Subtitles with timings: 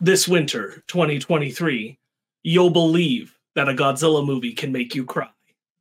[0.00, 1.98] this winter, 2023,
[2.42, 5.28] you'll believe that a Godzilla movie can make you cry.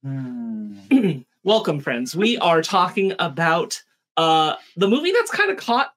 [0.04, 0.78] Hmm.
[1.44, 2.16] Welcome, friends.
[2.16, 3.82] We are talking about
[4.18, 5.94] uh, the movie that's kind of caught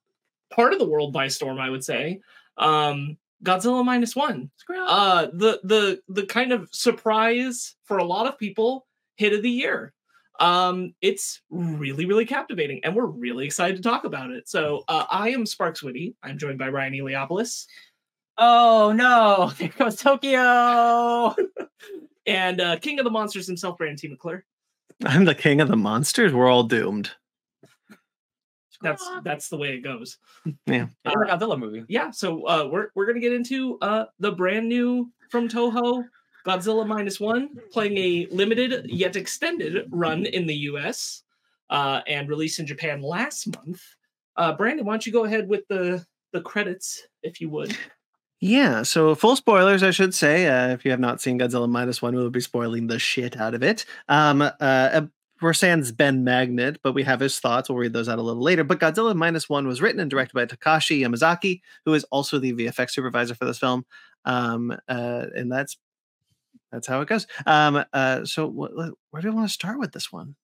[0.55, 2.20] part of the world by storm, I would say.
[2.59, 4.50] Um, Godzilla minus one.
[4.70, 8.86] Uh, the the the kind of surprise for a lot of people
[9.16, 9.92] hit of the year.
[10.39, 14.48] Um, it's really really captivating, and we're really excited to talk about it.
[14.48, 16.14] So uh, I am Sparkz Witty.
[16.23, 17.66] I'm joined by Ryan Eliopoulos
[18.45, 19.52] Oh no!
[19.59, 21.33] There goes Tokyo.
[22.27, 24.09] and uh, King of the Monsters himself, Brandon T.
[24.09, 24.45] McClure.
[25.05, 26.33] I'm the king of the monsters.
[26.33, 27.10] We're all doomed.
[28.83, 30.19] That's that's the way it goes.
[30.66, 30.86] Yeah.
[31.05, 31.84] Another Godzilla movie.
[31.88, 36.05] yeah so uh we're we're gonna get into uh the brand new from toho
[36.45, 41.22] godzilla minus one playing a limited yet extended run in the us
[41.70, 43.80] uh and released in japan last month
[44.36, 47.77] uh brandon why don't you go ahead with the the credits if you would
[48.43, 48.83] Yeah.
[48.83, 50.48] So full spoilers, I should say.
[50.48, 53.55] Uh, if you have not seen Godzilla minus one, we'll be spoiling the shit out
[53.55, 53.85] of it.
[54.09, 55.07] Um, uh, uh,
[55.41, 57.69] we're sans Ben Magnet, but we have his thoughts.
[57.69, 58.65] We'll read those out a little later.
[58.65, 62.53] But Godzilla minus one was written and directed by Takashi Yamazaki, who is also the
[62.53, 63.87] VFX supervisor for this film.
[64.25, 65.77] Um, uh, and that's
[66.73, 67.29] that's how it goes.
[67.47, 70.35] Um, uh, so what, where do you want to start with this one?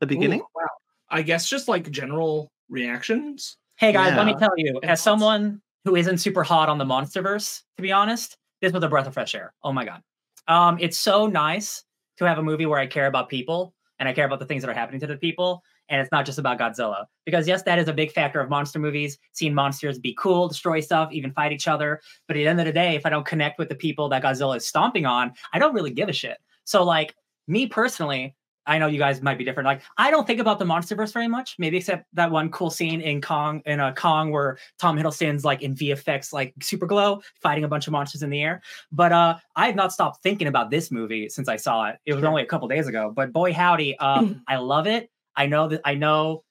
[0.00, 0.40] The beginning.
[0.40, 0.66] Ooh, wow
[1.14, 5.60] i guess just like general reactions Hey guys, let me tell you, And as someone
[5.84, 9.14] who isn't super hot on the MonsterVerse, to be honest, this was a breath of
[9.14, 9.54] fresh air.
[9.62, 10.02] Oh my god,
[10.48, 11.84] um, it's so nice
[12.18, 14.62] to have a movie where I care about people and I care about the things
[14.62, 17.04] that are happening to the people, and it's not just about Godzilla.
[17.24, 20.80] Because yes, that is a big factor of monster movies, seeing monsters be cool, destroy
[20.80, 22.00] stuff, even fight each other.
[22.26, 24.22] But at the end of the day, if I don't connect with the people that
[24.22, 26.38] Godzilla is stomping on, I don't really give a shit.
[26.64, 27.14] So like
[27.46, 28.34] me personally,
[28.66, 29.66] I know you guys might be different.
[29.66, 33.00] Like, I don't think about the MonsterVerse very much, maybe except that one cool scene
[33.00, 37.64] in Kong in a Kong where Tom Hiddleston's like in VFX, like super glow, fighting
[37.64, 38.62] a bunch of monsters in the air.
[38.90, 41.98] But uh, I have not stopped thinking about this movie since I saw it.
[42.06, 45.10] It was only a couple days ago, but boy howdy, uh, I love it.
[45.34, 46.44] I know that I know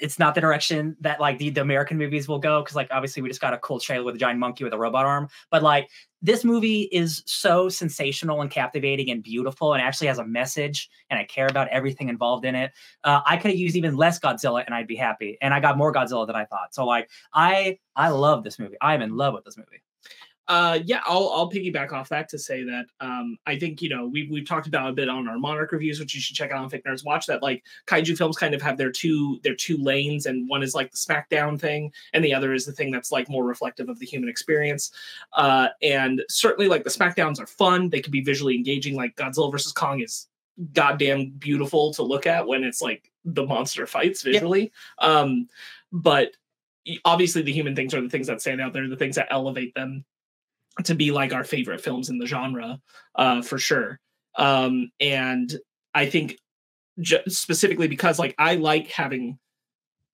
[0.00, 3.22] it's not the direction that like the, the American movies will go because like obviously
[3.22, 5.62] we just got a cool trailer with a giant monkey with a robot arm, but
[5.62, 5.88] like
[6.22, 11.18] this movie is so sensational and captivating and beautiful and actually has a message and
[11.20, 12.72] I care about everything involved in it.
[13.04, 15.38] Uh, I could have used even less Godzilla and I'd be happy.
[15.40, 16.74] And I got more Godzilla than I thought.
[16.74, 18.76] So like I I love this movie.
[18.80, 19.82] I am in love with this movie.
[20.48, 24.06] Uh, yeah, I'll I'll piggyback off that to say that um, I think you know
[24.06, 26.62] we've we've talked about a bit on our Monarch reviews, which you should check out
[26.62, 27.26] on Fake Nerds Watch.
[27.26, 30.74] That like kaiju films kind of have their two their two lanes, and one is
[30.74, 33.98] like the SmackDown thing, and the other is the thing that's like more reflective of
[33.98, 34.92] the human experience.
[35.32, 38.94] Uh, and certainly like the SmackDowns are fun; they can be visually engaging.
[38.94, 40.28] Like Godzilla versus Kong is
[40.72, 44.72] goddamn beautiful to look at when it's like the monster fights visually.
[44.98, 45.48] Um,
[45.92, 46.36] but
[47.04, 48.72] obviously the human things are the things that stand out.
[48.72, 50.04] They're the things that elevate them
[50.84, 52.78] to be like our favorite films in the genre
[53.14, 53.98] uh for sure
[54.36, 55.56] um and
[55.94, 56.36] i think
[57.00, 59.38] ju- specifically because like i like having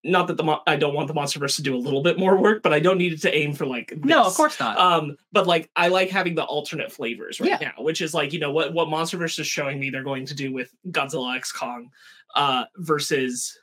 [0.05, 2.37] not that the mo- i don't want the monsterverse to do a little bit more
[2.37, 4.77] work but i don't need it to aim for like No, of course not.
[4.77, 7.57] um but like i like having the alternate flavors right Yeah.
[7.77, 10.35] now which is like you know what what monsterverse is showing me they're going to
[10.35, 11.89] do with godzilla x kong
[12.35, 13.57] uh versus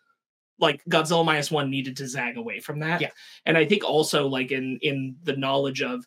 [0.58, 3.10] like godzilla minus one needed to zag away from that Yeah.
[3.46, 6.06] and i think also like in in the knowledge of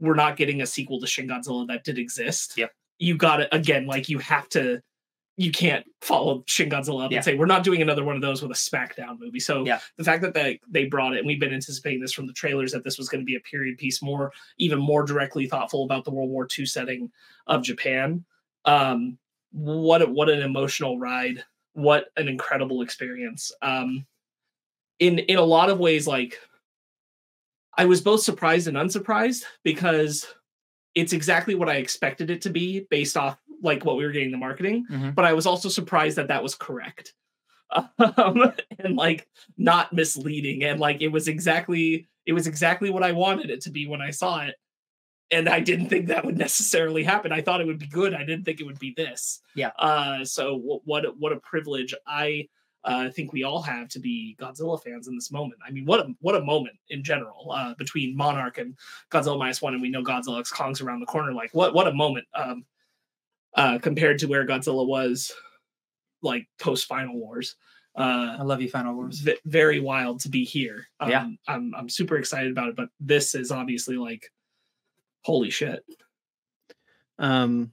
[0.00, 2.72] we're not getting a sequel to shin godzilla that did exist Yep.
[2.98, 4.80] you got it again like you have to
[5.40, 7.18] you can't follow Shin Godzilla up Yeah.
[7.18, 9.38] and say we're not doing another one of those with a SmackDown movie.
[9.38, 9.78] So Yeah.
[9.96, 12.72] the fact that they they brought it, and we've been anticipating this from the trailers
[12.72, 16.04] that this was going to be a period piece, more even more directly thoughtful about
[16.04, 17.12] the World War II setting
[17.46, 18.24] of Japan.
[18.64, 19.16] Um,
[19.52, 21.44] what a, what an emotional ride!
[21.74, 23.52] What an incredible experience!
[23.62, 24.04] Um,
[24.98, 26.36] in in a lot of ways, like
[27.78, 30.26] I was both surprised and unsurprised because
[30.94, 34.32] it's exactly what I expected it to be based off like what we were getting
[34.32, 34.84] the marketing.
[34.90, 35.14] Mhm.
[35.14, 37.14] But I was also surprised that that was correct.
[37.98, 39.28] Um, and like
[39.58, 43.70] not misleading and like it was exactly it was exactly what I wanted it to
[43.70, 44.54] be when I saw it.
[45.30, 47.30] And I didn't think that would necessarily happen.
[47.30, 48.14] I thought it would be good.
[48.14, 49.40] I didn't think it would be this.
[49.54, 49.72] Yeah.
[49.78, 52.48] Uh so what what what a privilege I
[52.88, 55.60] uh, think we all have to be Godzilla fans in this moment.
[55.66, 58.76] I mean, what a what a moment in general uh, between Monarch and
[59.10, 61.32] Godzilla minus one, and we know Godzilla X Kong's around the corner.
[61.32, 62.64] Like, what what a moment um,
[63.54, 65.32] uh, compared to where Godzilla was,
[66.22, 67.56] like post Final Wars.
[67.96, 69.18] Uh, I love you, Final Wars.
[69.18, 70.86] v- very wild to be here.
[71.00, 71.26] Um, Yeah.
[71.48, 74.30] I'm I'm super excited about it, but this is obviously like,
[75.22, 75.84] holy shit.
[77.18, 77.72] Um,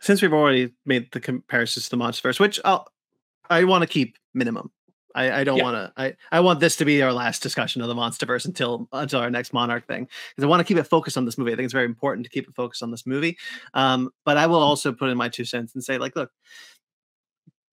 [0.00, 2.88] since we've already made the comparisons to the MonsterVerse, which I'll,
[3.48, 4.70] I want to keep minimum.
[5.14, 5.62] I, I don't Yeah.
[5.64, 5.92] want to.
[5.96, 9.30] I, I want this to be our last discussion of the MonsterVerse until until our
[9.30, 11.52] next Monarch thing because I want to keep it focused on this movie.
[11.52, 13.38] I think it's very important to keep it focused on this movie.
[13.72, 16.30] Um, but I will also put in my two cents and say, like, look,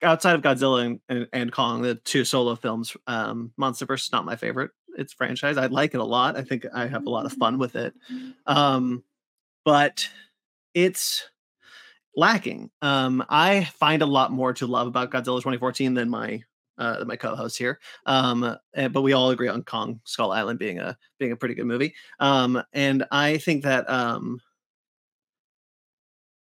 [0.02, 4.26] outside of Godzilla and, and, and Kong, the two solo films, um, MonsterVerse is not
[4.26, 4.72] my favorite.
[4.98, 5.58] It's franchise.
[5.58, 6.38] I like it a lot.
[6.38, 7.94] I think I have a lot of fun with it.
[8.46, 9.04] Um,
[9.66, 10.08] but
[10.74, 11.28] it's
[12.16, 12.70] lacking.
[12.82, 16.44] Um, I find a lot more to love about Godzilla 2014 than my
[16.78, 17.80] uh, my co-host here.
[18.06, 21.66] Um, but we all agree on Kong Skull Island being a being a pretty good
[21.66, 21.94] movie.
[22.20, 24.40] Um, and I think that um,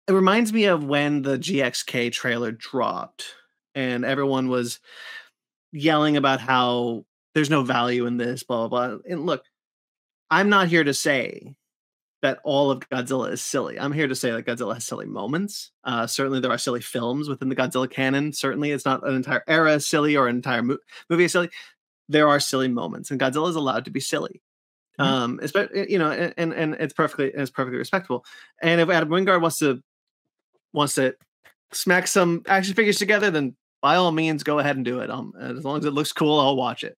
[0.06, 3.26] it reminds me of when the GXK trailer dropped
[3.74, 4.80] and everyone was
[5.72, 7.04] yelling about how
[7.34, 8.98] there's no value in this, blah blah blah.
[9.08, 9.42] And look,
[10.30, 11.54] I'm not here to say
[12.22, 13.78] that all of Godzilla is silly.
[13.78, 15.70] I'm here to say that Godzilla has silly moments.
[15.84, 18.32] Uh, certainly, there are silly films within the Godzilla canon.
[18.32, 20.78] Certainly, it's not an entire era is silly or an entire mo-
[21.08, 21.50] movie is silly.
[22.08, 24.42] There are silly moments, and Godzilla is allowed to be silly.
[24.98, 25.04] Mhm.
[25.04, 28.24] Um, espe- you know, and, and and it's perfectly it's perfectly respectable.
[28.60, 29.80] And if Adam Wingard wants to
[30.72, 31.14] wants to
[31.72, 35.08] smack some action figures together, then by all means, go ahead and do it.
[35.10, 36.96] Um, as long as it looks cool, I'll watch it.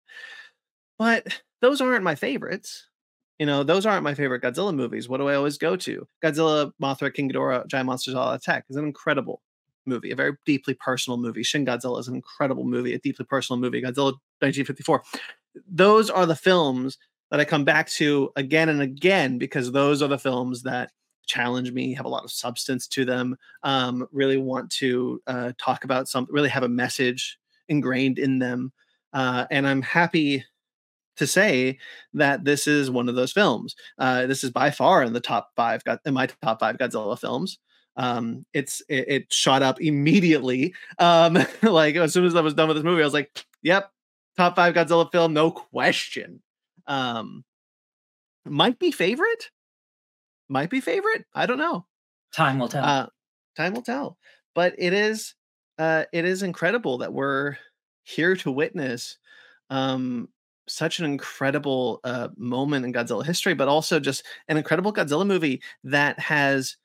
[0.99, 2.87] But those aren't my favorites.
[3.41, 5.09] You know, those aren't my favorite Godzilla movies.
[5.09, 6.07] What do I always go to?
[6.23, 9.41] Godzilla, Mothra, King Ghidorah, Giant Monsters All Attack is an incredible
[9.87, 11.43] movie, a very deeply personal movie.
[11.43, 13.81] Shin Godzilla is an incredible movie, a deeply personal movie.
[13.81, 15.03] Godzilla 1954.
[15.67, 16.99] Those are the films
[17.31, 20.91] that I come back to again and again because those are the films that
[21.27, 25.85] challenge me, have a lot of substance to them, um, really want to uh, talk
[25.85, 27.39] about something, really have a message
[27.71, 28.71] ingrained in them.
[29.15, 30.45] Uh, and I'm happy
[31.21, 31.79] to say
[32.15, 33.77] that this is one of those films.
[33.99, 37.19] Uh, this is by far in the top five, got in my top five Godzilla
[37.19, 37.59] films.
[37.97, 40.75] Um, it's it, it shot up immediately.
[40.99, 43.93] Um, like as soon as I was done with this movie, I was like, "Yep,
[44.39, 46.41] top five Godzilla film, no question."
[46.87, 47.45] Um,
[48.47, 49.51] might be favorite,
[50.49, 51.27] might be favorite.
[51.35, 51.85] I don't know.
[52.33, 52.85] Time will tell.
[52.85, 53.07] Uh,
[53.59, 54.17] time will tell.
[54.55, 55.35] But it is
[55.79, 57.59] uh, it is incredible that we're
[58.05, 59.19] here to witness
[59.69, 60.29] um,
[60.71, 65.63] such an incredible uh, moment in Godzilla history, but also just an incredible Godzilla movie
[65.85, 66.77] that has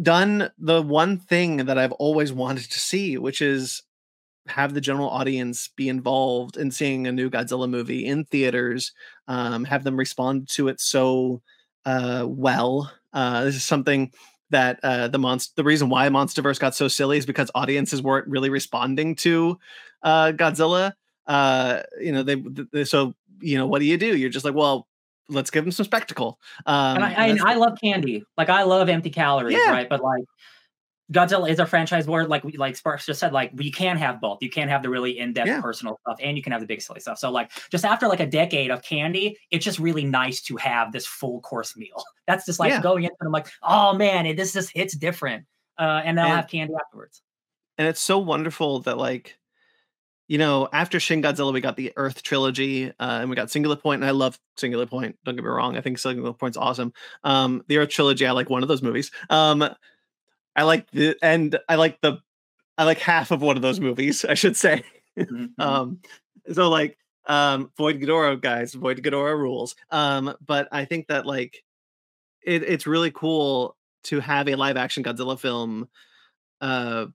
[0.00, 3.82] done the one thing that I've always wanted to see, which is
[4.46, 8.92] have the general audience be involved in seeing a new Godzilla movie in theaters,
[9.28, 11.42] um, have them respond to it so
[11.84, 12.92] uh, well.
[13.12, 14.12] Uh, this is something
[14.50, 18.28] that uh, the monster, the reason why MonsterVerse got so silly is because audiences weren't
[18.28, 19.58] really responding to
[20.02, 20.92] uh, Godzilla.
[21.26, 22.36] Uh, you know, they,
[22.72, 24.16] they so you know what do you do?
[24.16, 24.88] You're just like, well,
[25.28, 26.38] let's give them some spectacle.
[26.66, 28.24] Um, and I, I, that's- I love candy.
[28.36, 29.70] Like I love empty calories, Yeah.
[29.70, 29.88] right?
[29.88, 30.24] But like
[31.12, 34.20] Godzilla is a franchise where, like we, like Sparkz just said, like you can have
[34.20, 34.38] both.
[34.40, 35.60] You can have the really in-depth Yeah.
[35.60, 37.18] personal stuff, and you can have the big silly stuff.
[37.18, 40.90] So like just after like a decade of candy, it's just really nice to have
[40.92, 42.02] this full course meal.
[42.26, 42.80] That's just like Yeah.
[42.80, 45.44] going in, it, I'm like, oh man, it, this just hits different.
[45.78, 47.20] Uh, and then I'll have candy afterwards.
[47.78, 49.36] and it's so wonderful that like
[50.32, 53.76] you know after shin godzilla we got the earth trilogy uh, and we got singular
[53.76, 56.90] point and i love singular point don't get me wrong i think singular point's awesome.
[57.22, 59.10] Um the earth trilogy i like one of those movies.
[59.28, 59.62] Um
[60.56, 62.18] i like the and i like the
[62.78, 64.82] i like half of one of those movies i should say.
[65.18, 65.50] Mhm.
[65.58, 65.98] um
[66.54, 69.76] so like um void Ghidorah guys void Ghidorah rules.
[69.90, 71.62] Um but i think that like
[72.42, 75.90] it, it's really cool to have a live action godzilla film
[76.62, 77.06] uh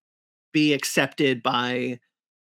[0.54, 2.00] be accepted by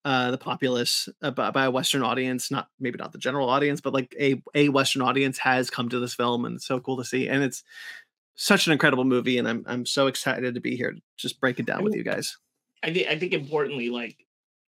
[0.05, 3.81] uh the populace uh, by, by a western audience not maybe not the general audience
[3.81, 6.98] but like a a western audience has come to this film and it's so cool
[6.98, 7.63] to see and it's
[8.36, 11.60] such an incredible movie and i'm i'm so excited to be here to just break
[11.60, 12.38] it down with you guys
[12.84, 14.25] I think I think importantly, like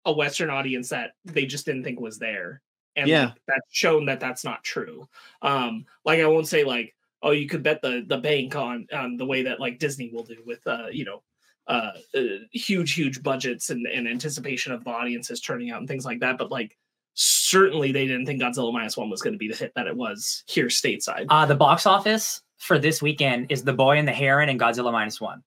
[0.06, 2.62] a Western audience that they just didn't think was there,
[2.96, 3.26] and Yeah.
[3.28, 5.08] like, that's shown that that's not true.
[5.42, 9.18] Um, like I won't say like, oh, you could bet the the bank on on
[9.18, 11.24] the way that like Disney will do with uh, you know,
[11.72, 16.06] uh, uh huge huge budgets and and anticipation of the audiences turning out and things
[16.06, 16.38] like that.
[16.38, 16.78] But like
[17.14, 19.96] certainly they didn't think Godzilla minus one was going to be the hit that it
[19.96, 21.26] was here stateside.
[21.30, 24.92] Uh, the box office for this weekend is The Boy and the Heron and Godzilla
[24.92, 25.44] minus one.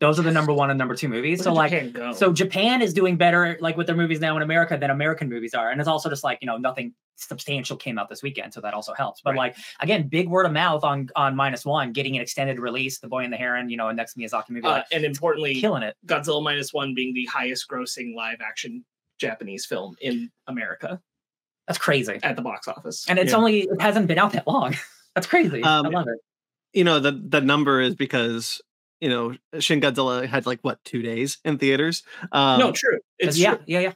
[0.00, 1.40] Those are the number one and number two movies.
[1.40, 2.14] Where So like Japan?
[2.14, 5.54] So Japan is doing better, like with their movies now in America than American movies
[5.54, 8.60] are, and it's also just like you know nothing substantial came out this weekend, so
[8.60, 9.20] that also helps.
[9.20, 9.54] But Right.
[9.54, 13.08] like again, big word of mouth on on minus one, getting an extended release, The
[13.08, 15.82] Boy and the Heron, you know, a next Miyazaki movie, uh, like, and importantly, killing
[15.82, 15.96] it.
[16.06, 18.84] Godzilla minus one being the highest grossing live action
[19.18, 21.00] Japanese film in America
[21.66, 23.04] That's crazy, at the box office.
[23.08, 23.38] and it's Yeah.
[23.38, 24.74] only it hasn't been out that long.
[25.14, 25.62] That's crazy.
[25.62, 26.18] Um, I love it.
[26.72, 28.60] you know the the number is because
[29.00, 32.98] you know shin godzilla had like what two days in theaters um no, true.
[33.18, 33.64] It's yeah, true.
[33.66, 33.92] yeah, yeah.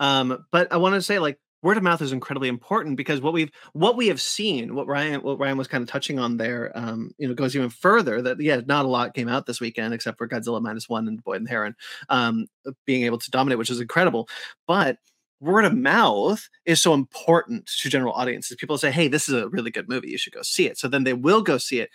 [0.00, 3.32] Um, but I want to say like word of mouth is incredibly important because what
[3.32, 6.72] we've what we have seen, what Ryan what Ryan was kind of touching on there,
[6.74, 8.22] um, you know, goes even further.
[8.22, 11.22] That yeah, not a lot came out this weekend except for Godzilla minus one and
[11.22, 11.74] Boy and the Heron,
[12.08, 12.46] um,
[12.86, 14.28] being able to dominate, which is incredible.
[14.66, 14.98] But
[15.40, 18.56] word of mouth is so important to general audiences.
[18.56, 20.08] People say, "Hey, this is a really good movie.
[20.08, 21.90] You should go see it." So then they will go see it.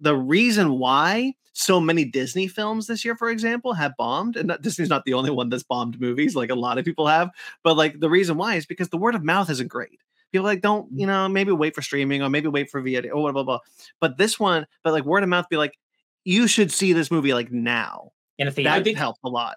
[0.00, 4.62] The reason why so many Disney films this year, for example, have bombed, and not,
[4.62, 7.30] Disney's not the only one that's bombed movies, like a lot of people have.
[7.62, 10.00] But like the reason why is because the word of mouth isn't great.
[10.32, 11.00] People like don't mm.
[11.00, 13.58] you know maybe wait for streaming or maybe wait for video or blah blah blah.
[14.00, 15.78] But this one, but like word of mouth, be like
[16.24, 18.12] you should see this movie like now.
[18.38, 19.56] In a theater, that think, help a lot.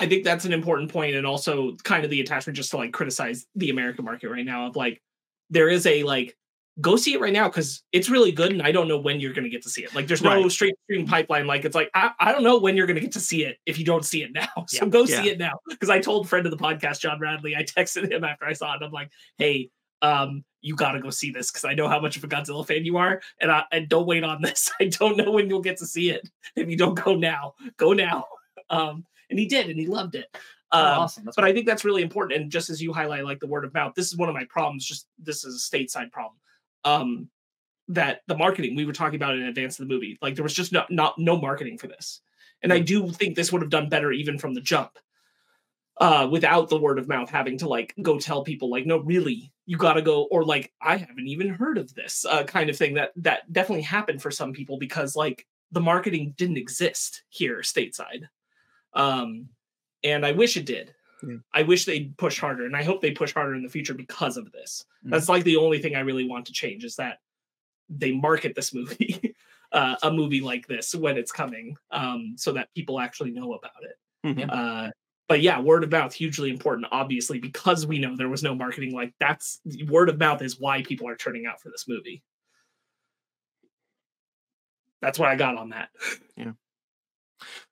[0.00, 2.92] I think that's an important point, and also kind of the attachment just to like
[2.92, 5.02] criticize the American market right now of like
[5.50, 6.36] there is a like
[6.80, 9.32] go see it right now because it's really good and I don't know when you're
[9.32, 9.94] going to get to see it.
[9.94, 10.52] Like there's no right.
[10.52, 11.46] straight stream pipeline.
[11.46, 13.56] Like it's like I, I don't know when you're going to get to see it
[13.64, 14.46] if you don't see it now.
[14.68, 14.90] So yeah.
[14.90, 15.22] go yeah.
[15.22, 18.24] see it now because I told friend of the podcast John Radley I texted him
[18.24, 18.82] after I saw it.
[18.82, 19.70] I'm like, hey,
[20.02, 22.66] um, you got to go see this because I know how much of a Godzilla
[22.66, 24.70] fan you are, and I and don't wait on this.
[24.80, 27.54] I don't know when you'll get to see it if you don't go now.
[27.76, 28.26] Go now.
[28.68, 30.26] Um, and he did, and he loved it.
[30.72, 31.24] Oh, um, awesome.
[31.24, 31.44] That's but.
[31.44, 32.40] I think that's really important.
[32.40, 34.44] And just as you highlight, like the word of mouth, this is one of my
[34.44, 34.84] problems.
[34.84, 36.38] Just this is a stateside problem.
[36.86, 37.28] Um,
[37.88, 40.54] that the marketing we were talking about in advance of the movie, like there was
[40.54, 42.20] just not not no marketing for this.
[42.62, 44.98] And I do think this would have done better even from the jump.
[45.98, 49.50] Uh, without the word of mouth having to like go tell people like no really
[49.64, 52.76] you got to go or like i haven't even heard of this uh, kind of
[52.76, 57.60] thing that that definitely happened for some people because like the marketing didn't exist here
[57.60, 58.28] stateside
[58.96, 59.50] um,
[60.02, 60.94] and I wish it did.
[61.22, 61.36] Yeah.
[61.54, 64.36] I wish they'd push harder, and I hope they push harder in the future because
[64.36, 64.84] of this.
[65.00, 65.10] Mm-hmm.
[65.10, 67.18] That's like the only thing I really want to change is that
[67.88, 69.34] they market this movie,
[69.72, 73.82] uh, a movie like this when it's coming, um, so that people actually know about
[73.82, 73.98] it.
[74.26, 74.50] Mm-hmm.
[74.50, 74.90] Uh,
[75.28, 76.86] but yeah, word of mouth hugely important.
[76.92, 78.92] Obviously, because we know there was no marketing.
[78.92, 82.22] Like that's word of mouth is why people are turning out for this movie.
[85.00, 85.88] That's what I got on that.
[86.36, 86.52] Yeah.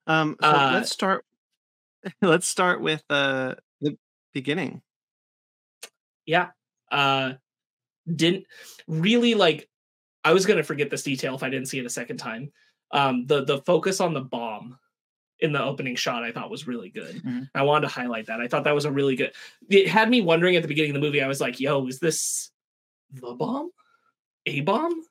[0.06, 1.24] Um, so uh, let's start.
[2.22, 3.96] Let's start with uh, the
[4.32, 4.82] beginning.
[6.26, 6.48] Yeah.
[6.90, 7.34] Uh,
[8.12, 8.44] didn't
[8.86, 9.68] really like.
[10.24, 12.52] I was gonna forget this detail if I didn't see it a second time.
[12.90, 14.78] Um, the the focus on the bomb
[15.40, 17.16] in the opening shot I thought was really good.
[17.16, 17.42] Mm-hmm.
[17.54, 18.40] I wanted to highlight that.
[18.40, 19.32] I thought that was a really good.
[19.68, 21.22] It had me wondering at the beginning of the movie.
[21.22, 22.50] I was like, "Yo, is this
[23.12, 23.70] the bomb?
[24.46, 25.02] A bomb?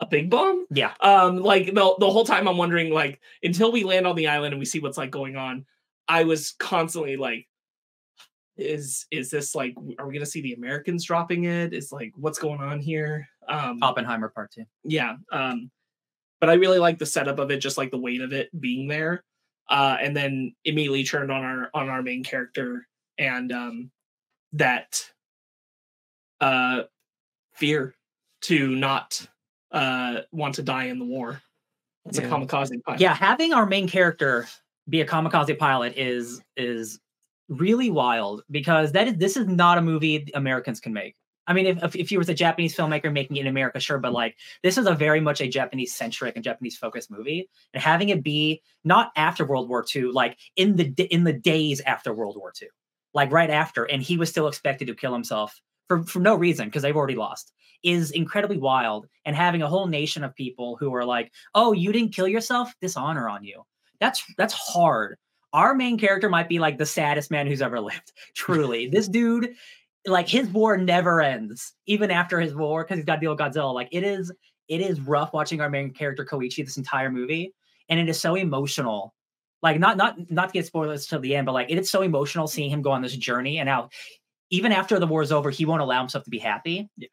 [0.00, 0.66] a big bomb.
[0.70, 0.92] Yeah.
[1.00, 4.52] Um, like the the whole time I'm wondering, like, until we land on the island
[4.52, 5.66] and we see what's like going on,
[6.08, 7.46] I was constantly like,
[8.56, 11.72] is is this like are we gonna see the Americans dropping it?
[11.72, 13.26] Is like what's going on here?
[13.48, 14.64] Um Oppenheimer part two.
[14.84, 15.16] Yeah.
[15.32, 15.70] Um,
[16.40, 18.86] but I really like the setup of it, just like the weight of it being
[18.86, 19.24] there.
[19.68, 22.86] Uh, and then immediately turned on our on our main character
[23.18, 23.90] and um
[24.52, 25.02] that
[26.40, 26.82] uh
[27.54, 27.94] fear
[28.42, 29.26] to not
[29.72, 31.40] uh, want to die in the war.
[32.06, 32.26] It's yeah.
[32.26, 32.80] a kamikaze.
[32.98, 34.46] Yeah, having our main character
[34.88, 37.00] be a kamikaze pilot is is
[37.48, 41.16] really wild because that is this is not a movie Americans can make.
[41.46, 44.14] I mean, if, if, you was a Japanese filmmaker making it in America, sure, but
[44.14, 48.08] like this is a very much a Japanese centric and Japanese focused movie, and having
[48.08, 52.36] it be not after World War II, like in the in the days after World
[52.36, 52.68] War II,
[53.12, 56.66] like right after, and he was still expected to kill himself for for no reason
[56.68, 59.06] because they've already lost is incredibly wild.
[59.26, 62.74] And having a whole nation of people who are like oh you didn't kill yourself?
[62.80, 63.64] Dishonor on you
[64.00, 65.16] that's that's hard
[65.52, 69.54] our main character might be like the saddest man who's ever lived truly this dude
[70.06, 73.40] like his war never ends even after his war because he's got to deal with
[73.40, 74.32] godzilla like it is
[74.68, 77.54] it is rough watching our main character koichi this entire movie
[77.88, 79.14] and it is so emotional
[79.62, 82.02] like not not not to get spoilers to the end but like it is so
[82.02, 83.88] emotional seeing him go on this journey and how
[84.50, 86.88] even after the war is over, he won't allow himself to be happy.
[86.96, 87.08] Yeah.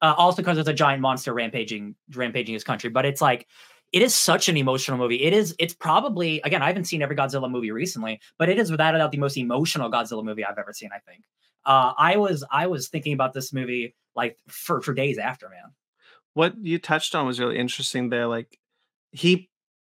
[0.00, 2.88] Uh, also because there's a giant monster rampaging rampaging his country.
[2.88, 3.46] But it's like
[3.92, 5.22] it is such an emotional movie.
[5.22, 5.54] It is.
[5.58, 6.62] It's probably again.
[6.62, 9.36] I haven't seen every Godzilla movie recently, but it is without a doubt the most
[9.36, 10.90] emotional Godzilla movie I've ever seen.
[10.92, 11.24] I think.
[11.64, 15.72] Uh, I was I was thinking about this movie like for for days after, man.
[16.34, 18.26] What you touched on was really interesting there.
[18.26, 18.58] Like
[19.12, 19.48] he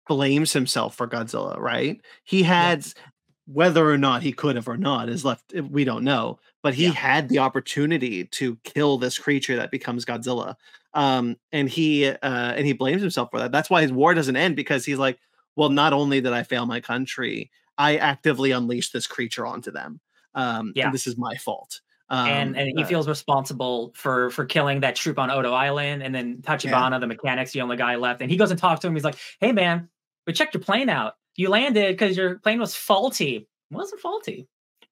[0.07, 2.01] blames himself for Godzilla, right?
[2.25, 3.03] He had yeah.
[3.47, 6.87] whether or not he could have or not is left we don't know but he
[6.87, 6.95] yeah.
[6.95, 10.57] had the opportunity to kill this creature that becomes Godzilla.
[10.97, 13.53] Um, and he uh, and he blames himself for that.
[13.53, 15.19] That's why his war doesn't end because he's like,
[15.55, 20.01] well, not only did I fail my country, I actively unleashed this creature onto them.
[20.35, 21.83] Um, yeah, this is my fault.
[22.09, 26.03] Um, and and he uh, feels responsible for for killing that troop on Odo Island,
[26.03, 26.99] and then Tachibana, yeah.
[26.99, 28.95] the mechanic's the only guy left, and he goes and talks to him.
[28.95, 29.91] He's like, "Hey, man,
[30.27, 31.17] we checked your plane out.
[31.35, 33.37] You landed because your plane was faulty.
[33.71, 34.49] It wasn't faulty.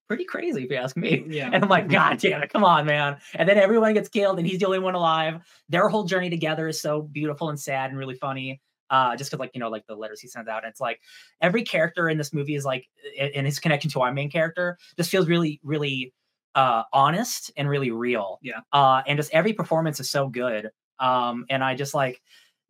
[0.06, 1.24] Pretty crazy if you ask me.
[1.34, 1.50] Yeah.
[1.52, 3.16] And I'm like, God damn it, come on, man.
[3.34, 5.40] And then everyone gets killed and he's the only one alive.
[5.68, 8.60] Their whole journey together is so beautiful and sad and really funny.
[8.90, 10.62] Uh, just because like, you know, like the letters he sends out.
[10.62, 11.00] And it's like
[11.40, 12.86] every character in this movie is like
[13.18, 16.12] and his connection to our main character just feels really, really
[16.54, 18.38] uh honest and really real.
[18.42, 18.60] Yeah.
[18.72, 20.70] Uh and just every performance is so good.
[21.00, 22.20] Um, and I just like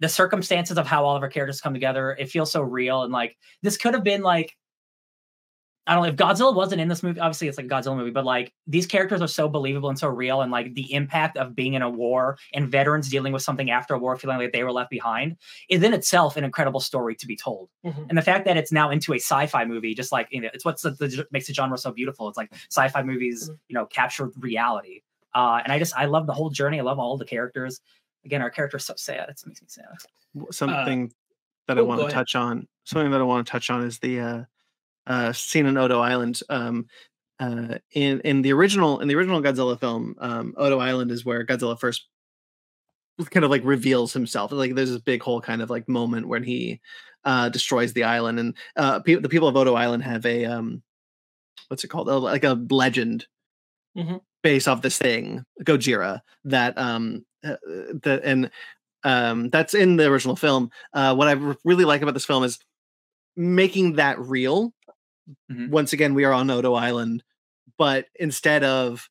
[0.01, 3.03] the circumstances of how all of our characters come together, it feels so real.
[3.03, 4.57] And like this could have been like
[5.87, 7.21] I don't know if Godzilla wasn't in this movie.
[7.21, 10.09] Obviously, it's like a Godzilla movie, but like these characters are so believable and so
[10.09, 13.71] real, and like the impact of being in a war and veterans dealing with something
[13.71, 15.37] after a war, feeling like they were left behind,
[15.69, 17.69] is in itself an incredible story to be told.
[17.85, 18.09] Mhm.
[18.09, 20.65] And the fact that it's now into a sci-fi movie, just like you know, it's
[20.65, 22.29] what's the, the makes the genre so beautiful.
[22.29, 23.59] It's like sci-fi movies, Mhm.
[23.69, 25.03] you know, capture reality.
[25.35, 26.79] Uh, and I just I love the whole journey.
[26.81, 27.81] I love all the characters.
[28.25, 29.29] Again, our character's so sad.
[29.29, 29.85] It makes me sad.
[30.35, 31.13] W- Something
[31.69, 32.15] that I oh, want to ahead.
[32.15, 32.67] touch on.
[32.85, 34.45] Something that I want to touch on is the uh,
[35.07, 36.41] uh, scene in Odo Island.
[36.49, 36.87] Um,
[37.41, 41.45] uh, in in the original in the original Godzilla film, um, Odo Island is where
[41.45, 42.07] Godzilla first
[43.31, 44.53] kind of like reveals himself.
[44.53, 46.81] Like there's this big whole kind of like moment when he
[47.25, 50.83] uh, destroys the island, and uh, pe- the people of Odo Island have a um,
[51.69, 52.09] what's it called?
[52.09, 53.27] Uh, like a legend
[53.97, 54.21] Mhm.
[54.43, 56.21] based off this thing, Gojira.
[56.45, 57.57] That um, uh,
[58.03, 58.51] that and
[59.05, 60.71] um, that's in the original film.
[60.95, 61.33] Uh, what I
[61.65, 62.59] really like about this film is
[63.37, 64.73] making that real.
[65.51, 65.71] Mhm.
[65.71, 67.23] Once again, we are on Odo Island,
[67.79, 69.09] but instead of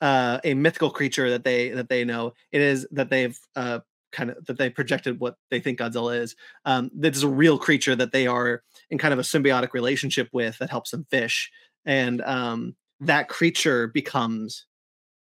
[0.00, 3.80] uh, a mythical creature that they that they know, it is that they've uh,
[4.12, 6.36] kind of that they projected what they think Godzilla is.
[6.64, 10.28] Um, that is a real creature that they are in kind of a symbiotic relationship
[10.32, 11.50] with that helps them fish,
[11.84, 14.66] and um, that creature becomes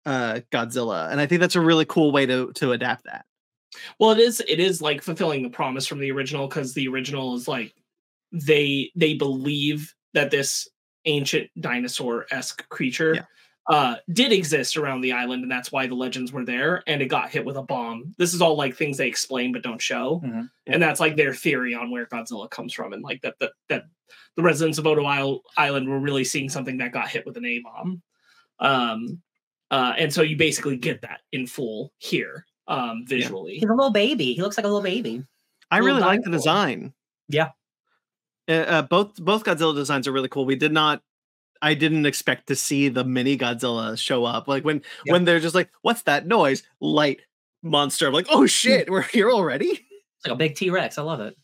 [0.07, 1.11] uh, Godzilla.
[1.11, 3.25] And I think that's a really cool way to to adapt that.
[3.99, 4.43] Well, it is.
[4.49, 7.75] It is like fulfilling the promise from the original because the original is like
[8.33, 10.69] they they believe that this
[11.05, 13.25] ancient dinosaur esque creature Yeah.
[13.69, 16.83] uh, did exist around the island, and that's why the legends were there.
[16.87, 18.15] And it got hit with a bomb.
[18.19, 20.51] This is all like things they explain but don't show, Mhm.
[20.67, 23.85] and that's like their theory on where Godzilla comes from, and like that that that
[24.37, 27.45] the residents of Odo Isle- Island were really seeing something that got hit with an
[27.45, 28.03] A bomb.
[28.61, 29.21] Um,
[29.71, 33.55] uh, and so you basically get that in full here um, visually.
[33.55, 34.33] He's a little baby.
[34.35, 35.25] He looks like a little baby.
[35.71, 36.93] I Little really like the design.
[37.29, 37.51] Yeah.
[38.49, 40.45] Uh, uh, both both Godzilla designs are really cool.
[40.47, 41.03] We did not.
[41.63, 44.49] I didn't expect to see the mini Godzilla show up.
[44.49, 45.13] Like when Yeah.
[45.15, 47.21] when they're just like, "What's that noise?" Light
[47.63, 48.07] monster.
[48.07, 50.99] I'm like, "Oh shit, we're here already." It's like a big T Rex.
[50.99, 51.37] I love it.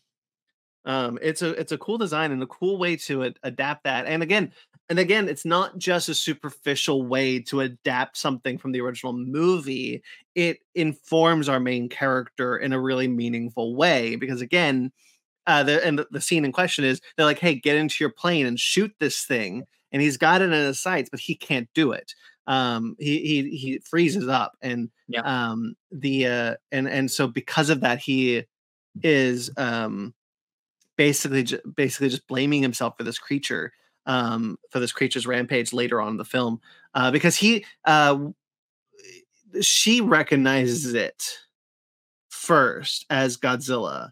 [0.85, 4.05] Um, it's a it's a cool design and a cool way to adapt that.
[4.05, 4.51] And again,
[4.89, 10.03] and again, it's not just a superficial way to adapt something from the original movie.
[10.35, 14.91] It informs our main character in a really meaningful way because again,
[15.47, 18.45] uh, the and the, scene in question is they're like, "Hey, get into your plane
[18.45, 21.91] and shoot this thing," and he's got it in his sights, but he can't do
[21.91, 22.13] it.
[22.47, 25.21] Um, he he he freezes up, and Yeah.
[25.21, 28.43] um, the uh, and and so because of that, he
[29.03, 30.13] is um
[30.95, 33.73] basically ju- basically just blaming himself for this creature
[34.05, 36.61] um for this creature's rampage later on in the film
[36.93, 38.17] uh because he uh
[39.61, 41.39] she recognizes it
[42.29, 44.11] first as Godzilla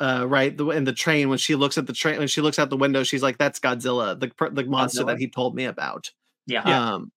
[0.00, 2.58] uh right the, in the train when she looks at the train when she looks
[2.58, 5.06] out the window she's like that's Godzilla the the monster Godzilla?
[5.06, 6.10] that he told me about
[6.46, 6.62] Yeah.
[6.94, 7.12] um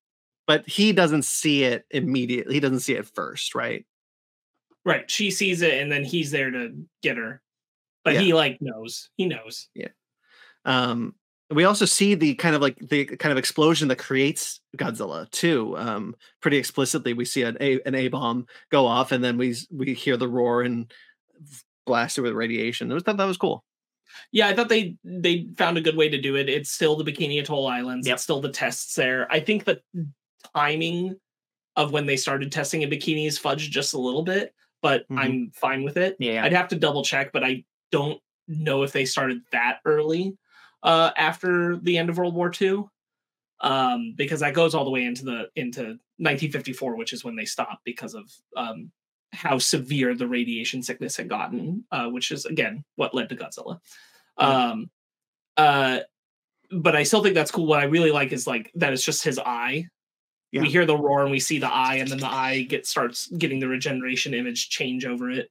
[0.46, 3.86] but he doesn't see it immediately he doesn't see it first right
[4.86, 5.10] Right.
[5.10, 7.41] She sees it and then he's there to get her.
[8.04, 8.19] But Yeah.
[8.19, 9.10] he like knows.
[9.15, 9.69] He knows.
[9.74, 9.88] Yeah.
[10.65, 11.15] Um
[11.50, 15.78] we also see the kind of like the kind of explosion that creates Godzilla too.
[15.78, 19.56] Um, pretty explicitly, we see an a an a bomb go off, and then we
[19.72, 20.91] we hear the roar and
[21.86, 22.89] blasted with radiation.
[22.89, 23.63] It was thought that was cool.
[24.32, 26.50] Yeah, I thought they they found a good way to do it.
[26.50, 28.08] It's still the Bikini Atoll Islands.
[28.08, 28.13] Yep.
[28.15, 29.28] It's still the tests there.
[29.32, 29.82] I think the
[30.56, 31.15] timing
[31.76, 35.17] of when they started testing in bikinis fudged just a little bit, but Mhm.
[35.19, 36.15] I'm fine with it.
[36.19, 36.43] Yeah.
[36.43, 40.38] I'd have to double check, but I don't know if they started that early
[40.84, 42.84] uh, after the end of World War II,
[43.62, 47.46] um, because that goes all the way into the into 1954, which is when they
[47.46, 48.91] stopped because of um,
[49.34, 53.80] how severe the radiation sickness had gotten, uh, which is again what led to Godzilla.
[54.38, 54.89] Um,
[55.58, 56.00] uh,
[56.72, 57.65] but I still think that's cool.
[57.65, 59.88] What I really like is like that it's just his eye.
[60.52, 60.62] Yeah.
[60.62, 63.28] We hear the roar and we see the eye, and then the eye get starts
[63.28, 65.50] getting the regeneration image change over it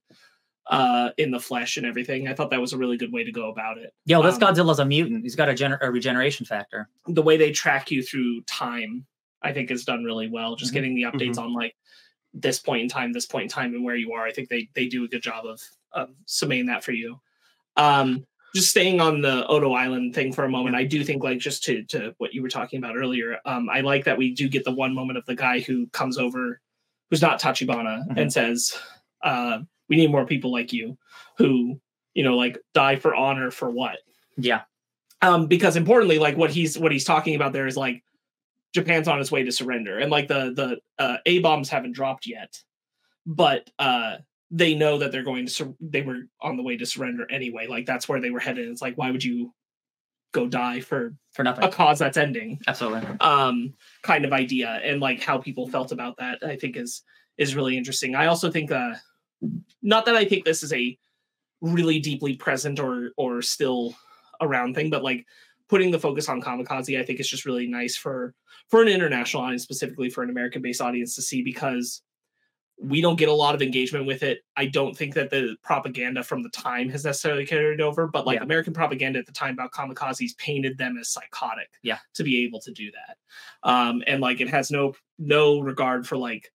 [0.70, 2.28] uh in the flesh and everything.
[2.28, 3.92] I thought that was a really good way to go about it.
[4.06, 5.24] Yo, this Um, Godzilla's a mutant.
[5.24, 6.88] He's got a, gener- a regeneration factor.
[7.08, 9.04] The way they track you through time,
[9.42, 10.54] I think is done really well.
[10.54, 10.74] Just Mhm.
[10.74, 11.74] getting the updates on like
[12.34, 14.24] this point in time, this point in time, and where you are.
[14.24, 15.60] I think they they do a good job of
[15.92, 17.20] of submitting that for you.
[17.76, 21.38] Um just staying on the Odo Island thing for a moment, I do think like
[21.38, 24.46] just to to what you were talking about earlier, um, I like that we do
[24.48, 26.60] get the one moment of the guy who comes over,
[27.08, 28.18] who's not Tachibana, Mhm.
[28.20, 28.78] and says,
[29.22, 30.98] uh, "We need more people like you,
[31.38, 31.80] who
[32.12, 33.98] you know like die for honor for what."
[34.36, 34.62] Yeah.
[35.22, 38.02] Um, because importantly, like what he's what he's talking about there is like
[38.74, 42.26] Japan's on its way to surrender, and like the the uh, A bombs haven't dropped
[42.26, 42.58] yet,
[43.26, 44.16] but uh
[44.54, 47.66] they know that they're going to sur- they were on the way to surrender anyway.
[47.66, 48.68] Like that's where they were headed.
[48.68, 49.54] It's like why would you
[50.32, 51.64] go die for For nothing.
[51.64, 52.58] a cause that's ending?
[52.66, 53.08] Absolutely.
[53.20, 54.68] um kind of idea.
[54.84, 57.02] And like how people felt about that i think is
[57.38, 58.14] is really interesting.
[58.14, 58.94] I also think uh
[59.82, 60.96] not that i think this is a
[61.60, 63.94] really deeply present or or still
[64.40, 65.24] around thing but like
[65.72, 68.34] putting the focus on kamikaze i think is just really nice for
[68.68, 72.02] for an international audience specifically for an american based audience to see because
[72.78, 76.22] we don't get a lot of engagement with it i don't think that the propaganda
[76.22, 78.42] from the time has necessarily carried over but like Yeah.
[78.42, 82.00] american propaganda at the time about kamikazes painted them as psychotic Yeah.
[82.16, 83.16] to be able to do that
[83.66, 86.52] um and like it has no no regard for like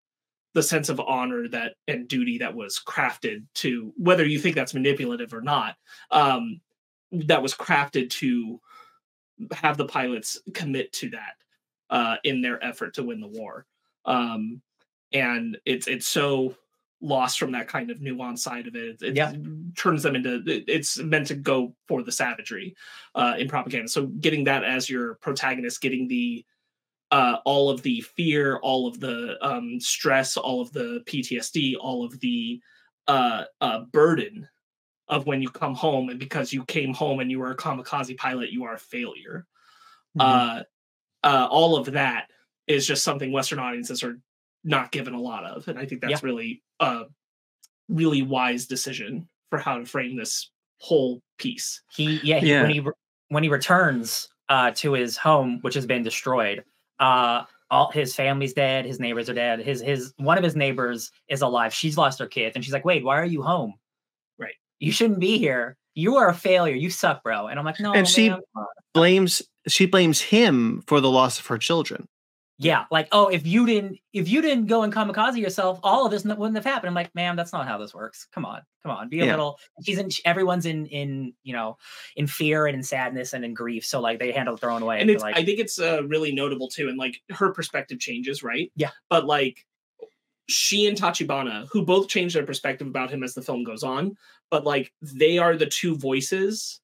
[0.54, 4.74] the sense of honor that and duty that was crafted to whether you think that's
[4.74, 5.74] manipulative or not
[6.12, 6.60] um
[7.10, 8.60] that was crafted to
[9.52, 11.34] have the pilots commit to that
[11.90, 13.66] uh in their effort to win the war.
[14.04, 14.60] Um
[15.12, 16.54] and it's it's so
[17.00, 19.00] lost from that kind of nuanced side of it.
[19.02, 19.32] It Yeah.
[19.76, 22.74] turns them into it's meant to go for the savagery
[23.14, 23.88] uh in propaganda.
[23.88, 26.44] So getting that as your protagonist getting the
[27.10, 32.04] uh, all of the fear, all of the um, stress, all of the PTSD, all
[32.04, 32.60] of the
[33.06, 34.46] uh, uh, burden
[35.08, 38.16] of when you come home, and because you came home and you were a kamikaze
[38.16, 39.46] pilot, you are a failure.
[40.16, 40.20] Mhm.
[40.22, 40.62] Uh,
[41.24, 42.28] uh, all of that
[42.66, 44.20] is just something Western audiences are
[44.64, 47.04] not given a lot of, and I think that's really a
[47.88, 51.82] really wise decision for how to frame this whole piece.
[51.94, 52.62] he yeah, he, Yeah.
[52.62, 52.92] when he re-
[53.28, 56.62] when he returns uh to his home which has been destroyed
[57.00, 61.10] uh all his family's dead his neighbors are dead his his one of his neighbors
[61.28, 63.76] is alive she's lost her kids and she's like wait why are you home Right.
[64.80, 65.76] You shouldn't be here.
[65.94, 66.74] You are a failure.
[66.76, 67.48] You suck bro.
[67.48, 68.64] And i'm like no And she- man, uh,
[68.94, 72.06] Blames she blames him for the loss of her children.
[72.58, 76.10] yeah like oh if you didn't if you didn't go and kamikaze yourself all of
[76.10, 76.88] this wouldn't have happened.
[76.88, 78.26] I'm like ma'am that's not how this works.
[78.32, 79.08] Come on come on.
[79.08, 79.32] Be a Yeah.
[79.32, 81.76] little she's in everyone's in in you know
[82.16, 83.84] in fear and in sadness and in grief.
[83.84, 85.36] So like they handle it their own way and it's like.
[85.36, 88.72] I think it's uh, really notable too and like her perspective changes right?
[88.76, 88.90] Yeah.
[89.10, 89.64] but like
[90.48, 94.16] she and tachibana who both change their perspective about him as the film goes on
[94.50, 96.80] but like they are the two voices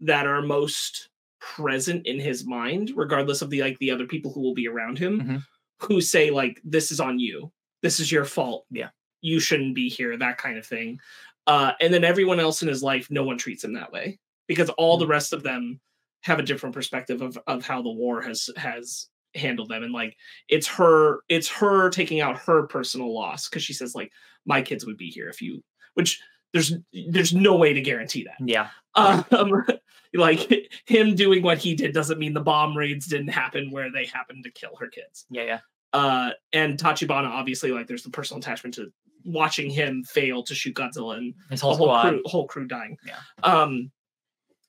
[0.00, 1.08] that are most
[1.40, 4.98] present in his mind regardless of the like the other people who will be around
[4.98, 5.42] him Mhm.
[5.80, 8.88] who say like this is on you this is your fault Yeah.
[9.20, 10.98] you shouldn't be here that kind of thing
[11.46, 14.70] uh and then everyone else in his life no one treats him that way because
[14.70, 15.80] all the rest of them
[16.22, 19.82] have a different perspective of of how the war has has handled them.
[19.82, 20.16] And like
[20.48, 24.10] it's her it's her taking out her personal loss because she says like
[24.46, 25.62] my kids would be here if you
[25.94, 26.20] which
[26.52, 26.74] there's
[27.10, 28.36] there's no way to guarantee that.
[28.46, 28.68] Yeah.
[28.94, 29.24] Um
[30.14, 34.06] like him doing what he did doesn't mean the bomb raids didn't happen where they
[34.06, 35.26] happened to kill her kids.
[35.30, 35.58] Yeah yeah.
[35.92, 38.92] Uh and tachibana obviously like there's the personal attachment to
[39.24, 42.96] watching him fail to shoot godzilla and his whole whole crew, whole crew dying.
[43.06, 43.18] Yeah.
[43.42, 43.90] Um,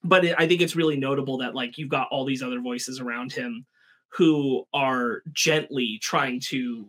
[0.02, 3.00] but it, I think it's really notable that like you've got all these other voices
[3.00, 3.66] around him
[4.12, 6.88] who are gently trying to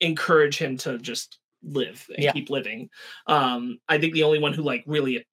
[0.00, 2.32] encourage him to just live and Yeah.
[2.32, 2.90] keep living.
[3.26, 5.24] Um, I think the only one who like really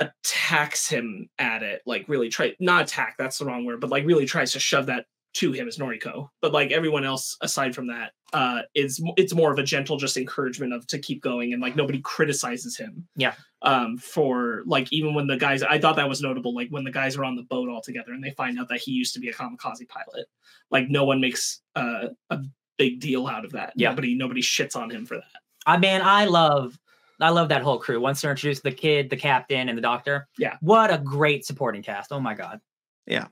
[0.00, 4.04] attacks him at it, like really try not attack, that's the wrong word, but like
[4.06, 6.28] really tries to shove that to him is Noriko.
[6.40, 10.16] But like everyone else aside from that, uh is it's more of a gentle just
[10.16, 13.06] encouragement of to keep going and like nobody criticizes him.
[13.16, 13.34] Yeah.
[13.62, 16.90] Um for like even when the guys I thought that was notable, like when the
[16.90, 19.20] guys are on the boat all together and they find out that he used to
[19.20, 20.26] be a kamikaze pilot.
[20.70, 22.40] Like no one makes uh, a
[22.78, 23.72] big deal out of that.
[23.76, 23.90] Yeah.
[23.90, 25.24] Nobody nobody shits on him for that.
[25.66, 26.78] I man, I love
[27.20, 28.00] I love that whole crew.
[28.00, 30.28] Once they're introduced, the kid, the captain, and the doctor.
[30.38, 30.56] Yeah.
[30.60, 32.12] What a great supporting cast.
[32.12, 32.60] Oh my god.
[33.06, 33.28] Yeah.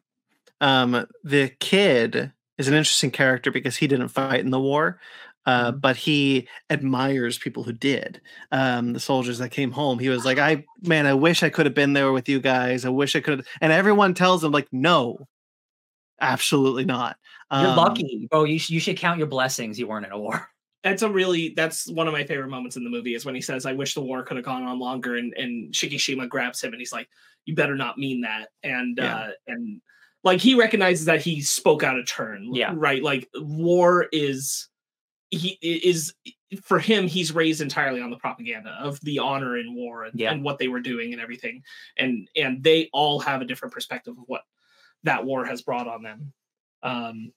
[0.60, 5.00] Um, the kid is an interesting character because he didn't fight in the war,
[5.46, 8.20] uh, but he admires people who did.
[8.53, 9.98] Um, the soldiers that came home.
[9.98, 12.85] He was like, "I man, I wish I could have been there with you guys.
[12.85, 15.26] I wish I could." And everyone tells him like, "No,
[16.20, 17.16] absolutely not."
[17.53, 18.29] You're Um, lucky.
[18.31, 20.48] Bro, you, sh- you should count your blessings you weren't in a war.
[20.83, 23.42] That's a really that's one of my favorite moments in the movie is when he
[23.42, 26.72] says, "I wish the war could have gone on longer," and and Shikishima grabs him
[26.72, 27.07] and he's like,
[27.44, 29.14] "You better not mean that." And Yeah.
[29.16, 29.83] uh and
[30.24, 32.55] like he recognizes that he spoke out of turn.
[32.55, 32.72] Yeah.
[32.74, 33.03] right.
[33.03, 34.68] Like war is
[35.30, 36.12] he is
[36.62, 40.32] for him he's raised entirely on the propaganda of the honor in war and, Yeah.
[40.32, 41.62] and what they were doing and everything
[41.96, 44.42] and and they all have a different perspective of what
[45.04, 46.32] that war has brought on them
[46.82, 47.32] um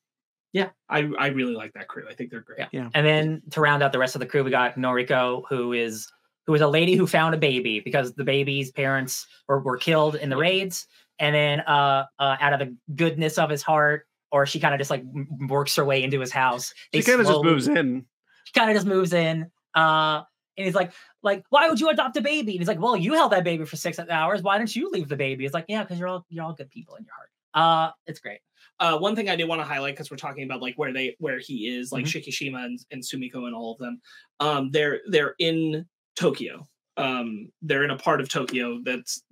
[0.51, 2.89] yeah i i really like that crew i think they're great Yeah.
[2.93, 6.07] And then to round out the rest of the crew, we got Noriko, who is
[6.45, 10.15] who is a lady who found a baby because the baby's parents were, were killed
[10.15, 10.87] in the raids.
[11.19, 14.79] And then uh, uh out of the goodness of his heart, or she kind of
[14.79, 16.73] just like m- m- works her way into his house.
[16.93, 18.05] She kind of just moves in.
[18.43, 19.49] She kind of just moves in.
[19.73, 20.23] Uh
[20.57, 20.91] and he's like,
[21.23, 22.51] like, why would you adopt a baby?
[22.51, 24.43] And he's like, well, you held that baby for six hours.
[24.43, 25.45] Why didn't you leave the baby?
[25.45, 27.29] It's like, yeah, because you're all you're all good people in your heart.
[27.55, 28.39] Uh, it's great.
[28.79, 31.15] uh one thing i did want to highlight because we're talking about like where they
[31.19, 32.13] where he is like Mhm.
[32.23, 34.01] shikishima and, and sumiko and all of them
[34.39, 36.65] um they're they're in tokyo
[36.97, 39.23] um they're in a part of tokyo that's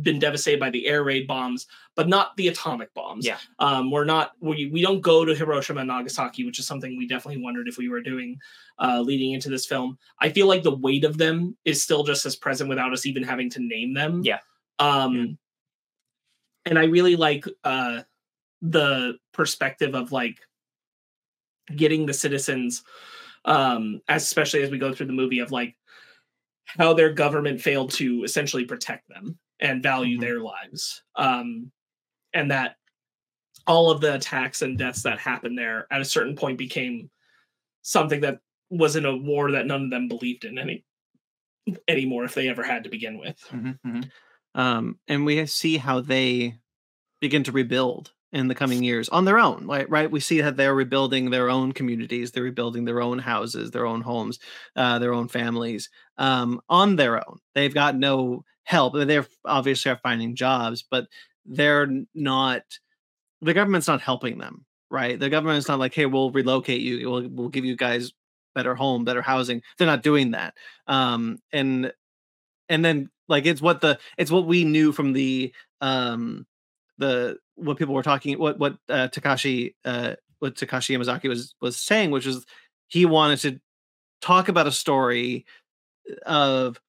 [0.00, 3.36] been devastated by the air raid bombs but not the atomic bombs Yeah.
[3.58, 7.06] um we're not we, we don't go to hiroshima and nagasaki which is something we
[7.06, 8.38] definitely wondered if we were doing
[8.78, 12.24] uh leading into this film i feel like the weight of them is still just
[12.24, 14.38] as present without us even having to name them Yeah.
[14.78, 15.24] um Yeah.
[16.66, 18.02] and i really like uh
[18.62, 20.38] the perspective of like
[21.76, 22.82] getting the citizens
[23.44, 25.74] um especially as we go through the movie of like
[26.64, 30.20] how their government failed to essentially protect them and value Mhm.
[30.20, 31.02] their lives.
[31.16, 31.70] Um
[32.34, 32.76] and that
[33.66, 37.10] all of the attacks and deaths that happened there at a certain point became
[37.82, 40.84] something that was in a war that none of them believed in any
[41.88, 43.38] anymore if they ever had to begin with.
[44.54, 46.58] Um, and we see how they
[47.20, 50.10] begin to rebuild in the coming years on their own right right?
[50.10, 54.00] We see that they're rebuilding their own communities they're rebuilding their own houses their own
[54.00, 54.38] homes
[54.76, 57.38] uh, their own families um, on their own.
[57.54, 61.06] They've got no help they're obviously are finding jobs but
[61.44, 62.62] they're not
[63.40, 65.18] the government's not helping them right?
[65.18, 68.12] The government's not like hey we'll relocate you we'll, we'll give you guys
[68.54, 69.62] better home better housing.
[69.78, 70.54] They're not doing that
[70.86, 71.92] um, and
[72.68, 76.46] and then like it's what the it's what we knew from the um
[76.98, 81.76] the what people were talking what what uh, Takashi uh what Takashi Yamazaki was was
[81.76, 82.46] saying which was
[82.88, 83.60] he wanted to
[84.20, 85.44] talk about a story
[86.26, 86.80] of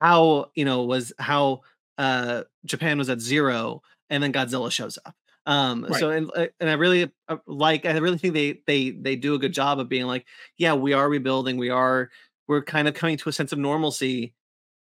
[0.00, 1.60] how you know was how
[1.98, 5.14] uh Japan was at zero and then Godzilla shows up
[5.46, 9.16] um so and uh, and I really uh, like I really think they they they
[9.16, 12.10] do a good job of being like yeah we are rebuilding we are
[12.48, 14.34] we're kind of coming to a sense of normalcy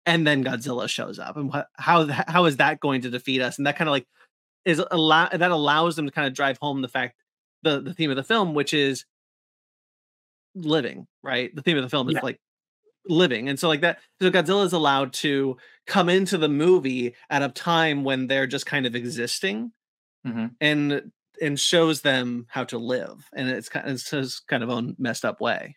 [0.06, 3.58] and then Godzilla shows up, and what, how how is that going to defeat us?
[3.58, 4.06] And that kind of like
[4.64, 7.16] is allow that allows them to kind of drive home the fact
[7.62, 9.04] the the theme of the film, which is
[10.54, 11.54] living, right?
[11.54, 12.20] The theme of the film is Yeah.
[12.22, 12.40] like
[13.06, 14.00] living, and so like that.
[14.20, 18.66] So Godzilla is allowed to come into the movie at a time when they're just
[18.66, 19.72] kind of existing,
[20.26, 20.54] Mhm.
[20.60, 24.68] and and shows them how to live, and it's kind of it's his kind of
[24.68, 25.76] own messed up way.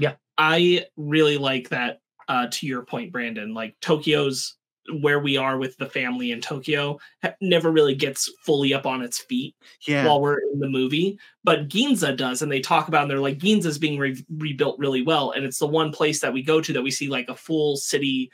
[0.00, 0.16] Yeah.
[0.36, 2.00] I really like that.
[2.28, 4.56] Uh, to your point, Brandon, like Tokyo's
[5.00, 6.98] where we are with the family in Tokyo
[7.40, 9.54] never really gets fully up on its feet
[9.86, 13.20] Yeah, while we're in the movie, but Ginza does, and they talk about, and they're
[13.20, 16.60] like, Ginza's being re- rebuilt really well, and it's the one place that we go
[16.60, 18.30] to that we see like a full city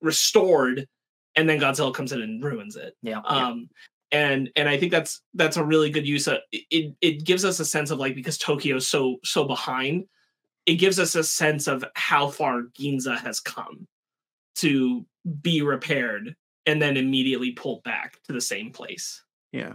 [0.00, 0.86] restored,
[1.34, 2.94] and then Godzilla comes in and ruins it.
[3.02, 3.20] Yeah.
[3.20, 3.68] um
[4.12, 7.44] and and i think that's that's a really good use of it it, it gives
[7.44, 10.04] us a sense of like because tokyo's so so behind
[10.66, 13.86] it gives us a sense of how far ginza has come
[14.56, 15.04] to
[15.42, 16.34] be repaired
[16.66, 19.74] and then immediately pulled back to the same place Yeah.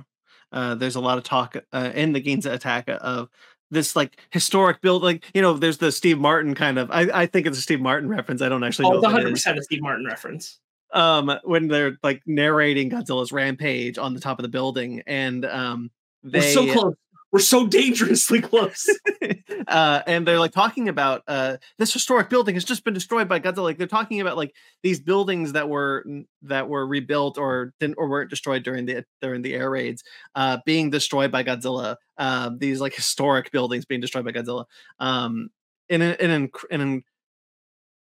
[0.51, 3.29] Uh, there's a lot of talk uh, in the Ginza attack of
[3.69, 5.01] this like historic build.
[5.01, 7.79] Like, you know, there's the Steve Martin kind of, I, I think it's a Steve
[7.79, 8.41] Martin reference.
[8.41, 9.45] I don't actually oh know it is.
[9.45, 10.59] 100% a steve martin reference
[10.91, 15.89] Um, when they're like narrating Godzilla's rampage on the top of the building and um,
[16.23, 16.95] they, we're so close
[17.31, 18.87] we're so dangerously close
[19.67, 23.39] uh, and they're like talking about uh, this historic building has just been destroyed by
[23.39, 23.63] Godzilla.
[23.63, 26.05] Like they're talking about like these buildings that were
[26.43, 30.03] that were rebuilt or didn't or weren't destroyed during the during the air raids,
[30.35, 31.95] uh, being destroyed by Godzilla.
[32.17, 34.65] Uh, these like historic buildings being destroyed by Godzilla.
[34.99, 35.49] Um,
[35.89, 37.03] in an in an, in an,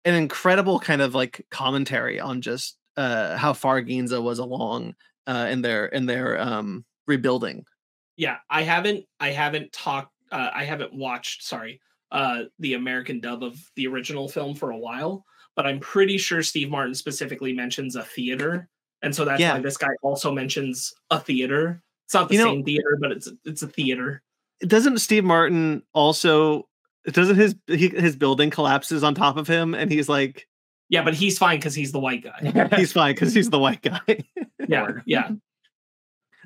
[0.05, 4.95] incredible kind of like commentary on just uh, how far Ginza was along
[5.27, 7.65] uh, in their in their um, rebuilding.
[8.17, 11.81] Yeah i haven't i haven't talked uh, i haven't watched sorry
[12.13, 15.25] uh the american dub of the original film for a while
[15.57, 18.69] but i'm pretty sure steve martin specifically mentions a theater
[19.03, 19.55] and so that's Yeah.
[19.55, 23.13] why this guy also mentions a theater it's not the You know- same theater but
[23.13, 24.23] it's it's a theater
[24.61, 26.69] doesn't Steve Martin also
[27.11, 30.47] doesn't his he, his building collapses on top of him and he's like
[30.89, 33.83] yeah but he's fine because he's the white guy he's fine because he's the white
[33.83, 34.01] guy.
[34.69, 35.31] yeah yeah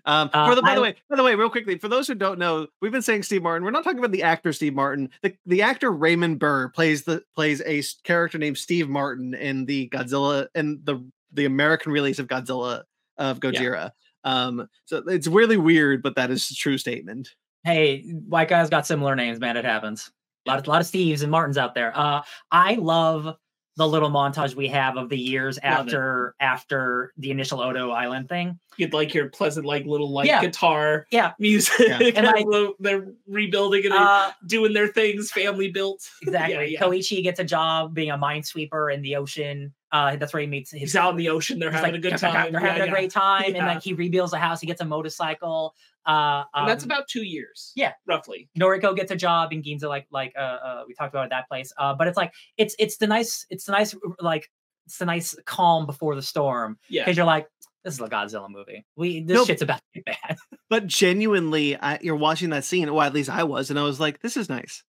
[0.05, 2.15] Um, Uh, for the, by the way, by the way, real quickly, for those who
[2.15, 3.65] don't know, we've been saying Steve Martin.
[3.65, 5.11] We're not talking about the actor Steve Martin.
[5.23, 9.89] The the actor Raymond Burr plays the plays a character named Steve Martin in the
[9.89, 12.83] Godzilla and the the American release of Godzilla
[13.19, 13.93] of Gojira.
[14.25, 17.35] Um, so it's really weird, but that is a true statement.
[17.65, 19.57] Hey, white guys got similar names, man.
[19.57, 20.11] It happens.
[20.47, 21.97] A lot, of, lot of Steves and Martins out there.
[21.97, 23.37] Uh, I love
[23.79, 25.95] the little montage we have of the years Love it.
[25.95, 28.59] after after the initial Odo Island thing.
[28.77, 30.41] You'd like your pleasant, like little like Yeah.
[30.41, 31.33] guitar Yeah.
[31.39, 31.87] music.
[31.89, 31.99] Yeah.
[32.17, 36.09] And And I- they're rebuilding and Uh, doing their things, family built.
[36.23, 36.73] exactly.
[36.73, 36.81] yeah.
[36.81, 39.73] Koichi gets a job being a minesweeper in the ocean.
[39.93, 41.59] Uh, that's where he meets his He's out in the ocean.
[41.61, 42.53] They're having like, a good time.
[42.53, 42.89] They're having yeah.
[42.89, 43.67] a great time, and Yeah.
[43.75, 44.61] like he rebuilds a house.
[44.61, 45.75] He gets a motorcycle.
[46.09, 47.73] Uh, And that's um, about two years.
[47.77, 47.93] yeah.
[48.07, 48.49] roughly.
[48.59, 51.49] Noriko gets a job in Ginza, like like uh, uh we talked about at that
[51.49, 51.71] place.
[51.79, 54.49] Uh, but it's like it's it's the nice it's the nice like
[54.87, 57.47] it's the nice calm before the storm Yeah, because you're like
[57.85, 58.85] this is a Godzilla movie.
[58.97, 59.45] We this No.
[59.45, 60.37] shit's about to be bad.
[60.71, 62.93] But genuinely, I, you're watching that scene.
[62.93, 64.83] Well, at least I was, and I was like, "This is nice.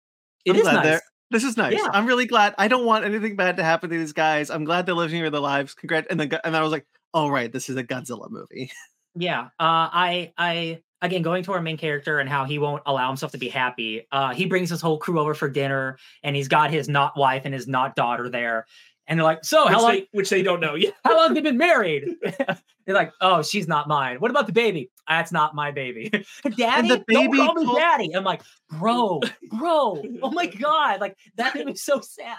[0.46, 1.02] It I'm is nice.
[1.32, 1.74] This is nice.
[1.78, 1.88] Yeah.
[1.94, 2.56] I'm really glad.
[2.58, 4.50] I don't want anything bad to happen to these guys.
[4.50, 5.74] I'm glad they're living their lives.
[5.76, 8.72] Congrats." And then, and I was like, "All right, this is a Godzilla movie."
[9.16, 9.46] Yeah.
[9.60, 13.32] Uh, I I again going to our main character and how he won't allow himself
[13.34, 14.08] to be happy.
[14.12, 17.44] Uh, he brings his whole crew over for dinner, and he's got his not wife
[17.46, 18.66] and his not daughter there,
[19.08, 20.76] and they're like, "So which, how long?" they, which they don't know.
[20.76, 22.16] Yeah, How long have they been married?
[22.86, 24.18] They're like, oh, she's not mine.
[24.18, 24.90] What about the baby?
[25.08, 26.10] That's not my baby.
[26.58, 28.16] Daddy, the don't call me daddy.
[28.16, 30.02] I'm like, bro, bro.
[30.24, 32.38] Oh my god, like that made me so sad.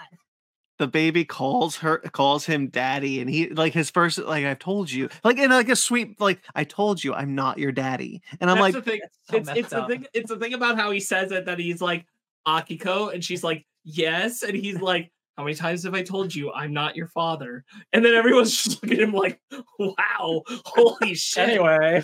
[0.81, 4.89] The baby calls her calls him daddy and he like his first like i've told
[4.89, 8.49] you like in like a sweet like i told you i'm not your daddy and
[8.49, 9.01] i'm That's like the thing.
[9.29, 10.05] So it's it's the thing.
[10.15, 12.07] It's the thing about how he says it that he's like
[12.47, 15.11] Akiko, and she's like yes, and he's like.
[15.37, 17.63] How many times have I told you I'm not your father?
[17.93, 19.39] And then everyone's just looking at him like,
[19.79, 22.03] "Wow, holy shit!" Anyway,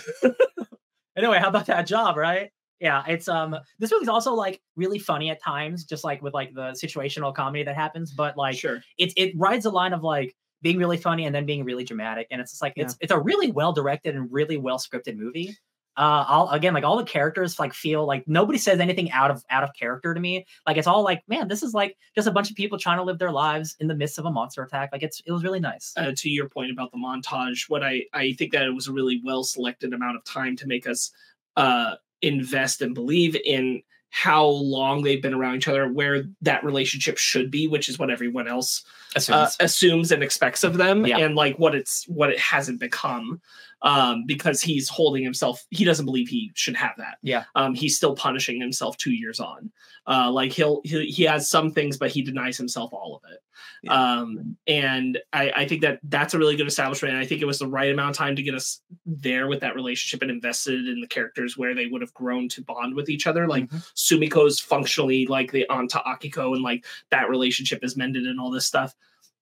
[1.15, 2.51] anyway, how about that job, right?
[2.79, 3.55] Yeah, it's um.
[3.79, 7.63] This movie's also like really funny at times, just like with like the situational comedy
[7.63, 8.11] that happens.
[8.11, 8.81] But like, sure.
[8.97, 12.27] it it rides a line of like being really funny and then being really dramatic,
[12.29, 15.55] and it's just like it's it's a really well directed and really well scripted movie.
[15.97, 19.43] Uh, all again, like all the characters like feel like nobody says anything out of
[19.49, 20.45] out of character to me.
[20.67, 23.03] Like it's all like, man, this is like just a bunch of people trying to
[23.03, 24.89] live their lives in the midst of a monster attack.
[24.91, 25.93] Like it's it was really nice.
[25.97, 28.91] uh, to your point about the montage, what I I think that it was a
[28.91, 31.11] really well selected amount of time to make us
[31.55, 37.17] uh, invest and believe in how long they've been around each other, where that relationship
[37.17, 38.83] should be, which is what everyone else
[39.29, 41.17] uh, assumes and expects of them, Yeah.
[41.19, 43.41] and like what it's what it hasn't become.
[43.83, 47.19] Um, because he's holding himself, he doesn't believe he should have that.
[47.21, 47.43] Yeah.
[47.53, 49.71] Um, he's still punishing himself two years on.
[50.07, 53.39] Uh, like he'll he, he has some things, but he denies himself all of it.
[53.83, 53.93] Yeah.
[53.93, 57.13] Um, and I, I think that that's a really good establishment.
[57.13, 59.59] And I think it was the right amount of time to get us there with
[59.59, 63.09] that relationship and invested in the characters where they would have grown to bond with
[63.09, 63.47] each other.
[63.47, 63.91] Like Mhm.
[63.95, 68.65] Sumiko's functionally like the onto Akiko and like that relationship is mended and all this
[68.65, 68.95] stuff,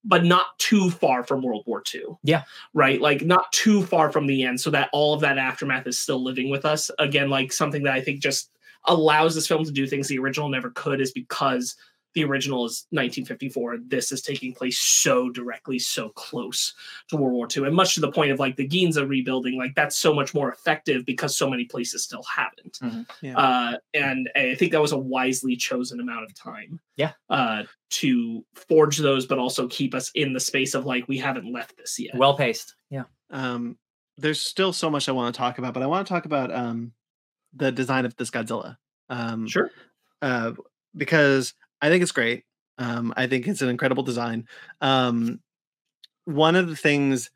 [0.05, 2.03] but not too far from World War II.
[2.23, 2.43] Yeah.
[2.73, 3.01] Right.
[3.01, 6.23] Like not too far from the end, so that all of that aftermath is still
[6.23, 6.91] living with us.
[6.99, 8.51] Again, like something that I think just
[8.85, 11.75] allows this film to do things the original never could is because
[12.15, 13.77] the original is 1954.
[13.87, 16.73] This is taking place so directly, so close
[17.09, 19.57] to World War II, and much to the point of like the Ginza rebuilding.
[19.57, 22.79] Like that's so much more effective because so many places still haven't.
[22.81, 23.05] Mhm.
[23.21, 23.37] Yeah.
[23.37, 26.79] Uh, and I think that was a wisely chosen amount of time.
[26.95, 27.11] Yeah.
[27.29, 31.51] Uh, to forge those, but also keep us in the space of like we haven't
[31.51, 32.15] left this yet.
[32.15, 32.75] well paced.
[32.89, 33.03] Yeah.
[33.29, 33.77] um
[34.17, 36.53] there's still so much i want to talk about but i want to talk about
[36.55, 36.93] um
[37.53, 38.77] the design of this godzilla
[39.09, 39.71] um sure.
[40.21, 40.53] uh,
[40.95, 42.43] because I think it's great.
[42.77, 44.47] Um, I think it's an incredible design.
[44.81, 45.39] Um,
[46.25, 47.29] one of the things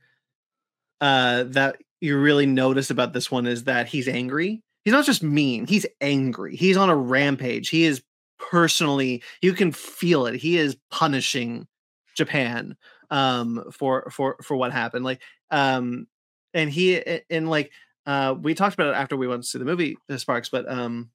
[1.01, 4.61] uh, that you really notice about this one is that he's angry.
[4.83, 6.55] He's not just mean; he's angry.
[6.55, 7.69] He's on a rampage.
[7.69, 8.01] He is
[8.39, 9.23] personally.
[9.41, 10.35] You can feel it.
[10.35, 11.67] He is punishing
[12.15, 12.75] Japan
[13.11, 15.05] um, for for for what happened.
[15.05, 15.21] Like,
[15.51, 16.07] um,
[16.53, 17.71] and he and like
[18.05, 20.69] uh, we talked about it after we went to see the movie, uh, Sparkz, but
[20.69, 21.09] um,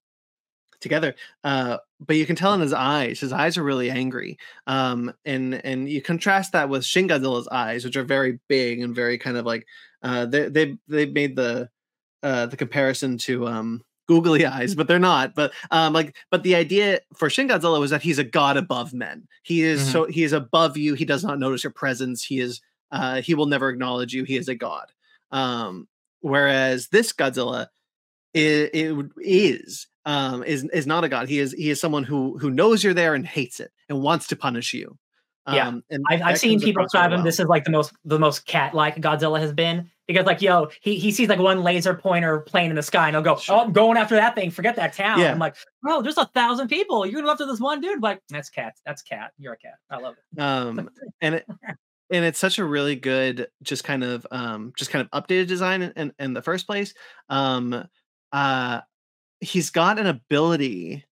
[0.84, 1.16] together.
[1.42, 4.38] Uh, but you can tell in his eyes, his eyes are really angry.
[4.68, 8.94] Um, and and you contrast that with Shin Godzilla's eyes, which are very big and
[8.94, 9.66] very kind of like
[10.02, 11.68] uh, they they they made the
[12.22, 15.34] uh, the comparison to um googly eyes, but they're not.
[15.34, 18.92] But um, like, but the idea for Shin Godzilla was that he's a god above
[18.94, 19.26] men.
[19.42, 19.92] He is Mhm.
[19.92, 20.94] so he is above you.
[20.94, 22.22] He does not notice your presence.
[22.22, 22.60] He is
[22.92, 24.24] uh, he will never acknowledge you.
[24.24, 24.92] He is a god.
[25.32, 25.88] Um,
[26.20, 27.68] whereas this Godzilla
[28.34, 31.28] is, it is um is is not a god.
[31.28, 34.26] He is he is someone who who knows you're there and hates it and wants
[34.28, 34.98] to punish you.
[35.52, 35.68] Yeah.
[35.68, 37.18] Um, and I've, I've seen people describe him.
[37.18, 37.24] well.
[37.24, 40.70] This is like the most the most cat like Godzilla has been, Because like, yo,
[40.80, 43.60] he, he sees like one laser pointer plane in the sky and he'll go, Oh,
[43.60, 44.50] I'm going after that thing.
[44.50, 45.18] Forget that town.
[45.20, 45.32] Yeah.
[45.32, 47.04] I'm like, bro, there's a thousand people.
[47.04, 48.02] You're gonna go after this one dude.
[48.02, 48.72] Like, that's cat.
[48.86, 49.32] That's cat.
[49.36, 49.74] You're a cat.
[49.90, 50.40] I love it.
[50.40, 50.88] um
[51.20, 51.46] and it
[52.10, 55.82] and it's such a really good just kind of um just kind of updated design
[55.82, 56.94] in, in, in the first place
[57.28, 57.86] um
[58.32, 58.80] uh
[59.44, 61.04] he's got an ability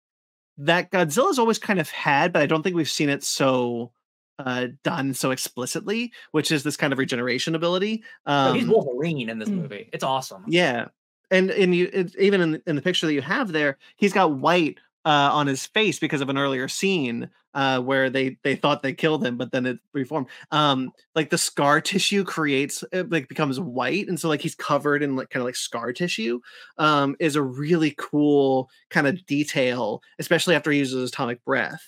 [0.59, 3.91] that godzilla's always kind of had but i don't think we've seen it so
[4.39, 9.29] uh done so explicitly which is this kind of regeneration ability So um he's Wolverine
[9.29, 9.63] in this Mm.
[9.63, 9.89] movie.
[9.93, 10.45] It's awesome.
[10.49, 10.89] yeah
[11.31, 14.37] and and you it, even in, in the picture that you have there he's got
[14.39, 18.83] white uh, on his face because of an earlier scene uh, where they they thought
[18.83, 20.29] they killed him, but then it reformed.
[20.51, 25.03] Um, like the scar tissue creates it like becomes white, and so like he's covered
[25.03, 26.41] in like kind of like scar tissue.
[26.79, 31.85] Um, is a really cool kind of detail, especially after he uses atomic breath,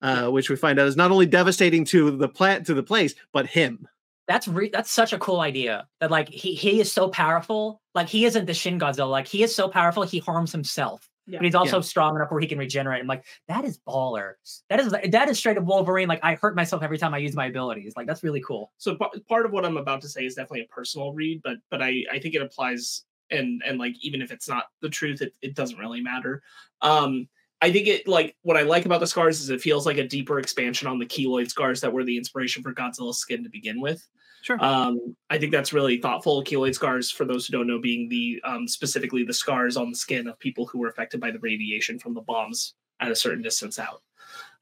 [0.00, 3.14] uh, which we find out is not only devastating to the plant to the place,
[3.32, 3.86] but him.
[4.28, 5.86] That's re- that's such a cool idea.
[6.00, 7.82] That like he he is so powerful.
[7.94, 9.10] Like he isn't the Shin Godzilla.
[9.10, 11.08] Like he is so powerful he harms himself.
[11.26, 11.38] Yeah.
[11.38, 13.00] But he's also strong enough where he can regenerate.
[13.00, 14.34] I'm like, that is baller.
[14.68, 16.08] That is that is straight up Wolverine.
[16.08, 17.94] Like I hurt myself every time I use my abilities.
[17.96, 18.72] Like that's really cool.
[18.78, 21.58] So pa- part of what I'm about to say is definitely a personal read, but
[21.70, 25.22] but I I think it applies and and like even if it's not the truth,
[25.22, 26.42] it, it doesn't really matter.
[26.80, 27.28] Um
[27.60, 30.06] I think it like what I like about the scars is it feels like a
[30.06, 33.80] deeper expansion on the keloid scars that were the inspiration for Godzilla's skin to begin
[33.80, 34.04] with.
[34.42, 34.62] Sure.
[34.62, 36.42] Um, I think that's really thoughtful.
[36.42, 39.96] Keloid scars, for those who don't know, being the um, specifically the scars on the
[39.96, 43.40] skin of people who were affected by the radiation from the bombs at a certain
[43.42, 44.02] distance out.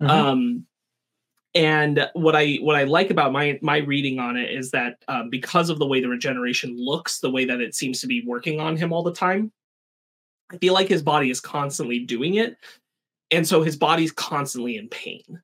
[0.01, 0.09] Mhm.
[0.11, 0.67] Um,
[1.55, 5.31] and what I what I like about my my reading on it is that um,
[5.31, 8.61] because of the way the regeneration looks, the way that it seems to be working
[8.61, 9.51] on him all the time,
[10.53, 12.57] I feel like his body is constantly doing it,
[13.31, 15.41] and so his body's constantly in pain.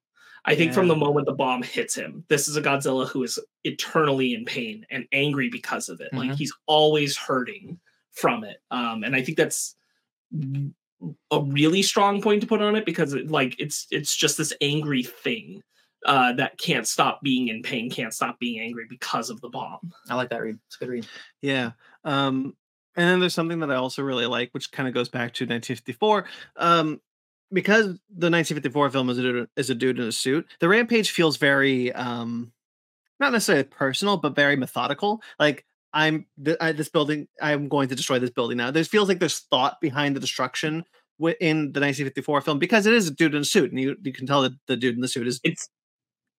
[0.47, 3.39] I think from the moment the bomb hits him, this is a Godzilla who is
[3.65, 6.15] eternally in pain and angry because of it.
[6.15, 6.39] Like Mhm.
[6.39, 7.81] he's always hurting
[8.13, 9.75] from it, um, and I think that's
[11.31, 14.53] a really strong point to put on it because it, like it's it's just this
[14.61, 15.63] angry thing
[16.05, 19.93] uh, that can't stop being in pain, can't stop being angry because of the bomb.
[20.09, 20.59] I like that read.
[20.67, 21.07] It's a good read.
[21.43, 21.73] Yeah.
[22.05, 22.55] Um,
[22.97, 25.45] and then there's something that I also really like, which kind of goes back to
[25.45, 26.27] 1954.
[26.57, 27.01] Um,
[27.53, 31.11] because the 1954 film is a dude, is a dude in a suit, the rampage
[31.11, 32.53] feels very um,
[33.21, 35.23] not necessarily personal, but very methodical.
[35.39, 38.71] Like I'm th- I, this building, I'm going to destroy this building now.
[38.71, 40.85] There feels like there's thought behind the destruction
[41.19, 43.97] wi- in the 1954 film because it is a dude in a suit, and you
[44.03, 45.69] you can tell that the dude in the suit is It's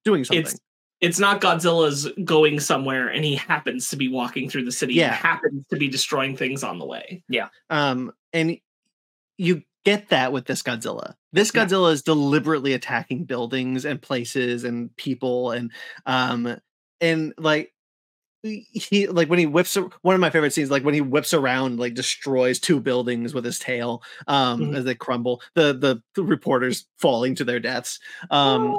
[0.06, 0.46] doing something.
[0.46, 0.60] it's
[1.00, 5.08] it's not Godzilla's going somewhere and he happens to be walking through the city Yeah.
[5.10, 7.24] and happens to be destroying things on the way.
[7.30, 7.50] Yeah.
[7.70, 8.58] Um, and
[9.38, 11.14] you get that with this Godzilla.
[11.32, 11.66] This Yeah.
[11.66, 15.72] Godzilla is deliberately attacking buildings and places and people and
[16.06, 16.60] um
[17.00, 17.74] and like
[18.44, 21.80] he like when he whips one of my favorite scenes like when he whips around
[21.80, 24.76] like destroys two buildings with his tail um Mhm.
[24.78, 28.76] as they crumble the, the the reporters falling to their deaths um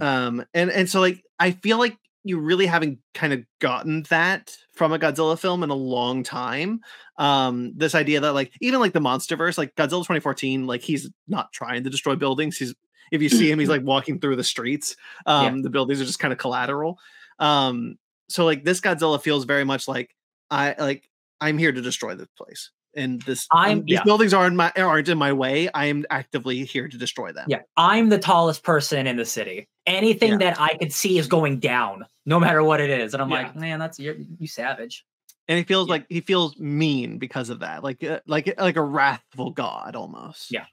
[0.00, 4.56] um and and so like i feel like you really haven't kind of gotten that
[4.74, 6.80] from a godzilla film in a long time
[7.16, 11.52] um this idea that like even like the monsterverse like godzilla 2014 like he's not
[11.52, 12.74] trying to destroy buildings he's
[13.10, 14.96] if you see him he's like walking through the streets
[15.26, 16.98] um the buildings are just kind of collateral
[17.38, 17.96] um
[18.28, 20.14] so like this godzilla feels very much like
[20.50, 21.08] i like
[21.40, 24.02] i'm here to destroy this place and this I'm- these yeah.
[24.04, 27.60] buildings aren't my aren't in my way i am actively here to destroy them Yeah,
[27.76, 29.68] I'm the tallest person in the city.
[29.86, 30.38] Anything Yeah.
[30.38, 33.14] that I could see is going down, no matter what it is.
[33.14, 33.42] And I'm Yeah.
[33.42, 35.04] like, man, that's you're, you savage.
[35.48, 38.82] and he feels like he feels mean because of that like uh, like like a
[38.82, 40.66] wrathful god almost Yeah.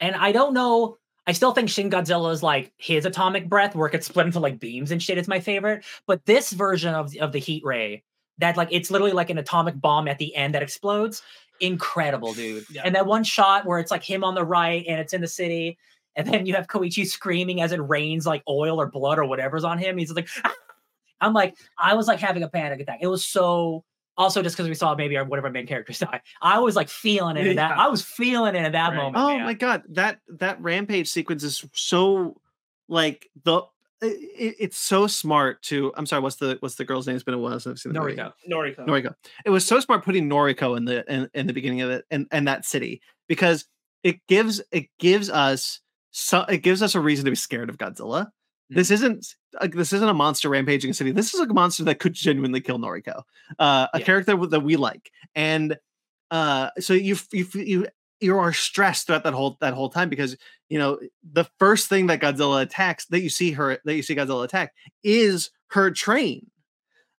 [0.00, 0.96] And I don't know.
[1.26, 4.40] I still think Shin Godzilla is like his atomic breath, where it gets split into
[4.40, 5.16] like beams and shit.
[5.18, 5.84] Is my favorite.
[6.06, 8.02] But this version of of the heat ray,
[8.38, 11.22] that like it's literally like an atomic bomb at the end that explodes.
[11.64, 12.64] Incredible, dude.
[12.70, 12.82] Yeah.
[12.84, 15.28] And that one shot where it's like him on the right and it's in the
[15.28, 15.78] city,
[16.16, 19.64] and then you have Koichi screaming as it rains like oil or blood or whatever's
[19.64, 19.98] on him.
[19.98, 20.52] He's like, "Ah!"
[21.20, 22.98] I'm like, I was like having a panic attack.
[23.00, 23.84] It was so.
[24.16, 26.76] Also, just because we saw maybe our, one of our main characters die, I was
[26.76, 27.76] like feeling it in that.
[27.76, 28.96] I was feeling it in that Right.
[28.96, 29.16] moment.
[29.16, 29.44] Oh man.
[29.44, 32.40] my god, that that rampage sequence is so
[32.88, 33.62] like the
[34.06, 37.16] it, it's so smart to I'm sorry, what's the what's the girl's name?
[37.16, 38.16] It's been a while since I've seen the movie.
[38.16, 38.32] Noriko.
[38.50, 38.86] Noriko.
[38.86, 39.14] Noriko.
[39.44, 42.26] It was so smart putting Noriko in the in, in the beginning of it and,
[42.30, 43.66] and that city because
[44.02, 45.80] it gives it gives us
[46.10, 48.28] so it gives us a reason to be scared of Godzilla.
[48.70, 49.26] This isn't
[49.60, 51.10] like this isn't a monster rampaging a city.
[51.10, 53.22] This is a monster that could genuinely kill Noriko,
[53.58, 54.04] uh, a Yeah.
[54.04, 55.76] character that we like, and
[56.30, 57.86] uh, so you you you
[58.20, 60.36] you are stressed throughout that whole that whole time because
[60.68, 60.98] you know
[61.32, 64.72] the first thing that Godzilla attacks that you see her that you see Godzilla attack
[65.02, 66.50] is her train.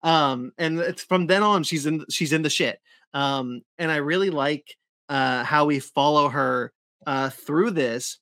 [0.03, 2.79] Um, and it's from then on she's in she's in the shit.
[3.13, 4.77] Um, and I really like
[5.09, 6.73] uh how we follow her
[7.05, 8.19] uh through this.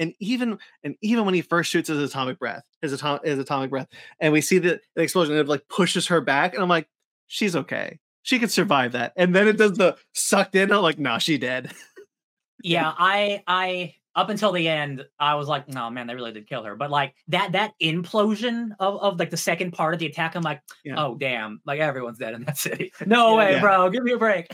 [0.00, 3.70] And even and even when he first shoots his atomic breath, his atomic his atomic
[3.70, 3.88] breath,
[4.20, 6.88] and we see the, the explosion, it like pushes her back, and I'm like,
[7.26, 7.98] she's okay.
[8.28, 9.14] She could survive that.
[9.16, 10.70] And then it does the sucked in.
[10.70, 11.72] I'm like, nah, she dead.
[12.62, 16.46] yeah, I I up until the end, I was like, no man, they really did
[16.46, 16.76] kill her.
[16.76, 20.42] But like that that implosion of, of like the second part of the attack, I'm
[20.42, 21.02] like, Yeah.
[21.02, 22.92] oh damn, like everyone's dead in that city.
[23.06, 23.36] No Yeah.
[23.38, 23.60] way, Yeah.
[23.62, 23.88] bro.
[23.88, 24.46] Give me a break.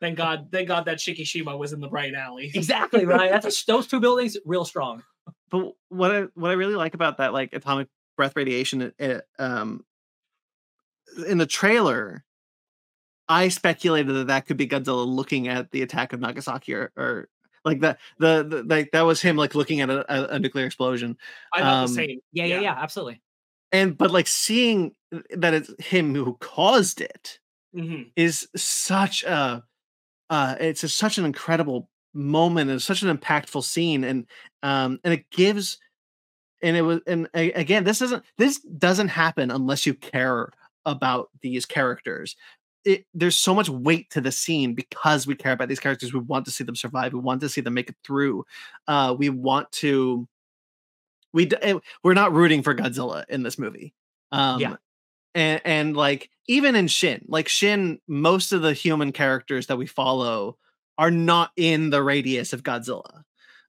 [0.00, 2.50] Thank God, thank God that Shikishima was in the right alley.
[2.52, 3.30] exactly right.
[3.30, 5.04] That's a, those two buildings real strong.
[5.52, 9.24] but what I what I really like about that like atomic breath radiation it, it,
[9.38, 9.84] um
[11.28, 12.24] in the trailer
[13.30, 17.28] I speculated that that could be Godzilla looking at the attack of Nagasaki or, or
[17.64, 20.66] like that the, the like that was him like looking at a, a, a nuclear
[20.66, 21.16] explosion
[21.54, 22.20] I thought Um, the same.
[22.32, 22.60] Yeah, yeah, Yeah.
[22.62, 23.22] yeah, absolutely.
[23.72, 24.94] and but like seeing
[25.36, 27.38] that it's him who caused it
[27.72, 29.64] hmm is such a
[30.30, 34.26] uh it's a, such an incredible moment and such an impactful scene and
[34.64, 35.78] um and it gives
[36.62, 40.50] and it was and again this doesn't this doesn't happen unless you care
[40.86, 42.36] about these characters
[42.84, 46.20] it there's so much weight to the scene because we care about these characters we
[46.20, 48.44] want to see them survive we want to see them make it through
[48.88, 50.26] uh we want to
[51.32, 51.48] we
[52.02, 53.94] we're not rooting for Godzilla in this movie
[54.32, 54.76] um Yeah.
[55.34, 59.86] and and like even in Shin, like Shin, most of the human characters that we
[59.86, 60.56] follow
[60.98, 63.22] are not in the radius of Godzilla.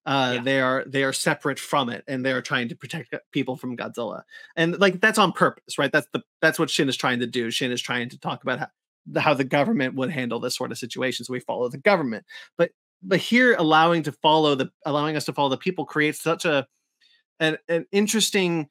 [0.03, 0.41] Uh, Yeah.
[0.41, 3.77] They are they are separate from it, and they are trying to protect people from
[3.77, 4.23] Godzilla,
[4.55, 5.91] and like that's on purpose, right?
[5.91, 7.51] That's the that's what Shin is trying to do.
[7.51, 8.67] Shin is trying to talk about how
[9.17, 12.25] how the government would handle this sort of situation, so we follow the government.
[12.57, 12.71] But
[13.03, 16.67] but here, allowing to follow the allowing us to follow the people creates such a
[17.39, 18.69] an, an interesting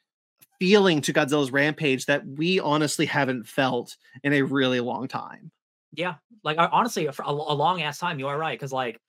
[0.61, 5.51] feeling to Godzilla's rampage that we honestly haven't felt in a really long time.
[5.93, 6.15] Yeah,
[6.45, 8.59] like honestly, for a, a long ass time, you are right.
[8.59, 9.01] Because like,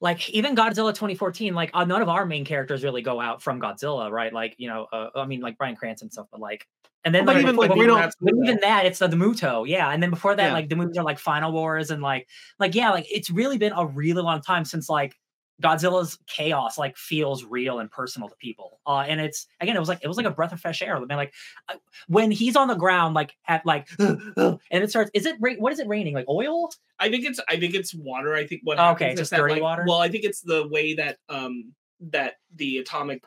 [0.00, 3.60] like even Godzilla 2014, like uh, none of our main characters really go out from
[3.60, 4.32] Godzilla, right?
[4.32, 6.66] Like you know, uh, I mean, like Bryan Cranston and stuff, but like,
[7.04, 8.12] and then But like, even, like, we don't-
[8.44, 9.90] even that, it's the, the Muto, yeah.
[9.90, 10.52] And then before that, Yeah.
[10.52, 12.28] like the movies are like Final Wars and like,
[12.58, 15.14] like yeah, like it's really been a really long time since like
[15.60, 18.80] Godzilla's chaos like feels real and personal to people.
[18.86, 20.98] Uh, and it's again, it was like it was like a breath of fresh air.
[20.98, 21.32] Man, like
[21.68, 21.74] uh,
[22.08, 25.10] when he's on the ground, like at like, and it starts.
[25.14, 26.14] Is it ra- what is it raining?
[26.14, 26.70] Like oil?
[26.98, 28.34] I think it's I think it's water.
[28.34, 29.84] I think what Oh, okay, is just that, like- water?
[29.86, 31.72] Well, I think it's the way that um
[32.10, 33.22] that the atomic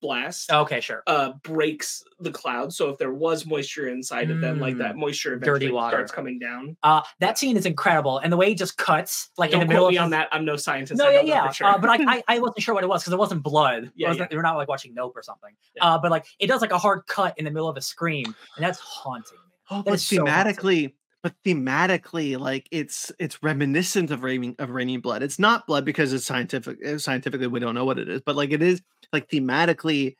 [0.00, 1.02] blast Okay, sure.
[1.06, 2.72] uh breaks the cloud.
[2.72, 5.42] So if there was moisture inside of them, like that moisture Mm.
[5.44, 5.96] Dirty water.
[5.96, 6.76] starts coming down.
[6.82, 9.72] Uh, that scene is incredible, and the way he just cuts, like Don't in the
[9.72, 10.28] middle quote me of on that.
[10.32, 10.98] I'm no scientist.
[10.98, 11.50] No, yeah, yeah.
[11.50, 11.66] sure.
[11.66, 13.90] Uh, but like, I, I wasn't sure what it was because it wasn't blood.
[13.94, 15.54] Yeah, It wasn't- We're not like watching Nope or something.
[15.76, 15.84] Yeah.
[15.84, 18.24] Uh, but like, it does like a hard cut in the middle of a scream,
[18.56, 19.36] and that's haunting.
[19.38, 19.46] Man.
[19.70, 24.70] Oh, That but is so thematically, but thematically, like it's it's reminiscent of raining of
[24.70, 25.22] raining blood.
[25.22, 26.78] It's not blood because it's scientific.
[26.86, 28.80] uh, Scientifically, we don't know what it is, but like it is
[29.12, 30.16] like thematically,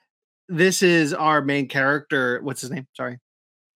[0.49, 2.41] this is our main character.
[2.43, 2.87] What's his name?
[2.95, 3.19] Sorry,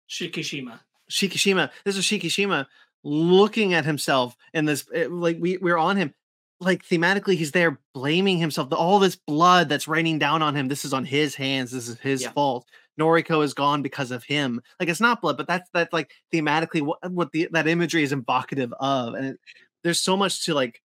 [0.09, 0.81] Shikishima.
[1.11, 1.71] Shikishima.
[1.85, 2.67] This is Shikishima
[3.03, 6.15] looking at himself in this eh, like we we're on him.
[6.61, 8.71] Like thematically, he's there blaming himself.
[8.71, 10.69] The, all this blood that's raining down on him.
[10.69, 11.71] This is on his hands.
[11.73, 12.31] This is his Yeah.
[12.33, 12.67] fault.
[12.99, 14.63] Noriko is gone because of him.
[14.79, 18.13] Like it's not blood, but that's that's like thematically what what the that imagery is
[18.13, 19.41] evocative of, and it,
[19.83, 20.81] there's so much to like.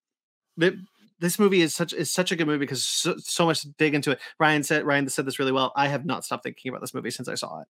[0.58, 0.78] The,
[1.20, 3.94] this movie is such is such a good movie because so, so much to dig
[3.94, 4.20] into it.
[4.40, 5.72] Ryan said Ryan said this really well.
[5.76, 7.68] I have not stopped thinking about this movie since I saw it.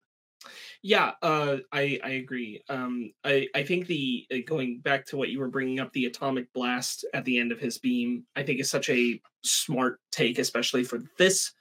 [0.82, 2.62] Yeah, uh, I I agree.
[2.68, 6.06] Um, I I think the uh, going back to what you were bringing up, the
[6.06, 10.38] atomic blast at the end of his beam, I think is such a smart take,
[10.38, 11.52] especially for this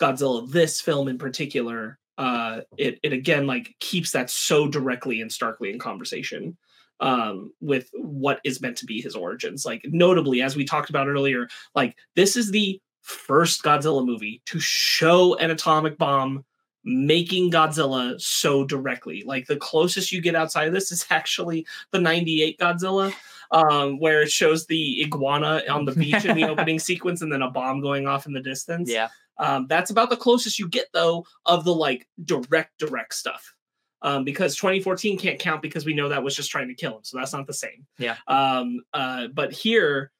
[0.00, 1.98] Godzilla, this film in particular.
[2.18, 6.56] Uh, it it again like keeps that so directly and starkly in conversation
[7.00, 11.08] um with what is meant to be his origins like notably as we talked about
[11.08, 16.44] earlier like this is the first godzilla movie to show an atomic bomb
[16.88, 19.22] making Godzilla so directly.
[19.24, 23.12] Like the closest you get outside of this is actually the 98 Godzilla,
[23.50, 27.42] um, where it shows the iguana on the beach in the opening sequence and then
[27.42, 28.90] a bomb going off in the distance.
[28.90, 29.08] Yeah.
[29.38, 33.54] Um, that's about the closest you get though of the like direct, direct stuff.
[34.02, 37.02] Um, because 2014 can't count because we know that was just trying to kill him.
[37.04, 37.84] So that's not the same.
[37.98, 38.16] Yeah.
[38.28, 40.12] Um, uh, but here,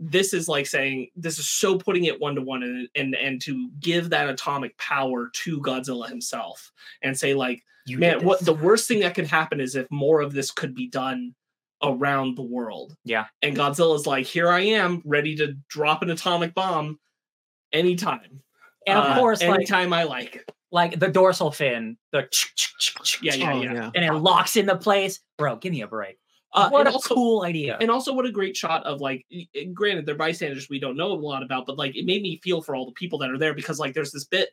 [0.00, 3.40] this is like saying this is so putting it one to one and and and
[3.42, 6.72] to give that atomic power to Godzilla himself
[7.02, 10.22] and say like You man what the worst thing that could happen is if more
[10.22, 11.34] of this could be done
[11.82, 13.26] around the world Yeah.
[13.42, 16.98] and Godzilla's like here I am ready to drop an atomic bomb
[17.70, 18.40] anytime
[18.86, 22.28] and of Uh, course, like anytime I like like the dorsal fin, the
[23.22, 23.90] Yeah, yeah, Oh, yeah.
[23.94, 25.20] and it locks into place.
[25.38, 26.18] Bro, give me a break.
[26.52, 27.76] Uh, what a also, cool idea.
[27.80, 30.96] and also what a great shot of like y- y- granted they're bystanders we don't
[30.96, 33.30] know a lot about but like it made me feel for all the people that
[33.30, 34.48] are there because like there's this bit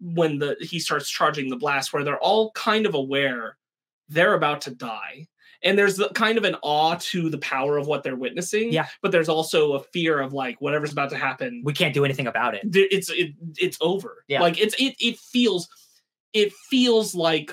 [0.00, 3.58] when the he starts charging the blast where they're all kind of aware
[4.08, 5.26] they're about to die
[5.64, 8.86] and there's the, kind of an awe to the power of what they're witnessing Yeah.
[9.00, 12.26] but there's also a fear of like whatever's about to happen we can't do anything
[12.26, 12.62] about it.
[12.74, 14.40] it's it, it's over Yeah.
[14.40, 15.68] like it's it it feels
[16.32, 17.50] it feels like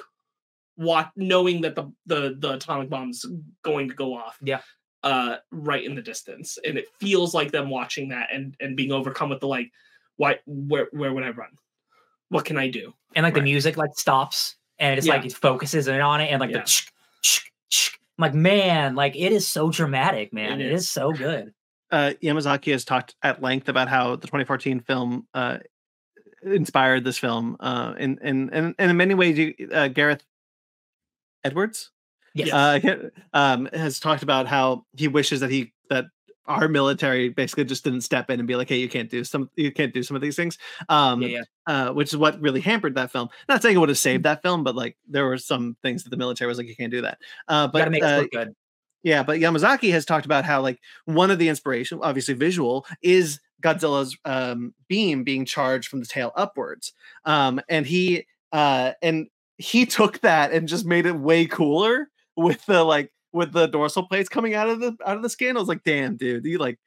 [0.75, 3.25] what knowing that the the the atomic bomb's
[3.63, 4.61] going to go off Yeah.
[5.03, 8.91] uh right in the distance and it feels like them watching that and and being
[8.91, 9.71] overcome with the like
[10.15, 11.49] why where where would i run
[12.29, 15.15] what can i do And like the music like stops and it's Yeah.
[15.15, 16.59] like it focuses in on it and like Yeah.
[16.59, 16.91] the ch-
[17.21, 20.61] ch- ch- like, man, like it is so dramatic, man.
[20.61, 20.81] It it is.
[20.83, 21.53] is so good.
[21.91, 25.57] uh, Yamazaki has talked at length about how the 2014 film uh,
[26.43, 30.23] inspired this film, uh, and and and and in many ways, you, uh, Gareth
[31.43, 31.91] Edwards
[32.35, 32.53] Yes.
[32.53, 36.05] uh, um, has talked about how he wishes that he that
[36.49, 39.49] our military basically just didn't step in and be like, "Hey, you can't do some,
[39.55, 40.57] you can't do some of these things,"
[40.89, 41.43] um, yeah, yeah.
[41.67, 43.29] uh, which is what really hampered that film.
[43.47, 46.09] Not saying it would have saved that film, but like there were some things that
[46.09, 48.55] the military was like, "You can't do that." Uh, But, uh, it look good.
[49.03, 53.39] yeah, but Yamazaki has talked about how like one of the inspiration, obviously visual, is
[53.61, 56.93] Godzilla's um, beam being charged from the tail upwards.
[57.25, 59.27] Um, and he uh, and
[59.57, 64.03] he took that and just made it way cooler with the like with the dorsal
[64.07, 65.55] plates coming out of the out of the skin.
[65.55, 66.79] I was like, damn, dude, you like,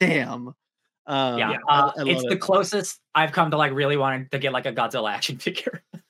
[0.00, 0.48] damn.
[1.06, 2.40] Um, Yeah, yeah, I- uh, I it's love the it.
[2.40, 5.82] closest I've come to like really wanting to get like a Godzilla action figure.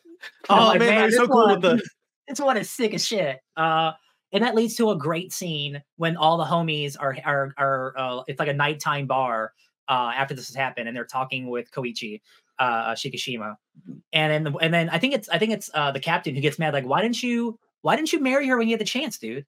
[0.51, 1.89] Oh like, man, man, it's so cool one- with the
[2.29, 3.39] this one is sick as shit.
[3.57, 3.93] Uh,
[4.33, 8.23] and that leads to a great scene when all the homies are are are uh,
[8.27, 9.53] it's like a nighttime bar
[9.89, 12.21] uh, after this has happened, and they're talking with Koichi
[12.59, 13.55] uh, Shikishima,
[14.13, 16.59] and then and then I think it's I think it's uh, the captain who gets
[16.59, 19.19] mad like why didn't you why didn't you marry her when you had the chance,
[19.19, 19.47] dude?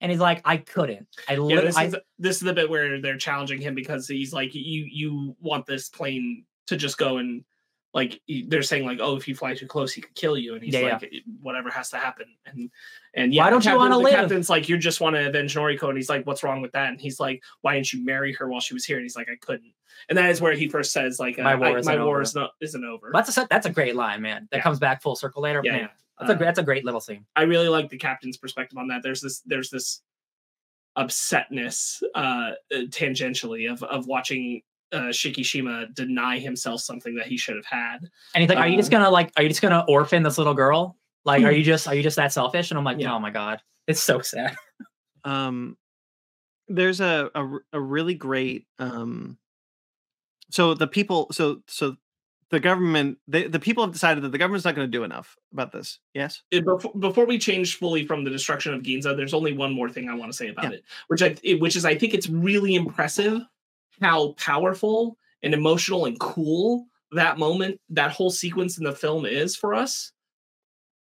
[0.00, 1.06] And he's like I couldn't.
[1.28, 4.32] I yeah, literally this, is, this is the bit where they're challenging him because he's
[4.32, 7.44] like you you want this plane to just go and
[7.92, 10.62] like they're saying like oh if you fly too close he could kill you and
[10.62, 10.92] he's Yeah, yeah.
[10.94, 12.70] like "It- whatever has to happen and
[13.14, 14.14] and yeah Why don't you wanna the live?
[14.14, 16.90] captain's like you just want to avenge Noriko and he's like what's wrong with that
[16.90, 19.28] and he's like why didn't you marry her while she was here and he's like
[19.28, 19.72] I couldn't
[20.08, 22.14] and that is where he first says like uh, My war I- isn't my war
[22.18, 24.46] over." is not isn't over that's a that's a great line, man.
[24.52, 24.62] That Yeah.
[24.62, 25.60] comes back full circle later.
[25.64, 25.88] yeah, man, yeah.
[26.20, 27.24] That's a Uh, gr- that's a great little scene.
[27.34, 29.02] I really like the captain's perspective on that.
[29.02, 30.02] There's this there's this
[30.98, 32.52] upsetness uh uh,
[32.88, 34.60] tangentially of of watching
[34.92, 37.98] uh Shikishima deny himself something that he should have had.
[38.34, 39.32] And he's like, "Are you just Uh, gonna like?
[39.36, 40.96] Are you just gonna orphan this little girl?
[41.24, 43.14] Like, are you just are you just that selfish?" And I'm like, Yeah.
[43.14, 44.56] "Oh my god, it's so sad."
[45.24, 45.76] um
[46.68, 47.30] there's a
[47.72, 49.36] a really great um
[50.50, 51.96] so the people so so
[52.50, 55.36] the government they, the people have decided that the government's not going to do enough
[55.52, 59.34] about this yes It- before, before we change fully from the destruction of Ginza, there's
[59.34, 60.78] only one more thing I want to say about Yeah.
[60.78, 63.40] it, which I which is I think it's really impressive
[64.00, 69.56] how powerful and emotional and cool that moment, that whole sequence in the film is
[69.56, 70.12] for us,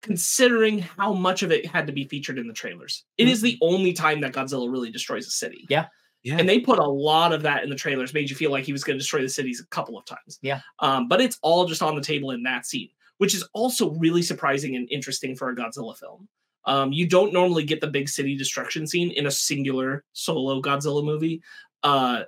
[0.01, 3.03] considering how much of it had to be featured in the trailers.
[3.17, 3.75] It is the mm-hmm.
[3.75, 5.65] only time that Godzilla really destroys a city.
[5.69, 5.87] Yeah.
[6.27, 6.35] Yeah.
[6.37, 8.73] And they put a lot of that in the trailers, made you feel like he
[8.73, 10.39] was going to destroy the cities a couple of times.
[10.41, 10.59] Yeah.
[10.79, 14.21] Um, but it's all just on the table in that scene, which is also really
[14.21, 16.27] surprising and interesting for a Godzilla film.
[16.65, 21.01] Um, you don't normally get the big city destruction scene in a singular solo Godzilla
[21.01, 21.41] movie
[21.83, 22.23] uh,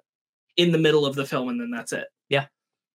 [0.55, 2.07] in the middle of the film, and then that's it.
[2.29, 2.45] Yeah.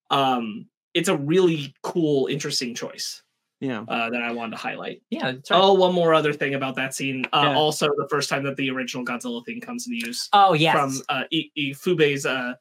[0.09, 3.23] Um, it's a really cool, interesting choice
[3.61, 5.03] yeah uh, that I wanted to highlight.
[5.11, 5.41] Yeah, right.
[5.51, 7.25] Oh, one more other thing about that scene.
[7.33, 7.57] Uh, Yeah.
[7.57, 11.03] Also, the first time that the original Godzilla theme comes into use Oh yes, from
[11.09, 12.55] uh, I- Ifukube's uh,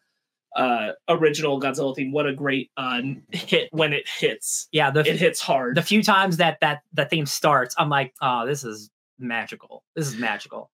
[0.55, 2.11] uh, original Godzilla theme.
[2.11, 4.67] What a great uh, hit when it hits.
[4.71, 4.91] yeah.
[4.91, 5.75] The It hits hard.
[5.75, 8.89] the few times that that the theme starts, I'm like, "Oh, this is
[9.19, 9.83] magical.
[9.95, 10.69] This is magical."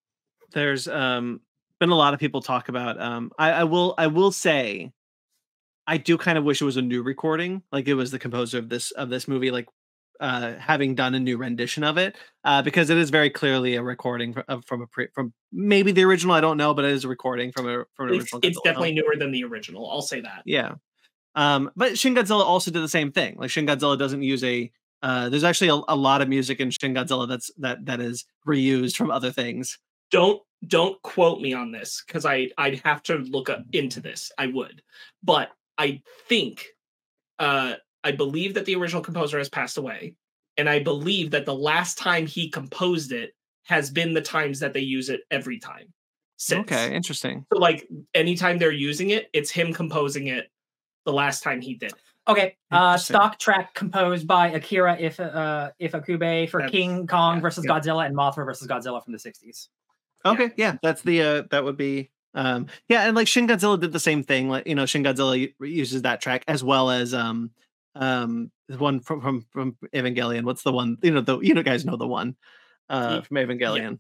[0.52, 1.40] there's um
[1.80, 4.92] been a lot of people talk about um I, I will i will say
[5.86, 8.58] i do kind of wish it was a new recording like it was the composer
[8.58, 9.68] of this of this movie like
[10.20, 13.84] uh having done a new rendition of it uh because it is very clearly a
[13.84, 17.06] recording from, from a pre, from maybe the original i don't know but it is
[17.06, 18.74] a recording from a from an it's, original it's Godzilla film.
[18.74, 19.90] definitely newer than the original.
[19.90, 20.44] I'll say that.
[20.46, 20.76] Yeah.
[21.36, 23.36] Um, but Shin Godzilla also did the same thing.
[23.38, 26.72] Like Shin Godzilla doesn't use a uh there's actually a, a lot of music in
[26.72, 29.78] Shin Godzilla that's that that is reused from other things.
[30.12, 34.32] Don't don't quote me on this because I I'd have to look up into this.
[34.38, 34.82] I would,
[35.24, 36.66] but I think
[37.38, 40.16] uh I believe that the original composer has passed away,
[40.58, 43.34] and I believe that the last time he composed it
[43.64, 45.94] has been the times that they use it every time.
[46.38, 46.72] Since.
[46.72, 47.46] Okay, interesting.
[47.52, 50.50] So like anytime they're using it, it's him composing it
[51.06, 51.94] the last time he did.
[52.28, 57.42] Okay, uh, stock track composed by Akira If uh, Ifukube for That's- King Kong yeah,
[57.42, 57.72] versus yeah.
[57.72, 59.68] Godzilla and Mothra versus Godzilla from the 60s.
[60.26, 63.94] Okay, yeah, that's the uh that would be um yeah, and like Shin Godzilla did
[63.94, 64.50] the same thing.
[64.50, 67.52] Like you know, Shin Godzilla uses that track as well as um
[68.00, 70.44] um the one from from from Evangelion.
[70.44, 70.98] What's the one?
[71.02, 72.36] You know, the you know guys know the one
[72.90, 74.00] uh from Evangelion.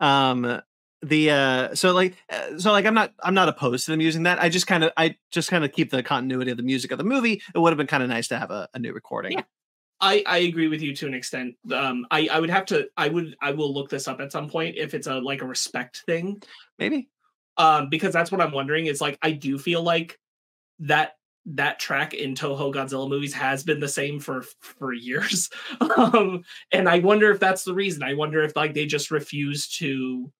[0.00, 0.60] Um
[1.02, 4.24] the uh so like uh, so like I'm not I'm not opposed to them using
[4.24, 4.40] that.
[4.40, 6.98] I just kind of I just kind of keep the continuity of the music of
[6.98, 7.42] the movie.
[7.54, 9.32] It would have been kind of nice to have a, a new recording.
[9.32, 9.42] Yeah.
[10.00, 11.54] I, I agree with you to an extent.
[11.72, 14.48] Um, I, I would have to I would I will look this up at some
[14.48, 16.42] point if it's a like a respect thing.
[16.78, 17.08] Maybe.
[17.56, 20.18] Um, because that's what I'm wondering is like I do feel like
[20.80, 21.12] that
[21.46, 25.50] that track in Toho Godzilla movies has been the same for for years.
[25.96, 28.02] um, and I wonder if that's the reason.
[28.02, 30.30] I wonder if like they just refuse to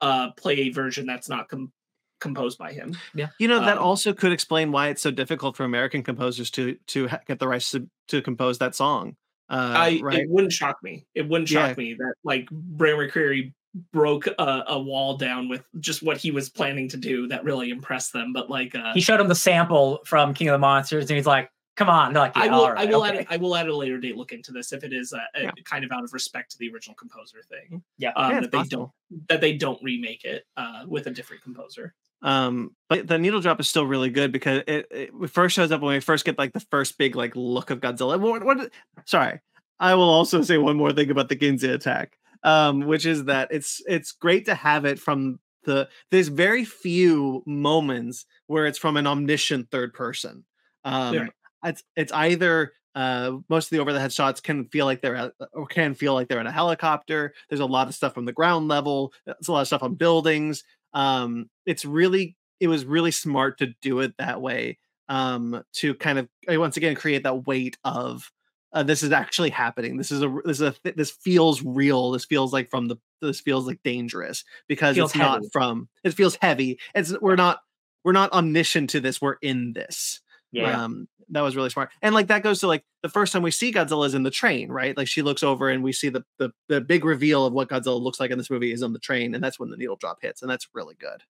[0.00, 1.72] uh play a version that's not com-
[2.20, 2.96] composed by him.
[3.14, 3.28] Yeah.
[3.38, 6.76] You know that Um, also could explain why it's so difficult for American composers to
[6.88, 9.16] to get the rights to, to compose that song.
[9.48, 10.18] Uh, I right.
[10.20, 11.06] it wouldn't shock me.
[11.14, 11.68] It wouldn't Yeah.
[11.68, 13.52] shock me that like Bear McCreary
[13.92, 17.70] broke a, a wall down with just what he was planning to do that really
[17.70, 18.32] impressed them.
[18.32, 21.26] But like uh He showed him the sample from King of the Monsters, and he's
[21.26, 23.36] like, "Come on!" They're like, I will all right, I will okay." at a, I
[23.36, 25.50] will at a later date look into this if it is a, a Yeah.
[25.64, 27.82] kind of out of respect to the original composer thing.
[27.98, 28.10] Yeah.
[28.16, 28.94] Um, Yeah, that they possible.
[29.10, 31.94] don't that they don't remake it uh with a different composer.
[32.22, 35.80] um but the needle drop is still really good because it, it first shows up
[35.80, 38.70] when we first get like the first big like look of godzilla what, what
[39.06, 39.40] sorry
[39.78, 43.48] i will also say one more thing about the ginza attack um which is that
[43.50, 48.96] it's it's great to have it from the there's very few moments where it's from
[48.96, 50.44] an omniscient third person.
[50.84, 51.30] Um
[51.64, 55.16] it's it's either uh most of the over the head shots can feel like they're
[55.16, 58.24] at, or can feel like they're in a helicopter there's a lot of stuff from
[58.24, 60.64] the ground level It's a lot of stuff on buildings
[60.94, 64.78] um it's really it was really smart to do it that way
[65.08, 68.32] um to kind of once again create that weight of
[68.72, 69.96] uh, this is actually happening.
[69.96, 72.12] This is a this is a th- this feels real.
[72.12, 76.14] This feels like from the this feels like dangerous because Feels it's not from it
[76.14, 76.78] feels heavy.
[76.94, 77.60] It's we're not
[78.04, 79.20] we're not omniscient to this.
[79.20, 80.20] We're in this.
[80.52, 80.84] Yeah.
[80.84, 81.90] um that was really smart.
[82.02, 84.30] And like that goes to like the first time we see godzilla is in the
[84.30, 84.96] train right?
[84.96, 88.00] Like she looks over and we see the, the the big reveal of what godzilla
[88.00, 90.18] looks like in this movie is on the train and that's when the needle drop
[90.22, 91.22] hits and that's really good.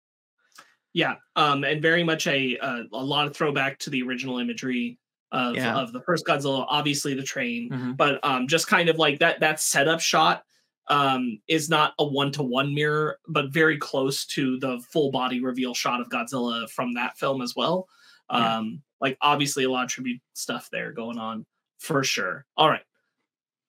[0.93, 4.99] Yeah, um, and very much a uh, a lot of throwback to the original imagery
[5.33, 5.77] of Yeah.
[5.77, 6.65] of the first Godzilla.
[6.69, 7.97] Obviously, the train, Mhm.
[7.97, 10.45] but um, just kind of like that that setup shot
[10.89, 15.41] um, is not a one to one mirror, but very close to the full body
[15.41, 17.87] reveal shot of Godzilla from that film as well.
[18.33, 18.57] Yeah.
[18.59, 21.47] Um, like obviously a lot of tribute stuff there going on
[21.79, 22.45] for sure.
[22.57, 22.83] All right,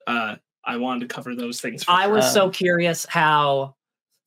[0.08, 0.36] uh,
[0.66, 1.84] I wanted to cover those things.
[1.84, 3.76] For I was Uh, so curious how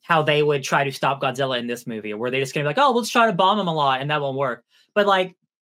[0.03, 2.13] how they would try to stop Godzilla in this movie.
[2.15, 4.11] Were they just gonna be like, oh, let's try to bomb him a lot and
[4.11, 4.63] that won't work?
[4.95, 5.35] But like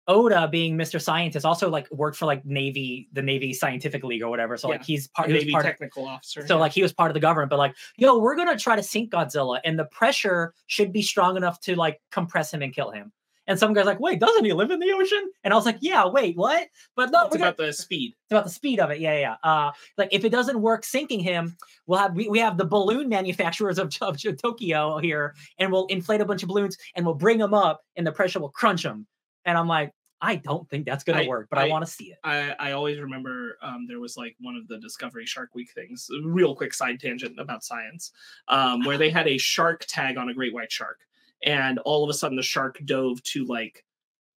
[0.08, 1.02] Noda being Mr.
[1.02, 4.58] Scientist also like worked for like Navy, the Navy Scientific League or whatever.
[4.58, 6.46] So like he's part, he Navy part of, technical officer.
[6.48, 6.62] so yeah.
[6.62, 9.12] like he was part of the government, but like, yo, we're gonna try to sink
[9.12, 13.12] Godzilla, and the pressure should be strong enough to like compress him and kill him.
[13.50, 15.32] And some guy's like, wait, doesn't he live in the ocean?
[15.44, 16.68] And I was like, yeah, wait, what?
[16.98, 18.14] But no, it's we're gonna, about the speed.
[18.24, 19.00] it's about the speed of it.
[19.00, 19.36] Yeah, yeah.
[19.44, 19.50] yeah.
[19.50, 21.56] Uh, like if it doesn't work sinking him,
[21.86, 26.20] we'll have we, we have the balloon manufacturers of, of Tokyo here, and we'll inflate
[26.20, 29.08] a bunch of balloons and we'll bring them up, and the pressure will crunch them.
[29.46, 31.92] And I'm like, I don't think that's gonna I- work, but I, I- want to
[31.92, 32.18] see it.
[32.24, 36.08] I, I always remember um, there was like one of the Discovery Shark Week things,
[36.24, 38.12] real quick side tangent about science,
[38.48, 40.98] um, where they had a shark tag on a great white shark.
[41.44, 43.86] And all of a sudden the shark dove to like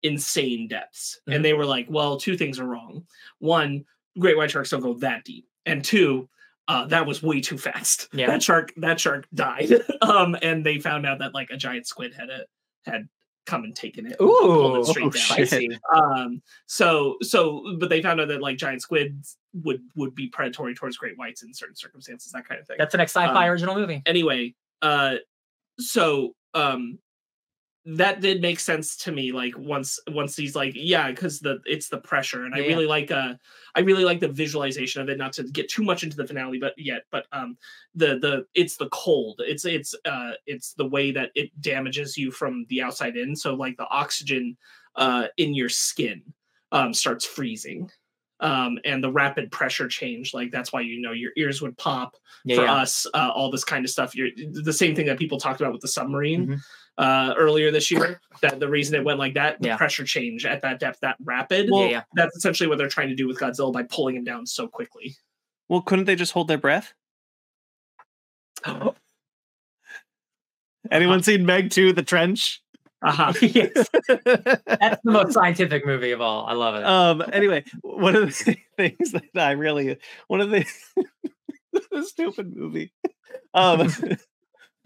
[0.03, 1.21] insane depths.
[1.29, 1.37] Mhm.
[1.37, 3.07] And they were like, well, two things are wrong.
[3.39, 3.85] One,
[4.19, 5.47] great white sharks don't go that deep.
[5.67, 6.29] And two,
[6.69, 8.09] uh, that was way too fast.
[8.15, 8.27] Yeah.
[8.27, 9.73] That shark, that shark died.
[10.03, 12.45] um, and they found out that like a giant squid had a,
[12.85, 13.09] had
[13.47, 14.17] come and taken it.
[14.19, 15.49] and pulled it Ooh, straight oh, down shit.
[15.49, 15.79] spicy.
[15.95, 20.75] um so so but they found out that like giant squids would would be predatory
[20.75, 23.51] towards great whites in certain circumstances that kind of thing That's the next sci-fi Um,
[23.51, 24.03] original movie.
[24.07, 25.17] anyway uh
[25.79, 26.99] so um
[27.87, 31.89] that did make sense to me like once once he's like yeah because the it's
[31.89, 33.35] the pressure and i Yeah, really like uh
[33.75, 36.59] i really like the visualization of it not to get too much into the finale
[36.59, 37.57] but yet but um
[37.95, 42.31] the the it's the cold it's it's uh it's the way that it damages you
[42.31, 44.57] from the outside in so like the oxygen
[44.97, 46.23] uh in your skin
[46.73, 47.91] um starts freezing
[48.41, 52.17] um and the rapid pressure change like that's why you know your ears would pop
[52.45, 52.71] Yeah, for yeah.
[52.71, 55.73] us uh, all this kind of stuff you're the same thing that people talked about
[55.73, 56.63] with the submarine Mhm.
[57.01, 60.63] Uh earlier this year that the reason it went like that the pressure change at
[60.63, 62.03] that depth that rapid yeah, yeah.
[62.15, 65.17] that's essentially what they're trying to do with godzilla by pulling him down so quickly
[65.69, 66.93] well couldn't they just hold their breath
[70.91, 72.63] anyone seen meg 2 the trench
[73.03, 73.33] Uh-huh.
[73.41, 73.73] yes,
[74.07, 76.45] that's the most scientific movie of all.
[76.47, 76.85] I love it.
[76.85, 79.97] um anyway one of the things that i really
[80.29, 80.67] one of the
[81.73, 82.93] the stupid movie
[83.55, 83.91] um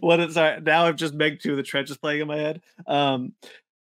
[0.05, 2.61] what is sorry now i've just meg 2 the trench is playing in my head
[2.87, 3.33] um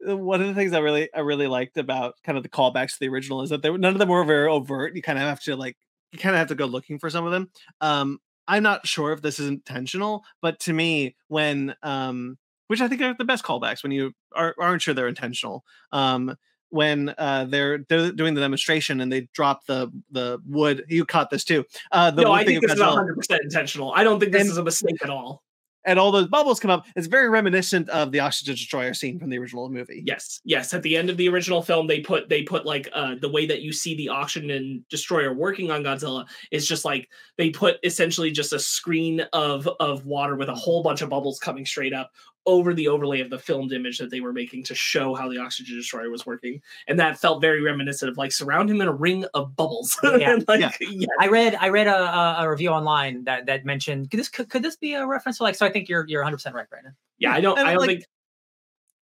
[0.08, 2.92] uh, one of the things i really i really liked about kind of the callbacks
[2.92, 5.18] to the original is that they were none of them were very overt you kind
[5.18, 5.76] of have to like
[6.12, 7.50] you kind of have to go looking for some of them
[7.80, 8.18] um
[8.48, 13.00] i'm not sure if this is intentional but to me when um which i think
[13.02, 16.36] are the best callbacks when you are, aren't sure they're intentional um
[16.70, 20.86] when uh, they're they're doing the demonstration and they drop the the wood.
[20.88, 21.66] You caught this too.
[21.92, 23.92] Uh, the no, I think this is 100 percent intentional.
[23.92, 25.42] I don't think this And- is a mistake at all.
[25.84, 26.86] And all those bubbles come up.
[26.96, 30.02] It's very reminiscent of the oxygen destroyer scene from the original movie.
[30.06, 30.74] Yes, yes.
[30.74, 33.46] At the end of the original film, they put they put like uh the way
[33.46, 38.30] that you see the oxygen destroyer working on Godzilla is just like they put essentially
[38.30, 42.12] just a screen of of water with a whole bunch of bubbles coming straight up
[42.46, 45.38] over the overlay of the filmed image that they were making to show how the
[45.38, 48.92] oxygen destroyer was working, and that felt very reminiscent of like surround him in a
[48.92, 49.98] ring of bubbles.
[50.02, 50.70] Yeah, And, like, yeah.
[50.80, 51.06] yeah.
[51.20, 54.48] I read I read a, a, a review online that that mentioned could this could,
[54.48, 56.68] could this be a reference to like so I think you're you're 100 percent right
[56.68, 56.94] Brandon.
[57.18, 58.04] yeah, I don't And, I don't like, think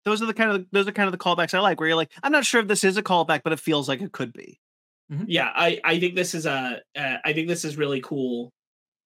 [0.05, 1.95] Those are the kind of those are kind of the callbacks I like, where you're
[1.95, 4.33] like, I'm not sure if this is a callback, but it feels like it could
[4.33, 4.59] be.
[5.25, 8.51] yeah i i think this is a uh, i think this is really cool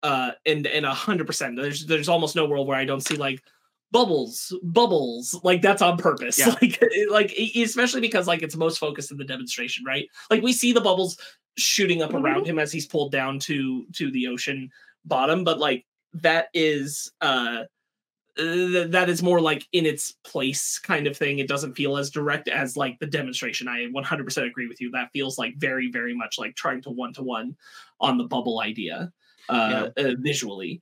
[0.03, 3.15] uh and and a hundred percent there's there's almost no world where i don't see
[3.15, 3.41] like
[3.93, 6.55] bubbles bubbles like that's on purpose Yeah.
[6.61, 10.73] like like especially because like it's most focused in the demonstration right like we see
[10.73, 11.17] the bubbles
[11.57, 14.71] shooting up around him as he's pulled down to to the ocean
[15.05, 17.63] bottom but like that is uh
[18.35, 21.37] uh, that is more like in its place kind of thing.
[21.37, 23.67] It doesn't feel as direct as like the demonstration.
[23.67, 24.89] I 100% agree with you.
[24.89, 27.55] That feels like very, very much like trying to one to one
[27.99, 29.11] on the bubble idea
[29.49, 30.81] uh, uh, visually.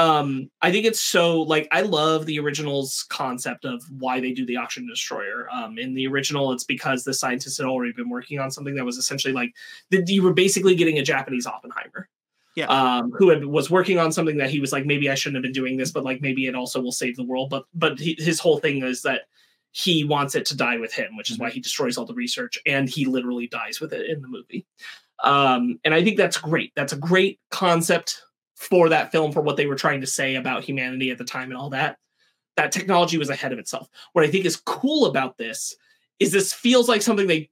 [0.00, 4.46] Um, I think it's so like I love the original's concept of why they do
[4.46, 5.46] the oxygen destroyer.
[5.52, 8.84] Um, in the original, it's because the scientists had already been working on something that
[8.84, 9.52] was essentially like
[9.90, 12.08] that you were basically getting a Japanese Oppenheimer
[12.54, 12.66] Yeah.
[12.66, 15.42] um, who had, was working on something that he was like, maybe I shouldn't have
[15.42, 17.50] been doing this, but like maybe it also will save the world.
[17.50, 19.22] But but he, his whole thing is that
[19.72, 22.58] he wants it to die with him, which is why he destroys all the research,
[22.64, 24.64] and he literally dies with it in the movie.
[25.22, 26.72] Um, and I think that's great.
[26.74, 28.22] That's a great concept
[28.60, 31.50] for that film for what they were trying to say about humanity at the time
[31.50, 31.96] and all that.
[32.56, 33.88] That technology was ahead of itself.
[34.12, 35.74] What I think is cool about this
[36.18, 37.48] is this feels like something they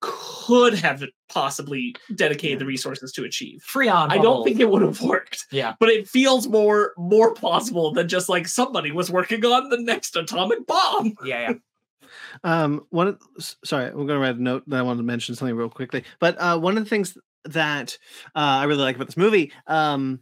[0.00, 3.64] could have possibly dedicated the resources to achieve.
[3.68, 4.10] Freon.
[4.12, 5.74] I don't think it would have worked, Yeah.
[5.80, 10.14] but it feels more more plausible than just like somebody was working on the next
[10.14, 11.14] atomic bomb.
[11.24, 11.50] Yeah.
[11.50, 11.52] Yeah.
[12.44, 13.16] Um, one
[13.64, 16.04] sorry, I'm going to write a note that I wanted to mention something real quickly.
[16.18, 17.96] But uh, one of the things that
[18.34, 20.20] uh, I really like about this movie, um,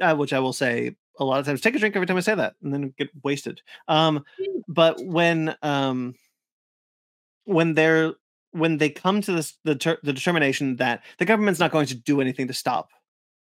[0.00, 2.20] uh, which I will say a lot of times, take a drink every time I
[2.20, 3.60] say that, and then get wasted.
[3.88, 4.24] Um,
[4.68, 6.14] but when um,
[7.44, 8.14] when they're
[8.52, 11.94] when they come to this the ter- the determination that the government's not going to
[11.94, 12.90] do anything to stop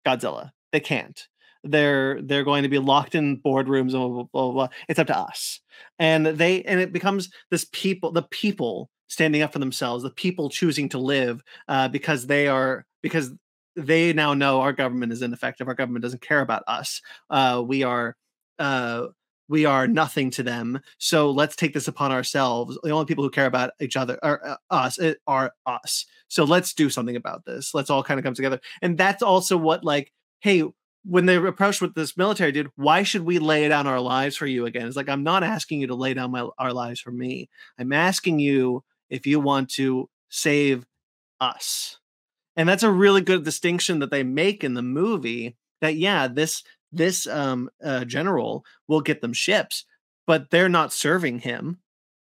[0.07, 1.27] Godzilla, they can't.
[1.65, 4.69] They're they're going to be locked in boardrooms and blah, blah, blah, blah.
[4.89, 5.61] It's up to us
[5.99, 10.49] and they and it becomes this people the people standing up for themselves the people
[10.49, 13.33] choosing to live uh, because they are because
[13.77, 17.01] they now know our government is ineffective our government doesn't care about us
[17.31, 18.17] uh, we are
[18.59, 19.07] uh,
[19.49, 23.31] we are nothing to them so let's take this upon ourselves the only people who
[23.31, 27.75] care about each other are uh, us are us so let's do something about this
[27.75, 30.65] let's all kind of come together and that's also what like hey
[31.05, 34.47] when they're approached with this military dude, why should we lay down our lives for
[34.47, 34.87] you again?
[34.87, 37.49] It's like I'm not asking you to lay down my our lives for me.
[37.79, 40.87] I'm asking you if you want to save
[41.41, 41.99] us.
[42.57, 46.63] And that's a really good distinction that they make in the movie that yeah, this
[46.93, 49.85] this um uh, general will get them ships,
[50.27, 51.79] but they're not serving him.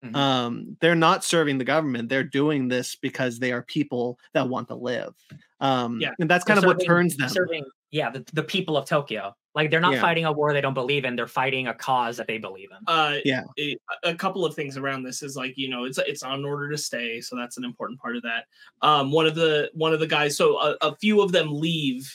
[0.03, 0.15] Mhm.
[0.15, 2.09] Um they're not serving the government.
[2.09, 5.13] They're doing this because they are people that want to live.
[5.59, 7.29] Um Yeah, and that's They're kind of what turns them.
[7.29, 9.33] Serving, yeah, the, the people of Tokyo.
[9.57, 10.01] Like they're not Yeah.
[10.01, 11.15] fighting a war they don't believe in.
[11.15, 12.77] They're fighting a cause that they believe in.
[12.85, 13.43] Uh, Yeah.
[13.57, 16.69] a, a couple of things around this is like you know it's it's on order
[16.69, 18.45] to stay, so that's an important part of that.
[18.83, 22.07] Um, one of the one of the guys, so a, a few of them leave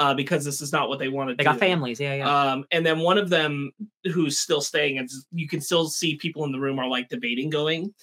[0.00, 1.38] uh, because this is not what they wanted.
[1.38, 1.44] To do.
[1.44, 2.00] They got families.
[2.00, 2.28] Yeah, yeah.
[2.52, 3.70] Um, and then one of them
[4.12, 7.48] who's still staying, and you can still see people in the room are like debating
[7.48, 7.94] going,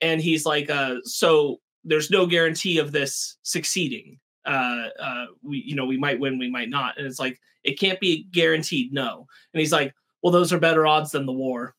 [0.00, 4.18] and he's like, uh, so there's no guarantee of this succeeding.
[4.44, 7.78] Uh, uh, we, you know, we might win, we might not, and it's like it
[7.78, 9.26] can't be guaranteed, no.
[9.52, 11.74] And he's like, well, those are better odds than the war.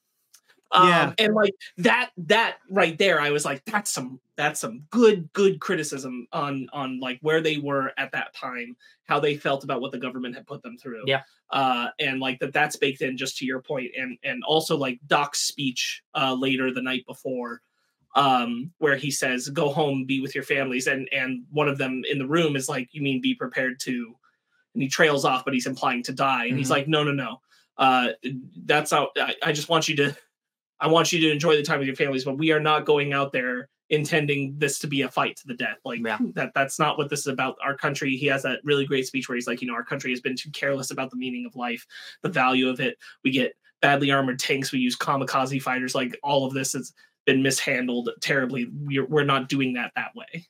[0.71, 1.13] Um, Yeah.
[1.17, 5.59] and like that that right there, I was like, that's some that's some good good
[5.59, 9.91] criticism on on like where they were at that time, how they felt about what
[9.91, 11.03] the government had put them through.
[11.07, 11.23] Yeah.
[11.49, 14.99] Uh, and like that that's baked in just to your point, and and also like
[15.07, 17.61] Doc's speech uh later the night before
[18.15, 22.01] um where he says go home be with your families and and one of them
[22.09, 24.15] in the room is like you mean be prepared to
[24.73, 26.71] and he trails off but he's implying to die and he's Mhm.
[26.71, 27.39] like no no no
[27.77, 28.09] uh
[28.65, 30.17] that's how I, I just want you to
[30.79, 33.13] i want you to enjoy the time with your families but we are not going
[33.13, 36.17] out there intending this to be a fight to the death like Yeah.
[36.33, 39.29] that that's not what this is about our country he has that really great speech
[39.29, 41.55] where he's like you know our country has been too careless about the meaning of
[41.55, 41.85] life
[42.23, 46.45] the value of it we get badly armored tanks we use kamikaze fighters like all
[46.45, 46.93] of this has
[47.29, 50.47] been mishandled terribly we're, we're not doing that that way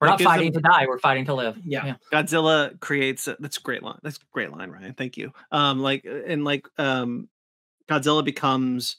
[0.00, 0.84] We're Like, not is the- fighting to die.
[0.86, 1.56] We're fighting to live.
[1.64, 1.94] Yeah.
[2.12, 3.98] Godzilla creates a- that's a great line.
[4.02, 4.92] That's a great line, Ryan.
[4.92, 5.32] Thank you.
[5.50, 7.28] Um, like and like um,
[7.88, 8.96] Godzilla becomes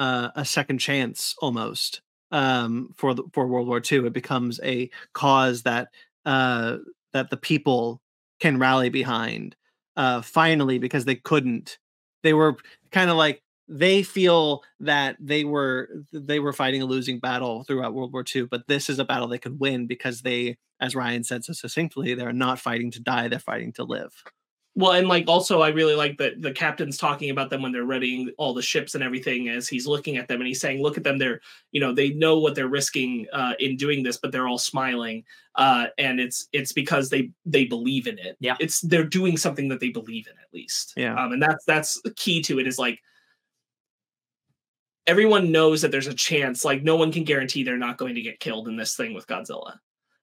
[0.00, 2.00] uh, a second chance almost
[2.32, 4.06] um for the for World War II.
[4.06, 5.88] It becomes a cause that
[6.26, 6.78] uh
[7.12, 8.00] that the people
[8.40, 9.54] can rally behind.
[9.96, 11.78] Uh, finally, because they couldn't,
[12.22, 12.56] they were
[12.90, 13.42] kind of like
[13.72, 18.42] they feel that they were they were fighting a losing battle throughout World War II,
[18.46, 22.14] but this is a battle they could win because they, as Ryan said so succinctly,
[22.14, 24.12] they're not fighting to die; they're fighting to live.
[24.76, 27.84] well and like also i really like that the captain's talking about them when they're
[27.94, 30.96] readying all the ships and everything as he's looking at them and he's saying look
[30.96, 31.40] at them they're
[31.72, 35.24] you know they know what they're risking uh in doing this but they're all smiling
[35.56, 38.56] uh and it's it's because they they believe in it Yeah.
[38.60, 41.16] it's they're doing something that they believe in at least Yeah.
[41.20, 43.00] um and that's that's key to it is like
[45.10, 48.22] everyone knows that there's a chance like no one can guarantee they're not going to
[48.22, 49.78] get killed in this thing with godzilla.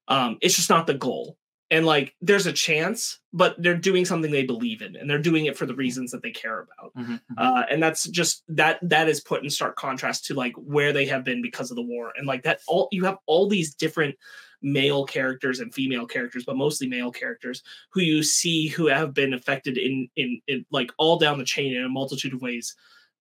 [0.08, 1.36] Um it's just not the goal.
[1.70, 5.44] And like there's a chance but they're doing something they believe in and they're doing
[5.44, 6.94] it for the reasons that they care about.
[6.96, 7.20] Mhm, mhm.
[7.36, 11.04] uh, and that's just that that is put in stark contrast to like where they
[11.04, 12.12] have been because of the war.
[12.16, 14.16] And like that all you have all these different
[14.62, 17.62] male characters and female characters but mostly male characters
[17.92, 21.76] who you see who have been affected in in, in like all down the chain
[21.76, 22.74] in a multitude of ways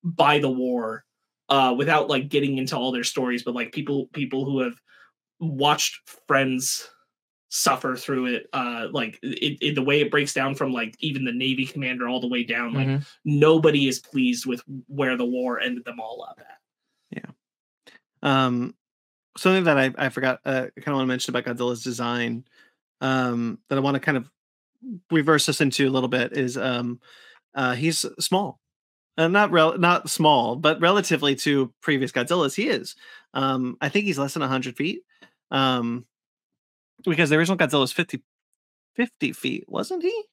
[0.03, 1.03] by the war
[1.50, 4.76] uh without like getting into all their stories but like people people who have
[5.39, 6.89] watched friends
[7.50, 11.24] suffer through it uh like it, it the way it breaks down from like even
[11.24, 13.06] the navy commander all the way down like Mhm.
[13.24, 16.58] nobody is pleased with where the war ended them all up at.
[17.12, 17.32] Yeah.
[18.22, 18.76] Um,
[19.38, 22.43] something that I, I forgot, uh, I kind of want to mention about Godzilla's design,
[23.00, 24.30] um, that I want to kind of
[25.12, 27.00] reverse this into a little bit is, um,
[27.56, 28.60] uh, he's small,
[29.18, 32.95] uh, not rel- not small, but relatively to previous Godzillas, he is.
[33.34, 35.01] Um, I think he's less than hundred feet.
[35.51, 36.05] Um,
[37.05, 38.22] because the original Godzilla was 50,
[38.95, 40.24] 50 feet, wasn't he?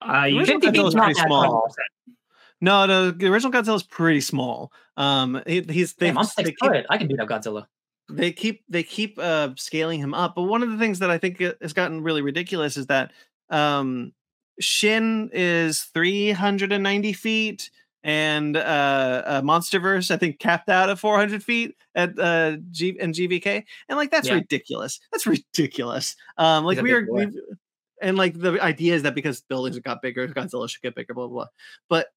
[0.00, 1.74] uh The original should- Godzilla's pretty small.
[2.60, 4.72] No, no, the original Godzilla's pretty small.
[4.96, 7.66] Um, he, he's they, Damn, I'm they keep- I can beat up Godzilla.
[8.10, 11.16] they keep they keep uh scaling him up but one of the things that i
[11.16, 13.12] think has gotten really ridiculous is that
[13.48, 14.12] um
[14.60, 17.70] shin is 390 feet
[18.02, 23.14] and uh, uh monsterverse i think capped out at 400 feet at uh G- and
[23.14, 24.34] gvk and like that's Yeah.
[24.34, 25.00] ridiculous.
[25.12, 26.16] That's ridiculous.
[26.36, 27.34] Um like we are we've,
[28.02, 31.26] and like the idea is that because buildings got bigger godzilla should get bigger blah
[31.28, 31.46] blah blah.
[31.88, 32.08] But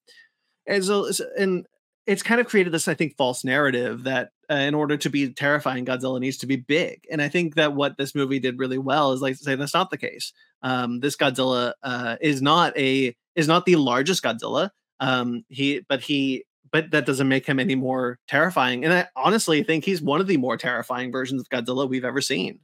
[0.67, 1.05] as a,
[1.37, 1.65] and
[2.07, 5.31] it's kind of created this i think false narrative that uh, in order to be
[5.31, 8.77] terrifying godzilla needs to be big and i think that what this movie did really
[8.77, 10.33] well is like say that's not the case
[10.63, 16.01] um this godzilla uh is not a is not the largest godzilla um he but
[16.01, 20.21] he but that doesn't make him any more terrifying and i honestly think he's one
[20.21, 22.59] of the more terrifying versions of godzilla we've ever seen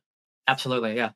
[0.46, 1.12] Absolutely, yeah,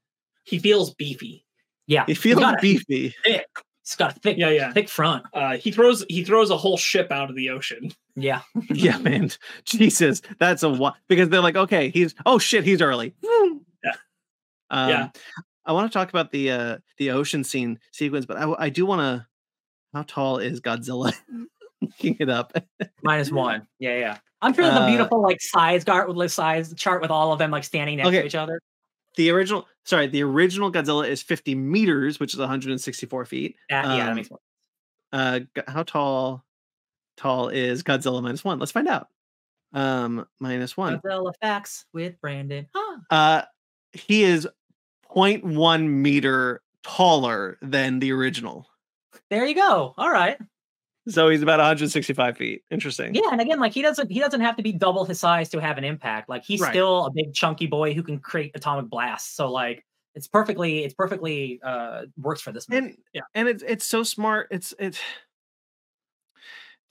[0.46, 1.46] he feels beefy
[1.88, 2.04] yeah.
[2.06, 3.47] he feels beefy thick.
[3.88, 5.24] He's got a thick, yeah yeah thick front.
[5.34, 9.30] uh he throws he throws a whole ship out of the ocean Yeah, yeah man
[9.64, 13.94] jesus that's a what because they're like okay he's oh shit he's early Yeah.
[14.72, 15.10] um, Yeah.
[15.66, 18.86] i want to talk about the uh the ocean scene sequence but i, I do
[18.86, 19.26] want to
[19.94, 21.14] how tall is godzilla
[21.82, 22.52] looking it up
[23.04, 23.68] minus one.
[23.80, 24.18] Yeah, yeah.
[24.42, 27.52] I'm sure the Uh, beautiful like size chart with size chart with all of them
[27.52, 28.20] like standing next Okay.
[28.22, 28.60] to each other.
[29.18, 34.10] The original sorry the original godzilla is 50 meters which is 164 feet yeah, that
[34.10, 34.40] Um, makes sense.
[35.14, 36.46] uh how tall
[37.18, 39.08] tall is godzilla minus one let's find out
[39.74, 42.68] um minus one Godzilla facts with Brandon.
[42.74, 42.98] Huh.
[43.12, 43.42] uh
[43.94, 44.48] he is
[45.14, 48.68] 0.1 meter taller than the original
[49.30, 49.94] There you go.
[49.98, 50.38] All right.
[51.08, 52.64] So he's about 165 feet.
[52.70, 53.16] Interesting.
[53.16, 55.60] Yeah, and again, like he doesn't he doesn't have to be double his size to
[55.62, 56.30] have an impact.
[56.30, 56.72] Like he's Right.
[56.72, 59.36] still a big chunky boy who can create atomic blasts.
[59.36, 59.86] So like
[60.16, 62.88] it's perfectly it's perfectly uh works for this movie.
[62.88, 64.48] And yeah, and it's it's so smart.
[64.52, 65.00] It's it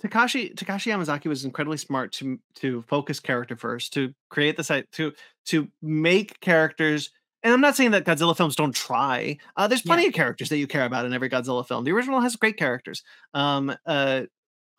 [0.03, 4.91] Takashi Takashi Yamazaki was incredibly smart to to focus character first, to create the site
[4.93, 5.13] to
[5.47, 7.11] to make characters.
[7.43, 9.39] And I'm not saying that Godzilla films don't try.
[9.57, 10.09] Uh, there's plenty Yeah.
[10.09, 11.85] of characters that you care about in every Godzilla film.
[11.85, 13.03] The original has great characters.
[13.35, 14.23] Um, uh,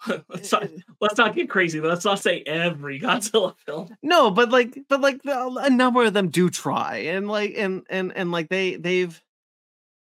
[0.30, 0.68] let's not
[1.02, 1.80] let's not get crazy.
[1.82, 3.96] Let's not say every Godzilla film.
[4.04, 8.12] no, but like, but like, a number of them do try, and like, and and
[8.16, 9.20] and like they they've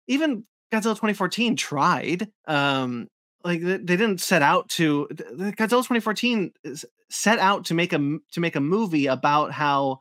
[0.08, 2.28] even Godzilla 2014 tried.
[2.46, 3.08] Um,
[3.44, 6.52] like they, didn't set out to the Godzilla 2014
[7.08, 7.98] set out to make a
[8.32, 10.00] to make a movie about how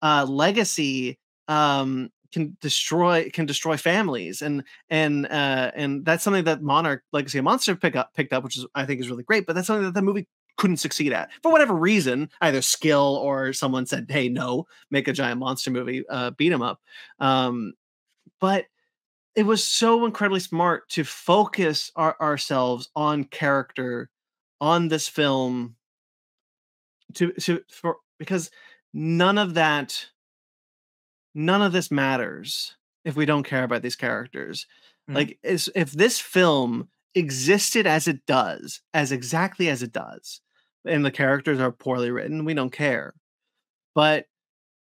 [0.00, 1.18] uh legacy
[1.48, 7.38] um can destroy can destroy families and and uh and that's something that Monarch Legacy
[7.38, 9.66] of Monster pick up picked up which is I think is really great but that's
[9.66, 10.26] something that the movie
[10.56, 15.12] couldn't succeed at for whatever reason either skill or someone said hey no make a
[15.12, 16.80] giant monster movie uh beat 'em up
[17.20, 17.72] um
[18.40, 18.66] but
[19.34, 24.08] it was so incredibly smart to focus our, ourselves on character
[24.60, 25.76] on this film
[27.14, 28.50] to to for because
[28.92, 30.06] none of that
[31.34, 34.66] none of this matters if we don't care about these characters.
[35.10, 35.14] Mhm.
[35.16, 40.40] like if this film existed as it does as exactly as it does
[40.86, 43.14] and the characters are poorly written we don't care.
[43.94, 44.26] But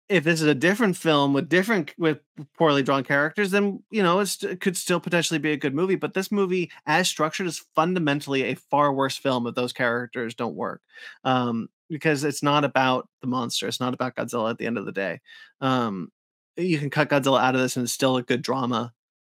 [0.08, 2.18] if this is a different film with different with
[2.58, 5.96] poorly drawn characters then you know it's, it could still potentially be a good movie
[5.96, 10.54] but this movie as structured is fundamentally a far worse film if those characters don't
[10.56, 10.82] work
[11.24, 14.86] um because it's not about the monster it's not about godzilla at the end of
[14.86, 15.20] the day.
[15.60, 16.10] Um
[16.56, 18.92] you can cut godzilla out of this and it's still a good drama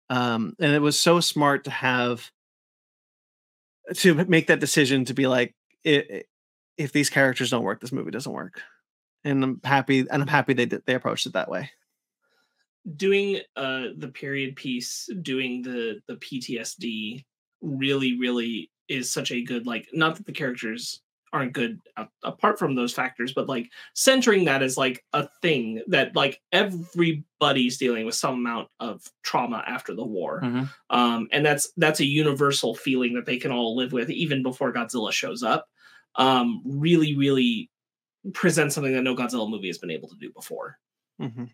[0.10, 2.32] um and it was so smart to have
[3.96, 8.32] to make that decision to be like if these characters don't work this movie doesn't
[8.32, 8.62] work.
[9.24, 11.70] And i'm happy and i'm happy they they approached it that way.
[12.96, 17.24] Doing uh the period piece, doing the the PTSD
[17.62, 21.02] really, really is such a good like not that the characters
[21.34, 25.82] aren't good a- apart from those factors, but like centering that as like a thing
[25.88, 30.42] that like everybody's dealing with some amount of trauma after the war.
[30.44, 30.70] Mhm.
[30.90, 34.74] um, and that's that's a universal feeling that they can all live with even before
[34.74, 35.66] Godzilla shows up.
[36.16, 37.70] Um, really, really
[38.34, 40.78] presents something that no Godzilla movie has been able to do before.
[41.22, 41.46] mm-hmm.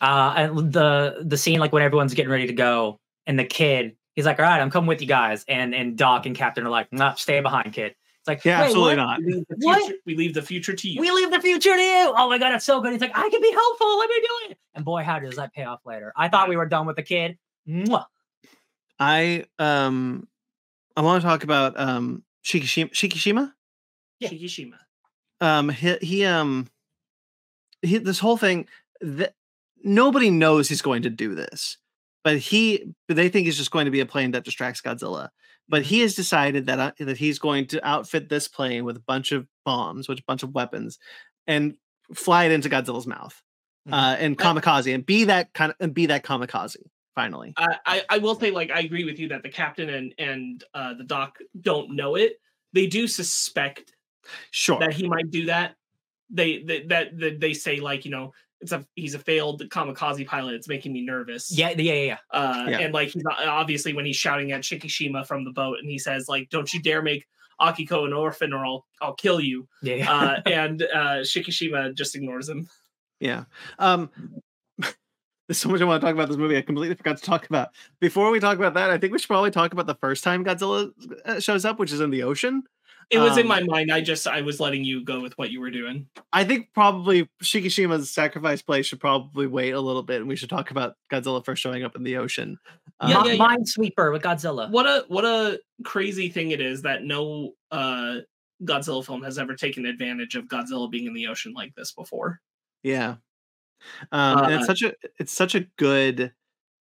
[0.00, 2.96] Uh, and the the scene like when everyone's getting ready to go,
[3.26, 6.26] and the kid, he's like, "All right, I'm coming with you guys," and and Doc
[6.26, 8.96] and Captain are like, "Nah, stay behind, kid." It's like, yeah absolutely what?
[8.96, 9.80] not We leave the What?
[9.82, 11.00] future, we leave the future to you.
[11.00, 12.12] We leave the future to you.
[12.16, 12.92] Oh my god, it's so good.
[12.92, 13.98] He's like, I can be helpful.
[13.98, 14.58] Let me do it.
[14.74, 16.12] And boy, how does that pay off later?
[16.16, 17.38] I thought we were done with the kid.
[17.68, 18.04] Mwah.
[18.98, 20.26] i um
[20.96, 23.52] i want to talk about um shikishima shikishima
[24.18, 24.30] Yeah.
[24.30, 24.76] Shikishima.
[25.40, 26.68] um he, he um
[27.82, 28.66] he, this whole thing
[29.00, 29.34] that
[29.84, 31.76] nobody knows he's going to do this
[32.24, 35.28] but he they think he's just going to be a plane that distracts godzilla
[35.70, 39.04] but he has decided that uh, that he's going to outfit this plane with a
[39.06, 40.98] bunch of bombs with a bunch of weapons
[41.46, 41.74] and
[42.14, 43.40] fly it into godzilla's mouth
[43.88, 43.94] Mhm.
[43.94, 46.76] uh and kamikaze and be that kind of and be that kamikaze
[47.14, 50.14] finally I, I I will say like I agree with you that the captain and
[50.18, 52.34] and uh, the doc don't know it.
[52.74, 53.94] They do suspect
[54.50, 55.76] sure that he might do that.
[56.28, 60.26] They, they that, that they say like you know it's a he's a failed kamikaze
[60.26, 60.54] pilot.
[60.54, 61.50] It's making me nervous.
[61.50, 62.18] Yeah, yeah, yeah, yeah.
[62.30, 62.78] Uh, Yeah.
[62.80, 65.98] And like he's not, obviously when he's shouting at Shikishima from the boat, and he
[65.98, 67.26] says like, "Don't you dare make
[67.60, 69.96] Akiko an orphan, or I'll I'll kill you." yeah.
[69.96, 70.12] yeah.
[70.12, 72.68] Uh, and uh, Shikishima just ignores him.
[73.18, 73.44] Yeah.
[73.78, 74.10] Um
[75.48, 76.56] there's so much I want to talk about this movie.
[76.56, 77.70] I completely forgot to talk about.
[78.00, 80.44] Before we talk about that, I think we should probably talk about the first time
[80.44, 80.90] Godzilla
[81.24, 82.62] uh, shows up, which is in the ocean.
[83.10, 83.92] It was in Um, my mind.
[83.92, 86.06] I just I was letting you go with what you were doing.
[86.32, 90.48] I think probably Shikishima's sacrifice play should probably wait a little bit, and we should
[90.48, 92.58] talk about Godzilla first showing up in the ocean.
[93.02, 93.56] Yeah, Um, Mi- yeah, yeah.
[93.56, 94.70] Minesweeper with Godzilla.
[94.70, 98.18] What a what a crazy thing it is that no uh,
[98.64, 102.40] Godzilla film has ever taken advantage of Godzilla being in the ocean like this before.
[102.82, 103.16] Yeah.
[104.12, 106.32] Um, and it's Uh, such a it's such a good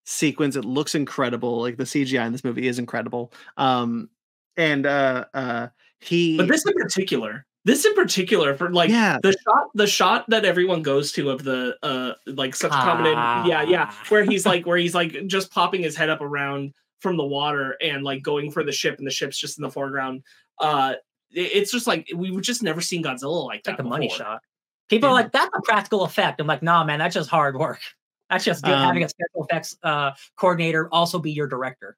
[0.06, 0.56] sequence.
[0.56, 1.62] It looks incredible.
[1.62, 3.32] Like the CGI in this movie is incredible.
[3.58, 4.10] Um,
[4.58, 5.68] and uh, uh,
[6.00, 10.26] he, But this in particular, this in particular for like yeah, the shot the shot
[10.30, 13.16] that everyone goes to of the uh like such prominent
[13.48, 14.04] yeah yeah Ah.
[14.10, 17.76] where he's like where he's like just popping his head up around from the water
[17.82, 20.24] and like going for the ship and the ship's just in the foreground
[20.60, 20.94] uh
[21.32, 24.42] it's just like we've just never seen Godzilla like It's like that the money shot.
[24.90, 26.42] People are like, that's a practical effect.
[26.42, 27.80] I'm like, nah, man, that's just hard work.
[28.32, 31.98] That's just good having Um, a special effects uh, coordinator also be your director.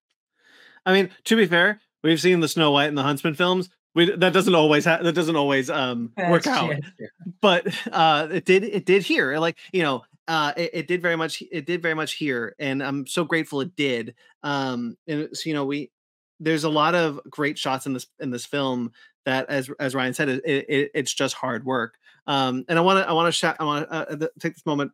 [0.85, 3.69] I mean, to be fair, we've seen the Snow White and the Huntsman films.
[3.93, 6.69] We, that doesn't always ha- that doesn't always um work out.
[6.69, 7.07] yeah, yeah.
[7.41, 11.17] but uh it did it did here like you know uh it, it did very
[11.17, 15.49] much it did very much here and i'm so grateful it did um and so
[15.49, 15.91] you know we
[16.39, 18.91] there's a lot of great shots in this in this film
[19.25, 21.95] that as as Ryan said, it, it, it's just hard work.
[22.27, 24.65] Um, and I want to I want to shout I want to uh, take this
[24.65, 24.91] moment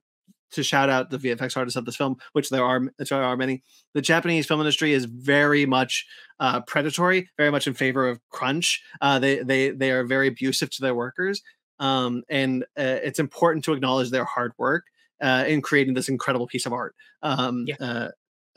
[0.51, 3.37] to shout out the VFX artists of this film, which there are which there are
[3.37, 3.63] many.
[3.93, 6.05] The Japanese film industry is very much
[6.39, 8.81] uh, predatory, very much in favor of crunch.
[9.01, 11.41] Uh, they they they are very abusive to their workers,
[11.79, 14.85] um, and uh, it's important to acknowledge their hard work
[15.21, 16.95] uh, in creating this incredible piece of art.
[17.21, 17.75] Um, Yeah.
[17.79, 18.09] uh,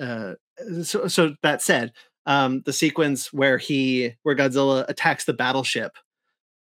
[0.03, 0.35] uh,
[0.83, 1.93] so, so that said,
[2.27, 5.93] um, the sequence where he where Godzilla attacks the battleship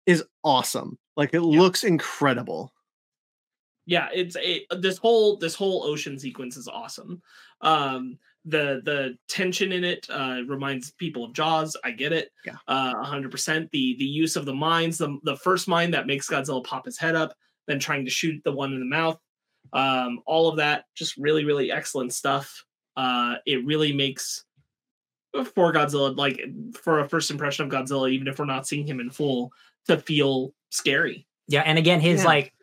[0.05, 0.97] is awesome.
[1.17, 2.73] Like it looks incredible.
[3.85, 7.21] Yeah it's a this whole this whole ocean sequence is awesome
[7.61, 12.55] um the the tension in it uh reminds people of jaws i get it Yeah.
[12.67, 16.63] uh 100% the the use of the mines the the first mine that makes godzilla
[16.63, 17.33] pop his head up
[17.67, 19.19] then trying to shoot the one in the mouth
[19.73, 22.63] um all of that just really really excellent stuff
[22.97, 24.43] uh it really makes
[25.53, 26.41] for godzilla like
[26.73, 29.51] for a first impression of godzilla even if we're not seeing him in full
[29.87, 32.27] to feel scary Yeah, and again, his Yeah.
[32.27, 32.60] like uh,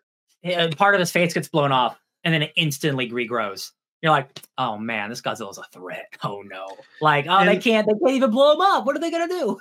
[0.77, 3.73] part of his face gets blown off, and then it instantly regrows.
[4.03, 6.07] You're like, oh man, this Godzilla's a threat.
[6.23, 6.77] Oh no!
[7.01, 8.87] Like, oh, they can't, they can't even blow him up.
[8.87, 9.59] What are they gonna do?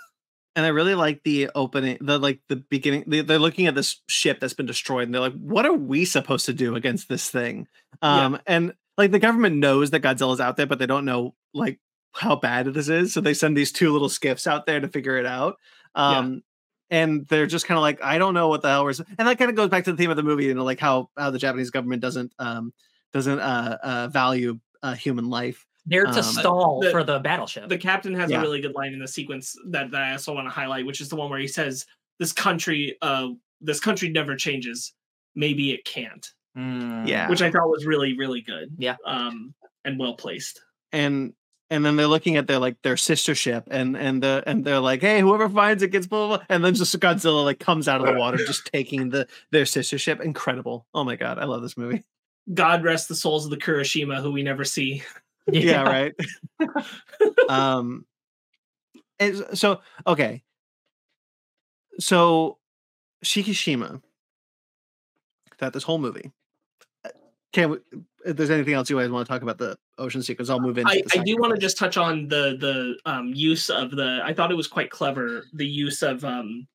[0.57, 3.03] and I really like the opening, the like the beginning.
[3.05, 6.03] They, they're looking at this ship that's been destroyed, and they're like, "What are we
[6.03, 7.67] supposed to do against this thing?"
[8.01, 8.25] Yeah.
[8.25, 11.79] Um, and like the government knows that Godzilla's out there, but they don't know like
[12.13, 15.17] how bad this is, so they send these two little skiffs out there to figure
[15.17, 15.57] it out.
[15.95, 16.35] Yeah.
[16.89, 19.37] And they're just kind of like, "I don't know what the hell we're," and that
[19.37, 21.29] kind of goes back to the theme of the movie, you know, like how how
[21.31, 22.71] the Japanese government doesn't um
[23.13, 25.65] doesn't uh, uh value uh, human life.
[25.85, 27.67] They're to Um, stall the- for the battleship.
[27.69, 28.39] the captain has Yeah.
[28.39, 30.99] a really good line in the sequence that, that I also want to highlight, which
[31.01, 31.85] is the one where he says,
[32.19, 33.29] "This country, uh,
[33.61, 34.93] this country never changes.
[35.35, 36.25] Maybe it can't,"
[36.57, 37.07] Mm.
[37.07, 37.29] Yeah.
[37.29, 38.69] which I thought was really, really good.
[38.77, 38.95] Yeah.
[39.05, 39.53] um,
[39.85, 40.61] and well placed.
[40.93, 41.33] and
[41.69, 44.79] and then they're looking at their like their sister ship and and the and they're
[44.79, 46.45] like hey whoever finds it gets blah, blah, blah.
[46.49, 49.97] and then just godzilla like comes out of the water just taking the their sister
[49.97, 50.85] ship incredible.
[50.93, 52.03] Oh my god i love this movie.
[52.53, 55.03] God rest the souls of the Kurashima, who we never see.
[55.51, 56.15] yeah, right?
[57.49, 58.05] Um
[59.19, 60.43] and so okay.
[61.99, 62.57] So
[63.25, 64.01] shikishima
[65.59, 66.31] that this whole movie
[67.03, 67.09] uh,
[67.51, 67.77] can we
[68.27, 70.77] if there's anything else you guys want to talk about the ocean sequence i'll move
[70.77, 70.85] in.
[70.87, 74.19] I, I do want to just touch on the the um, use of the.
[74.23, 75.45] I thought it was quite clever.
[75.53, 76.67] The use of um,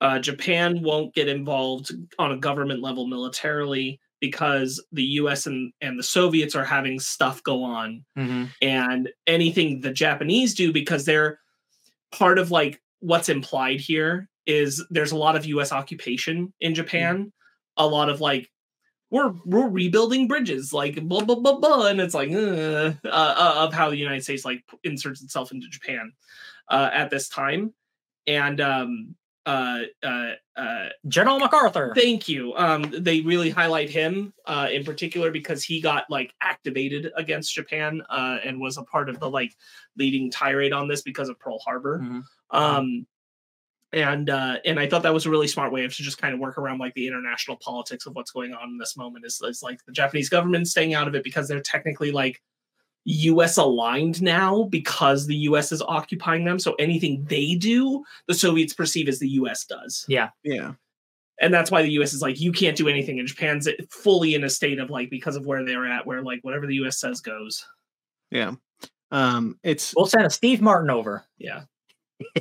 [0.00, 5.46] uh, Japan won't get involved on a government level militarily because the U.S.
[5.46, 8.50] and and the Soviets are having stuff go on Mhm.
[8.60, 11.38] and anything the Japanese do because they're
[12.12, 17.32] part of like what's implied here is there's a lot of US occupation in Japan,
[17.76, 18.50] a lot of like
[19.10, 23.54] we're we're rebuilding bridges like blah blah blah blah and it's like uh, uh, uh,
[23.58, 26.12] of how the United States like inserts itself into Japan
[26.68, 27.74] uh, at this time
[28.26, 29.14] and um
[29.46, 31.92] uh uh uh General MacArthur.
[31.96, 32.54] Thank you.
[32.54, 38.02] Um, they really highlight him uh, in particular because he got like activated against Japan
[38.10, 39.56] uh, and was a part of the like
[39.96, 42.00] leading tirade on this because of Pearl Harbor.
[42.00, 42.22] Mhm.
[42.50, 43.06] Um,
[43.92, 46.32] and uh, and I thought that was a really smart way of to just kind
[46.32, 49.24] of work around like the international politics of what's going on in this moment.
[49.24, 52.40] Is, is like the Japanese government staying out of it because they're technically like
[53.04, 53.56] U.S.
[53.56, 55.72] aligned now because the U.S.
[55.72, 56.58] is occupying them.
[56.58, 59.64] So anything they do, the Soviets perceive as the U.S.
[59.64, 60.74] does yeah yeah,
[61.40, 62.12] and that's why the U.S.
[62.12, 65.34] is like, you can't do anything, and Japan's fully in a state of like because
[65.34, 67.00] of where they're at, where like whatever the U.S.
[67.00, 67.66] says goes.
[68.30, 68.52] yeah
[69.12, 71.24] um it's We'll send a Steve Martin over.
[71.38, 71.62] Yeah.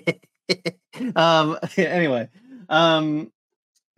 [1.16, 2.28] um anyway
[2.70, 3.32] um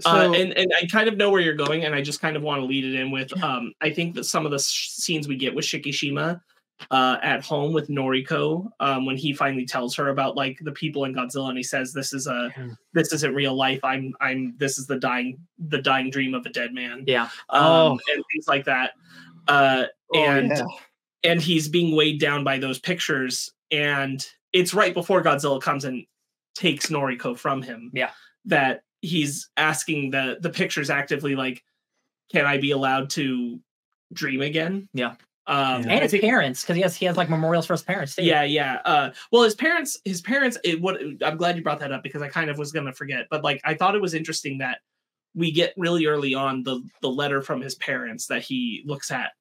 [0.01, 2.35] so uh, and and I kind of know where you're going, and I just kind
[2.35, 4.89] of want to lead it in with um I think that some of the sh-
[4.89, 6.41] scenes we get with Shikishima
[6.89, 11.03] uh at home with Noriko um when he finally tells her about like the people
[11.05, 12.69] in Godzilla and he says this is a Yeah.
[12.93, 16.49] this isn't real life I'm I'm this is the dying the dying dream of a
[16.49, 17.25] dead man Yeah.
[17.49, 17.99] um Oh.
[18.11, 18.93] and things like that
[19.47, 19.83] uh
[20.15, 20.63] Oh, and yeah.
[21.23, 26.03] and he's being weighed down by those pictures and it's right before godzilla comes and
[26.55, 28.11] takes noriko from him Yeah.
[28.45, 31.63] that he's asking the the pictures actively like
[32.31, 33.59] can i be allowed to
[34.13, 35.15] dream again Yeah.
[35.47, 35.89] um Yeah.
[35.93, 38.23] And his parents, because he has he has like memorials for his parents too.
[38.23, 41.91] yeah yeah uh well his parents his parents it what i'm glad you brought that
[41.91, 44.57] up because i kind of was gonna forget but like i thought it was interesting
[44.59, 44.79] that
[45.33, 49.31] we get really early on the the letter from his parents that he looks at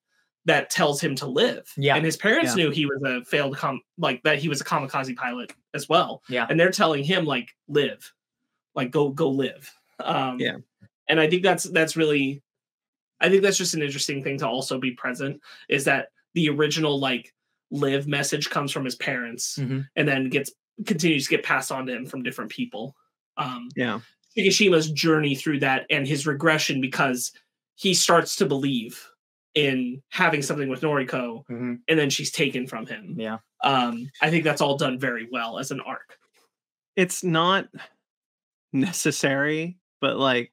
[0.46, 1.96] that tells him to live Yeah.
[1.96, 2.64] and his parents Yeah.
[2.64, 6.22] knew he was a failed com like that he was a kamikaze pilot as well
[6.28, 6.46] Yeah.
[6.48, 8.12] and they're telling him like live
[8.74, 9.70] like go go live
[10.02, 10.56] um Yeah.
[11.08, 12.42] and i think that's that's really
[13.20, 16.98] i think that's just an interesting thing to also be present is that the original
[16.98, 17.34] like
[17.70, 19.86] live message comes from his parents Mhm.
[19.96, 20.50] and then gets
[20.86, 22.96] continues to get passed on to him from different people
[23.36, 24.00] um Yeah.
[24.38, 27.32] Shikishima's journey through that and his regression because
[27.74, 29.06] he starts to believe
[29.54, 31.80] in having something with Noriko Mhm.
[31.88, 33.16] and then she's taken from him.
[33.18, 33.38] Yeah.
[33.64, 36.16] Um, I think that's all done very well as an arc.
[36.96, 37.68] It's not
[38.72, 40.52] necessary, but like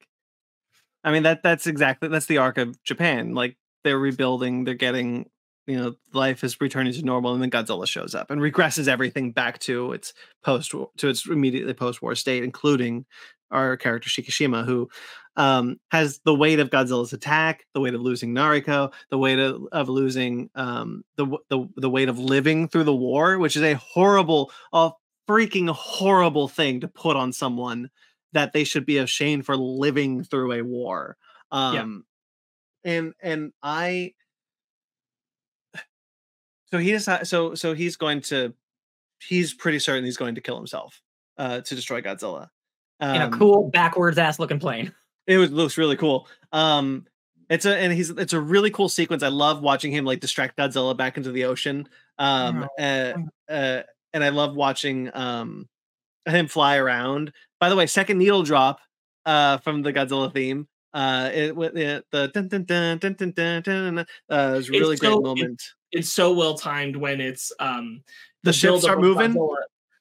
[1.03, 3.33] I mean that that's exactly that's the arc of Japan.
[3.33, 5.29] Like they're rebuilding, they're getting
[5.67, 9.33] you know, life is returning to normal, and then Godzilla shows up and regresses everything
[9.33, 13.05] back to its post to its immediately post-war state, including
[13.51, 14.89] our character Shikishima, who
[15.35, 19.61] um, has the weight of Godzilla's attack, the weight of losing Noriko, the weight of,
[19.71, 23.75] of losing um, the, the the weight of living through the war, which is a
[23.75, 24.91] horrible, a
[25.29, 27.89] freaking horrible thing to put on someone
[28.33, 31.17] that they should be ashamed for living through a war.
[31.51, 32.05] Um,
[32.83, 34.13] and and I
[36.71, 38.53] so he decides so so he's going to
[39.21, 41.01] he's pretty certain he's going to kill himself
[41.37, 42.49] uh to destroy Godzilla.
[43.01, 44.91] In a Um, cool backwards ass looking plane.
[45.27, 46.27] it was, looks really cool.
[46.51, 47.05] Um,
[47.49, 49.23] it's a and he's it's a really cool sequence.
[49.23, 51.87] I love watching him like distract Godzilla back into the ocean.
[52.19, 53.13] Um, uh,
[53.49, 53.83] uh,
[54.13, 55.69] and I love watching um
[56.25, 57.31] him fly around.
[57.59, 58.79] By the way, second needle drop
[59.25, 60.67] uh from the Godzilla theme.
[60.93, 64.53] Uh, it with the the dun, dun, dun, dun, dun, dun, dun, uh, it was
[64.55, 65.61] a It's really great so- it- moment.
[65.93, 68.03] It's so well timed when it's um
[68.43, 69.33] The ships buildup start moving.
[69.35, 69.55] Godzilla.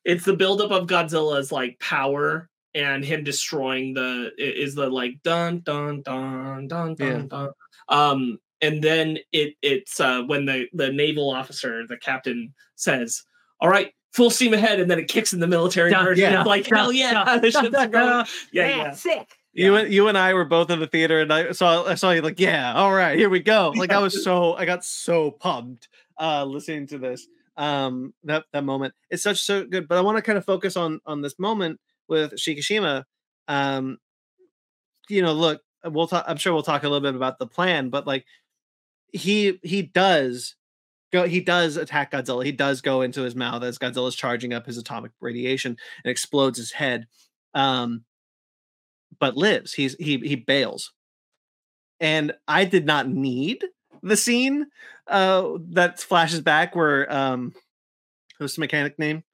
[0.04, 5.60] It's the buildup of Godzilla's like power and him destroying the is the like dun
[5.64, 7.22] dun dun dun dun Yeah.
[7.28, 7.50] dun.
[7.88, 13.22] Um and then it it's uh when the the naval officer, the captain says,
[13.60, 16.32] All right, full steam ahead, and then it kicks in the military Dun, version.
[16.32, 16.42] yeah.
[16.42, 18.26] Like, hell yeah, the ships are going.
[18.52, 18.90] Yeah, yeah.
[18.92, 19.28] sick.
[19.52, 19.80] You Yeah.
[19.82, 22.20] and you and I were both in the theater, and I saw I saw you
[22.22, 23.72] like, yeah, all right, here we go.
[23.74, 25.88] Like I was so I got so pumped
[26.20, 27.26] uh listening to this.
[27.58, 28.92] Um that that moment.
[29.10, 29.88] It's such so good.
[29.88, 33.04] But I want to kind of focus on on this moment with Shikishima.
[33.48, 33.98] Um
[35.08, 37.90] you know, look, we'll talk I'm sure we'll talk a little bit about the plan,
[37.90, 38.24] but like
[39.12, 40.56] he he does
[41.12, 42.44] go he does attack Godzilla.
[42.44, 46.58] He does go into his mouth as Godzilla's charging up his atomic radiation and explodes
[46.58, 47.06] his head.
[47.54, 48.04] Um
[49.18, 49.72] but lives.
[49.74, 50.92] He's he he bails.
[52.00, 53.64] And I did not need
[54.02, 54.66] the scene
[55.08, 57.54] uh that flashes back where um
[58.38, 59.24] who's the mechanic name?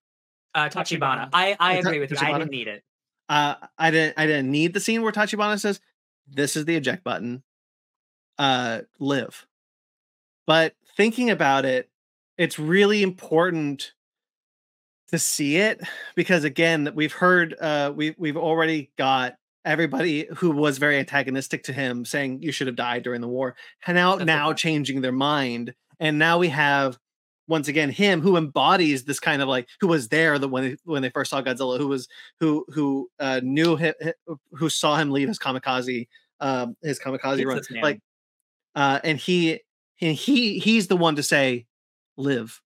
[0.55, 1.29] Uh, Tachibana.
[1.33, 2.17] I, I agree with you.
[2.21, 2.83] I didn't need it.
[3.29, 5.81] Uh I didn't I didn't need the scene where Tachibana says,
[6.29, 7.43] This is the eject button.
[8.39, 9.47] Uh live.
[10.47, 11.89] But thinking about it,
[12.37, 13.93] it's really important
[15.09, 15.81] to see it
[16.15, 21.73] because again, we've heard uh we we've already got everybody who was very antagonistic to
[21.73, 23.55] him saying you should have died during the war
[23.87, 24.59] and now That's now fact.
[24.59, 26.99] changing their mind and now we have
[27.49, 30.77] once again him who embodies this kind of like who was there the when they,
[30.85, 32.09] when they first saw Godzilla who was
[32.41, 33.95] who who uh knew him
[34.53, 36.07] who saw him leave his kamikaze
[36.41, 38.01] um his kamikaze He's run like
[38.75, 39.61] uh and he
[40.01, 41.67] and he he's the one to say
[42.17, 42.61] live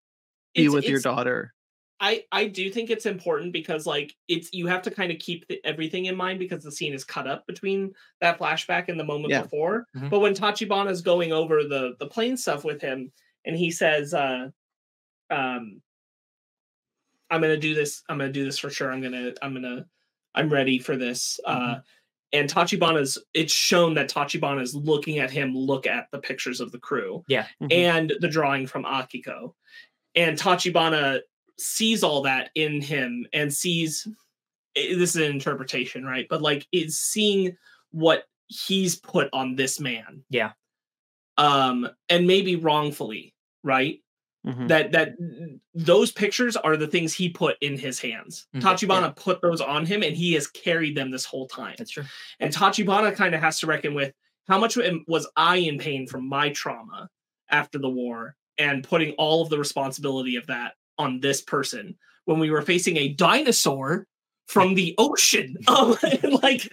[0.54, 1.52] be It's- with your daughter
[1.98, 5.48] I I do think it's important because like it's you have to kind of keep
[5.48, 9.04] the, everything in mind because the scene is cut up between that flashback and the
[9.04, 9.40] moment Yeah.
[9.40, 9.86] before.
[9.96, 10.10] Mhm.
[10.10, 13.10] But when Tachibana is going over the the plane stuff with him,
[13.46, 14.50] and he says, uh,
[15.30, 15.80] um,
[17.30, 18.02] "I'm gonna do this.
[18.08, 18.92] I'm gonna do this for sure.
[18.92, 19.86] I'm gonna I'm gonna
[20.34, 21.76] I'm ready for this." Uh,
[22.32, 26.72] and Tachibana's it's shown that Tachibana is looking at him look at the pictures of
[26.72, 27.46] the crew Yeah.
[27.62, 27.72] Mhm.
[27.72, 29.54] and the drawing from Akiko.
[30.14, 31.20] And Tachibana
[31.58, 34.06] sees all that in him and sees
[34.74, 36.26] this is an interpretation, right?
[36.28, 37.56] But like is seeing
[37.92, 40.22] what he's put on this man.
[40.28, 40.52] Yeah.
[41.38, 44.00] Um and maybe wrongfully, right?
[44.47, 44.68] Mhm.
[44.68, 45.14] That that
[45.74, 48.47] those pictures are the things he put in his hands.
[48.55, 48.60] Mhm.
[48.62, 51.74] Tachibana put those on him and he has carried them this whole time.
[51.78, 52.05] That's true.
[52.39, 54.12] And Tachibana kind of has to reckon with
[54.47, 54.78] how much
[55.09, 57.09] was I in pain from my trauma
[57.51, 62.39] after the war and putting all of the responsibility of that on this person when
[62.39, 64.06] we were facing a dinosaur
[64.47, 65.56] from the ocean.
[65.66, 65.97] Um,
[66.43, 66.70] like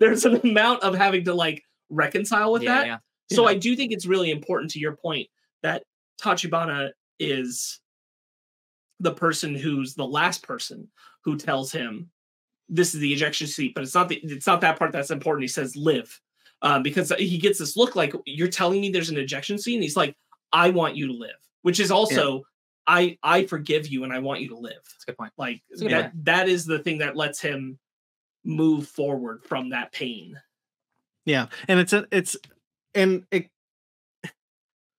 [0.00, 2.86] there's an amount of having to like reconcile with yeah, that.
[2.86, 2.96] yeah.
[3.32, 3.50] So Yeah.
[3.50, 5.28] I do think it's really important to your point
[5.62, 5.84] that
[6.20, 7.80] Tachibana is
[9.00, 10.88] the person who's the last person
[11.24, 12.10] who tells him
[12.68, 15.42] this is the ejection seat, but it's not the it's not that part that's important.
[15.42, 16.20] He says live.
[16.62, 19.82] Um, because he gets this look like you're telling me there's an ejection seat, and
[19.82, 20.14] he's like,
[20.52, 21.30] I want you to live,
[21.62, 22.42] which is also
[22.86, 24.80] I I forgive you and I want you to live.
[24.84, 25.32] That's a good point.
[25.38, 27.78] Like good that that is the thing that lets him
[28.44, 30.38] move forward from that pain.
[31.24, 32.36] Yeah, and it's a it's
[32.94, 33.48] and it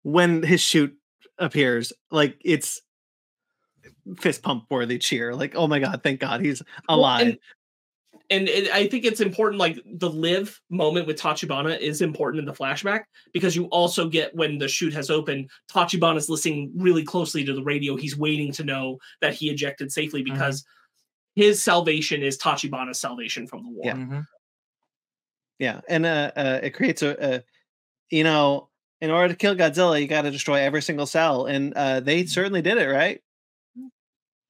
[0.03, 0.95] when his shoot
[1.42, 2.82] appears, like it's
[4.18, 5.36] fist pump worthy cheer.
[5.36, 7.28] Like, oh my god, thank God he's Well, alive.
[7.28, 7.38] and,
[8.30, 9.60] and it, I think it's important.
[9.60, 13.02] Like the live moment with Tachibana is important in the flashback
[13.34, 17.54] because you also get when the shoot has opened, Tachibana is listening really closely to
[17.54, 17.98] the radio.
[17.98, 20.34] He's waiting to know that he ejected safely Mm-hmm.
[20.34, 20.64] because
[21.36, 23.86] his salvation is Tachibana's salvation from the war.
[23.86, 23.96] Yeah.
[23.96, 24.26] Mhm.
[25.60, 27.44] Yeah, and uh, uh, it creates a, a,
[28.10, 28.70] you know,
[29.02, 32.26] in order to kill Godzilla, you got to destroy every single cell, and uh, they
[32.26, 33.22] certainly did it, right?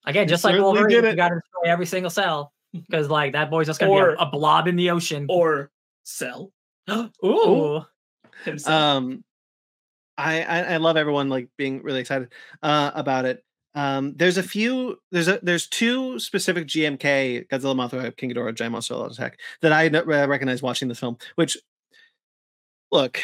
[0.06, 3.34] Again, It just like Wolverine, did you got to destroy every single cell because like
[3.34, 5.26] that boy's just gonna Or- be a, a blob in the ocean.
[5.30, 5.70] Or
[6.04, 6.52] Cell
[7.24, 7.82] Ooh,
[8.44, 8.74] himself.
[8.74, 9.24] Um,
[10.18, 12.34] I, I I love everyone like being really excited
[12.64, 13.44] uh, about it.
[13.76, 14.98] Um, there's a few.
[15.12, 19.72] There's a there's two specific GMK Godzilla Mothra King Ghidorah Giant Monster All Attack that
[19.72, 21.18] I uh, recognize watching this film.
[21.36, 21.56] Which,
[22.92, 23.20] look,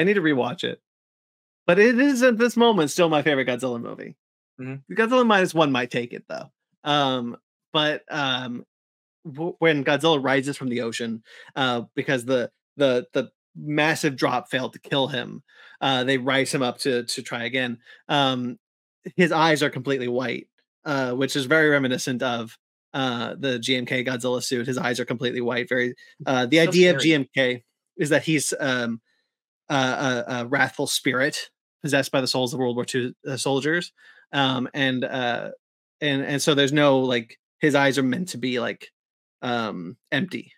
[0.00, 0.80] I need to rewatch it,
[1.66, 4.16] but it is at this moment still my favorite Godzilla movie.
[4.60, 4.82] Mhm.
[4.92, 6.50] Godzilla minus one might take it though.
[6.84, 7.36] Um,
[7.72, 8.64] but um,
[9.24, 11.22] w- when Godzilla rises from the ocean,
[11.56, 15.42] uh, because the the the massive drop failed to kill him,
[15.80, 17.78] uh, they rise him up to to try again.
[18.08, 18.58] Um,
[19.16, 20.48] his eyes are completely white,
[20.84, 22.56] uh, which is very reminiscent of
[22.92, 24.66] uh the GMK Godzilla suit.
[24.66, 25.68] His eyes are completely white.
[25.68, 25.94] Very
[26.26, 27.00] uh the So idea of.
[27.02, 27.62] GMK
[27.96, 29.00] is that he's um
[29.70, 31.50] uh, a, a wrathful spirit
[31.82, 33.92] possessed by the souls of World War II uh, soldiers.
[34.32, 35.50] Um and uh
[36.00, 38.88] and and so there's no like his eyes are meant to be like
[39.42, 40.52] um empty.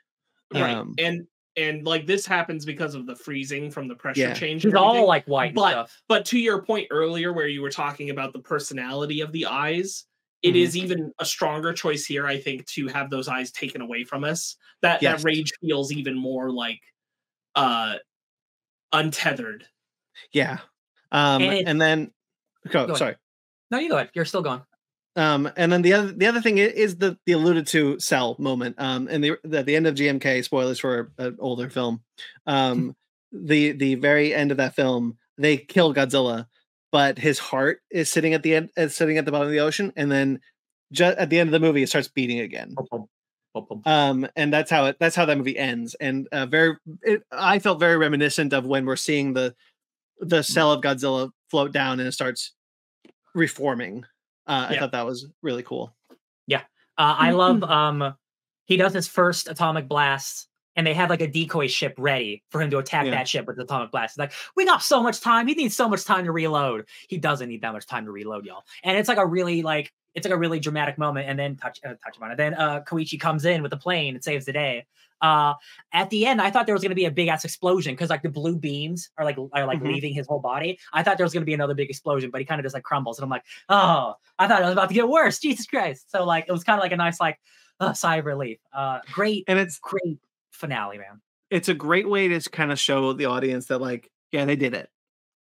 [0.53, 0.75] right.
[0.77, 1.27] Um, and
[1.57, 4.35] and like this happens because of the freezing from the pressure Yeah.
[4.35, 4.63] change.
[4.63, 6.03] he's and all like white But- stuff.
[6.09, 10.07] But to your point earlier, where you were talking about the personality of the eyes,
[10.43, 10.83] it is Mhm.
[10.83, 14.57] even a stronger choice here, I think, to have those eyes taken away from us.
[14.83, 15.23] That Yes.
[15.23, 16.81] that rage feels even more like
[17.55, 17.97] uh
[18.93, 19.67] untethered.
[20.33, 20.59] Yeah.
[21.11, 22.11] Um And and then
[22.69, 23.17] go, Go sorry.
[23.71, 24.11] No, you go ahead.
[24.15, 24.63] You're still going.
[25.15, 28.77] Um, and then the other the other thing is the the alluded to cell moment.
[28.79, 32.03] Um, and the at the end of GMK, spoilers for an older film.
[32.47, 32.97] Um,
[33.31, 36.47] the the very end of that film, they kill Godzilla,
[36.91, 39.61] but his heart is sitting at the end, is sitting at the bottom of the
[39.61, 40.41] ocean, and then
[40.93, 42.75] just at the end of the movie, it starts beating again.
[43.85, 45.95] Um, and that's how it that's how that movie ends.
[45.95, 49.55] And uh, very, it, I felt very reminiscent of when we're seeing the
[50.21, 52.53] the cell of Godzilla float down and it starts
[53.35, 54.05] reforming.
[54.47, 55.95] Uh, I thought that was really cool.
[56.47, 56.63] Yeah,
[56.99, 58.15] uh, I love um
[58.67, 62.61] he does his first atomic blast and they have like a decoy ship ready for
[62.61, 63.11] him to attack Yeah.
[63.13, 64.13] that ship with the atomic blast.
[64.13, 65.47] It's like, we got so much time.
[65.47, 66.87] He needs so much time to reload.
[67.09, 68.65] He doesn't need that much time to reload, y'all.
[68.83, 71.29] And it's like a really like it's like a really dramatic moment.
[71.29, 72.37] And then touch uh, it.
[72.37, 74.87] Then uh Koichi comes in with the plane and saves the day.
[75.21, 75.55] Uh
[75.93, 78.23] at the end, I thought there was gonna be a big ass explosion because like
[78.23, 79.93] the blue beams are like are like Mhm.
[79.95, 80.79] leaving his whole body.
[80.93, 82.83] I thought there was gonna be another big explosion, but he kind of just like
[82.85, 83.19] crumbles.
[83.19, 85.39] And I'm like, oh, I thought it was about to get worse.
[85.39, 86.11] Jesus Christ.
[86.11, 87.39] So like it was kind of like a nice like
[87.81, 88.59] uh, sigh of relief.
[88.73, 90.19] Uh great, And it's great
[90.51, 91.21] finale, man.
[91.51, 94.75] it's a great way to kind of show the audience that like, yeah, they did
[94.75, 94.89] it.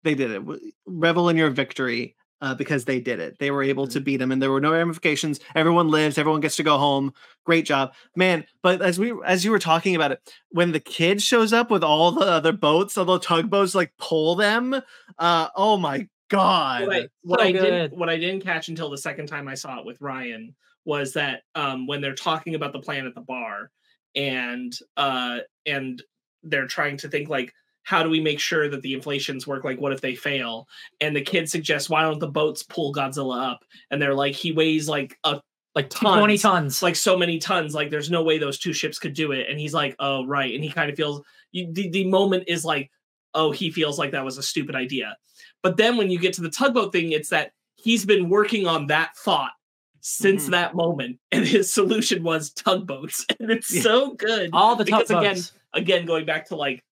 [0.05, 0.43] They did it.
[0.87, 2.17] Revel in your victory.
[2.43, 4.73] Uh, because they did it, they were able to beat him, and there were no
[4.73, 5.39] ramifications.
[5.55, 6.19] Everyone lives.
[6.19, 7.15] Everyone gets to go home.
[7.45, 8.45] Great job, man!
[8.63, 11.85] But as we, as you were talking about it, when the kid shows up with
[11.85, 14.75] all the other boats, all the tugboats, like pull them.
[15.21, 16.89] Uh, oh my god!
[16.89, 19.55] What I, what So I didn't what I didn't catch until the second time I
[19.55, 20.53] saw it with Ryan
[20.85, 23.71] was that um, when they're talking about the plan at the bar
[24.17, 26.03] and uh, and
[26.43, 27.55] they're trying to think like
[27.85, 29.65] how do we make sure that the inflations work?
[29.65, 30.69] Like what if they fail?
[31.01, 33.65] And the kid suggests why don't the boats pull Godzilla up?
[33.91, 35.41] And they're like he weighs like a
[35.75, 36.43] Like 20 Tons.
[36.43, 36.83] tons.
[36.83, 37.75] like so many tons.
[37.75, 39.49] Like there's no way those two ships could do it.
[39.51, 40.55] And he's like oh right.
[40.55, 42.91] And he kind of feels you, the, the moment is like
[43.35, 45.17] oh he feels like that was a stupid idea.
[45.63, 48.87] But then when you get to the tugboat thing it's that he's been working on
[48.89, 49.53] that thought
[50.03, 50.51] since Mhm.
[50.51, 51.19] that moment.
[51.33, 53.25] And his solution was tugboats.
[53.41, 53.83] And it's Yeah.
[53.83, 55.41] so good all the because again-
[55.75, 56.85] again going back to like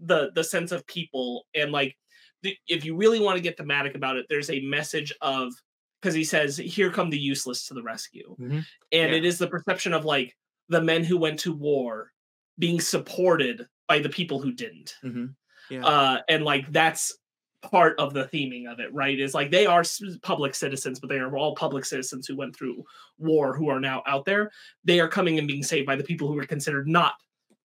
[0.00, 1.96] the the sense of people and like
[2.42, 5.52] the, if you really want to get thematic about it there's a message of
[6.00, 8.64] because he says here come the useless to the rescue Mhm.
[8.92, 9.16] and Yeah.
[9.18, 10.36] it is the perception of like
[10.68, 12.12] the men who went to war
[12.58, 15.34] being supported by the people who didn't Mhm.
[15.70, 15.84] Yeah.
[15.86, 17.16] uh and like that's
[17.60, 19.82] part of the theming of it right is like they are
[20.22, 22.84] public citizens but they are all public citizens who went through
[23.18, 24.52] war who are now out there
[24.84, 27.14] they are coming and being saved by the people who are considered not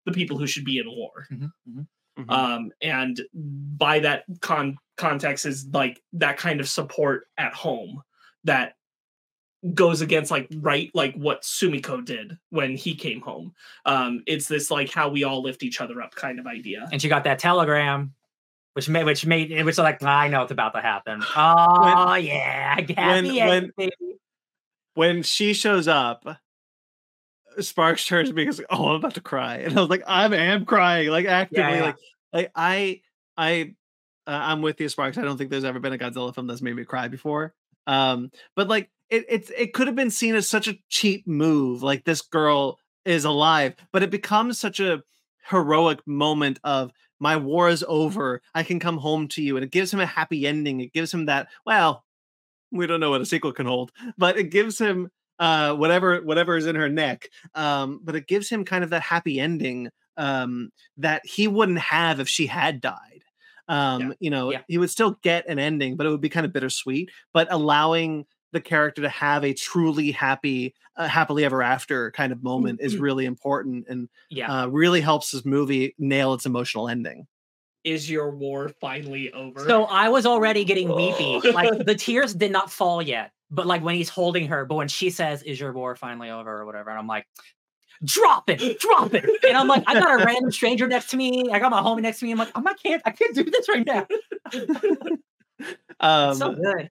[0.07, 1.87] the people who should be in war Mhm,
[2.17, 2.25] mhm.
[2.25, 2.31] Mhm.
[2.31, 3.21] um and
[3.77, 8.01] by that con context is like that kind of support at home
[8.43, 8.73] that
[9.73, 13.53] goes against like right like what sumiko did when he came home
[13.85, 17.01] um it's this like how we all lift each other up kind of idea And
[17.01, 18.13] she got that telegram,
[18.73, 21.23] which made which made it was like I know it's about to happen.
[21.35, 23.91] Oh yeah, happy when- end, when-
[24.95, 26.23] when she shows up
[27.59, 29.57] Sparkz turns to me because oh I'm about to cry.
[29.57, 31.83] And I was like I am crying like actively yeah.
[31.83, 31.95] like
[32.31, 33.01] like I
[33.37, 33.75] I
[34.25, 35.17] uh, I'm with you Sparkz.
[35.17, 37.53] I don't think there's ever been a Godzilla film that's made me cry before.
[37.87, 41.83] Um but like it it's it could have been seen as such a cheap move
[41.83, 45.03] like this girl is alive but it becomes such a
[45.49, 48.41] heroic moment of my war is over.
[48.55, 49.55] I can come home to you.
[49.55, 50.81] And it gives him a happy ending.
[50.81, 52.03] It gives him that well
[52.73, 55.09] we don't know what a sequel can hold but it gives him
[55.39, 59.01] uh whatever whatever is in her neck um but it gives him kind of that
[59.01, 63.23] happy ending um that he wouldn't have if she had died
[63.67, 64.09] um Yeah.
[64.19, 64.61] you know Yeah.
[64.67, 68.25] he would still get an ending but it would be kind of bittersweet but allowing
[68.51, 72.97] the character to have a truly happy uh, happily ever after kind of moment is
[72.97, 74.63] really important and Yeah.
[74.63, 77.25] uh, really helps this movie nail its emotional ending
[77.83, 79.59] Is your war finally over?
[79.67, 81.51] So I was already getting weepy.
[81.51, 84.87] Like the tears did not fall yet, but like when he's holding her, but when
[84.87, 87.27] she says, "Is your war finally over?" or whatever, and I'm like,
[88.03, 91.49] "Drop it, drop it!" And I'm like, I got a random stranger next to me.
[91.51, 92.31] I got my homie next to me.
[92.31, 94.07] I'm like, I'm I can't, I can't do this right now.
[95.99, 96.89] um so good.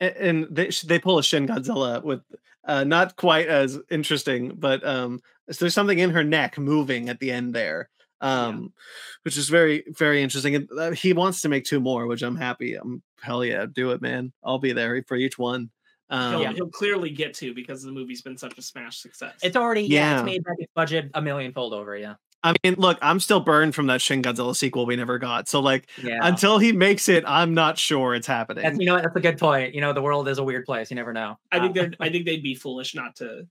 [0.00, 2.20] and they they pull a Shin Godzilla with
[2.68, 5.20] uh, not quite as interesting, but um,
[5.50, 7.88] so there's something in her neck moving at the end there,
[8.20, 8.74] um,
[9.22, 10.54] which is very very interesting.
[10.54, 12.74] And uh, he wants to make two more, which I'm happy.
[12.74, 14.32] I'm hell yeah, do it, man.
[14.44, 15.70] I'll be there for each one.
[16.10, 19.34] Um, he'll, he'll clearly get to because the movie's been such a smash success.
[19.42, 20.16] It's already yeah, Yeah.
[20.18, 21.96] it's made back its budget a million fold over.
[21.96, 25.48] Yeah, I mean, look, I'm still burned from that Shin Godzilla sequel we never got.
[25.48, 26.18] So like, yeah.
[26.22, 28.62] until he makes it, I'm not sure it's happening.
[28.62, 29.02] That's, you know what?
[29.02, 29.74] That's a good point.
[29.74, 30.90] You know, the world is a weird place.
[30.90, 31.38] You never know.
[31.50, 33.46] I think Uh, they're I think they'd be foolish not to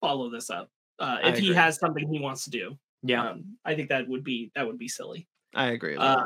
[0.00, 0.68] follow this up.
[0.98, 3.30] Uh, if he has something he wants to do, yeah.
[3.30, 5.26] um, I think that would be that would be silly.
[5.54, 5.96] I agree.
[5.96, 6.24] Uh,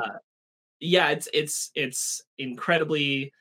[0.79, 3.31] yeah, it's it's it's incredibly.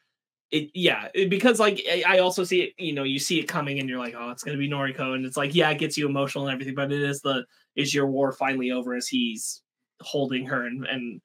[0.53, 2.75] It yeah, it- because like I also see it.
[2.79, 5.25] You know, you see it coming, and you're like, oh, it's gonna be Noriko, and
[5.27, 7.45] it's like, yeah, it gets you emotional and everything, but it is the
[7.75, 9.63] is your war finally over as he's
[10.01, 11.21] holding her and and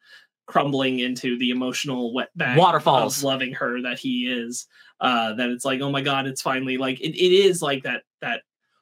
[0.47, 3.17] crumbling into the emotional wet bag Waterfalls.
[3.19, 4.67] of loving her that he is
[4.99, 8.03] uh that it's like oh my god it's finally like it, it is like that
[8.21, 8.41] that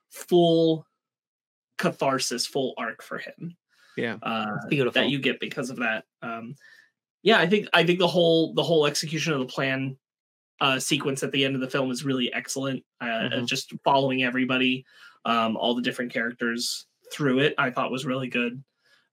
[0.10, 0.88] full
[1.78, 3.56] catharsis full arc for him
[3.98, 4.16] Yeah.
[4.24, 4.99] uh beautiful.
[5.02, 6.56] that you get because of that um
[7.22, 9.95] yeah i think i think the whole the whole execution of the plan
[10.61, 13.45] uh sequence at the end of the film is really excellent uh Mhm.
[13.48, 14.86] just following everybody
[15.26, 18.64] um all the different characters through it i thought was really good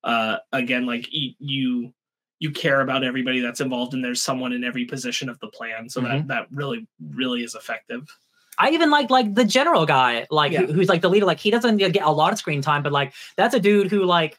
[0.04, 1.92] uh again like you
[2.38, 5.88] you care about everybody that's involved and there's someone in every position of the plan
[5.88, 8.02] so that that really really is effective
[8.58, 11.26] I even like like the general guy, like who- who's like the leader.
[11.26, 14.04] Like he doesn't get a lot of screen time, but like that's a dude who
[14.04, 14.38] like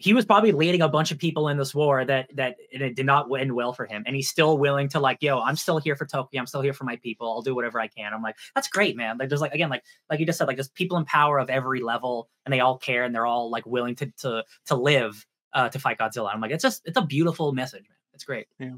[0.00, 3.04] he was probably leading a bunch of people in this war that that it did
[3.04, 5.94] not end well for him, and he's still willing to like, yo, I'm still here
[5.94, 6.40] for Tokyo.
[6.40, 7.30] I'm still here for my people.
[7.30, 8.14] I'll do whatever I can.
[8.14, 9.18] I'm like, that's great, man.
[9.18, 11.50] Like there's like again, like like you just said, like there's people in power of
[11.50, 15.26] every level, and they all care, and they're all like willing to to to live
[15.52, 16.32] uh, to fight Godzilla.
[16.32, 17.98] I'm like, it's just it's a beautiful message, man.
[18.14, 18.46] It's great.
[18.58, 18.76] Yeah.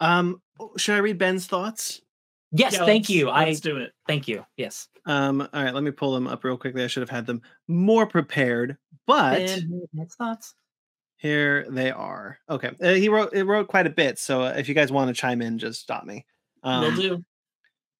[0.00, 0.42] Um,
[0.76, 2.00] should I read Ben's thoughts?
[2.52, 3.28] Yes, Yeah, thank let's- you.
[3.28, 4.44] I let's do it thank you.
[4.56, 4.88] Yes.
[5.06, 6.82] Um, all right, let me pull them up real quickly.
[6.82, 8.76] I should have had them more prepared,
[9.06, 10.54] but Ben, his thoughts.
[11.16, 12.38] here they are.
[12.48, 15.08] Okay, uh, he wrote it wrote quite a bit, so uh, if you guys want
[15.08, 16.24] to chime in, just stop me.
[16.62, 17.24] will Um, do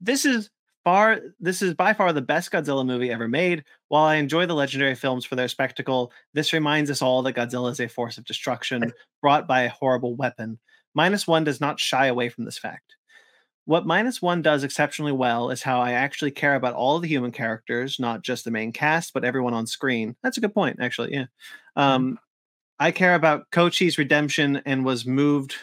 [0.00, 0.48] this is
[0.84, 3.64] far this is by far the best Godzilla movie ever made.
[3.88, 7.70] While I enjoy the legendary films for their spectacle, this reminds us all that Godzilla
[7.70, 8.92] is a force of destruction
[9.22, 10.58] brought by a horrible weapon.
[10.94, 12.94] Minus one does not shy away from this fact.
[13.68, 17.32] What minus one does exceptionally well is how I actually care about all the human
[17.32, 20.16] characters, not just the main cast, but everyone on screen.
[20.22, 21.12] That's a good point, actually.
[21.12, 21.26] Yeah.
[21.76, 22.18] Um,
[22.80, 25.54] I care about Kochi's redemption and was moved.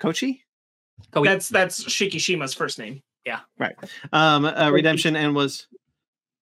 [0.00, 0.42] Kochi?
[1.12, 3.38] Go that's that's shikishima's first name Yeah.
[3.56, 3.76] Right.
[4.12, 5.68] Um, uh, redemption and was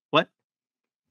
[0.09, 0.29] what?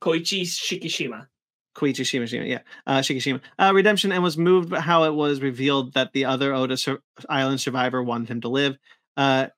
[0.02, 1.28] koichi shikishima
[1.76, 3.40] Koichi Shimashima, yeah, uh, Shikishima.
[3.56, 7.02] Uh, redemption and was moved by how it was revealed that the other Oda sur-
[7.28, 8.78] Island survivor wanted him to live.
[9.16, 9.48] Uh,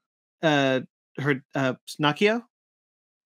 [0.43, 0.81] uh,
[1.19, 2.43] her uh, Nakio,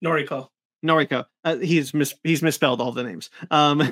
[0.03, 0.49] noriko
[0.83, 1.25] Noriko.
[1.43, 3.29] Uh, he's mis- he's misspelled all the names.
[3.49, 3.81] Um,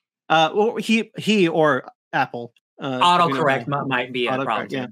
[0.28, 2.52] uh, or he he or Apple.
[2.80, 3.82] Uh, know autocorrect why.
[3.82, 4.68] mi- might be a problem.
[4.70, 4.86] yeah.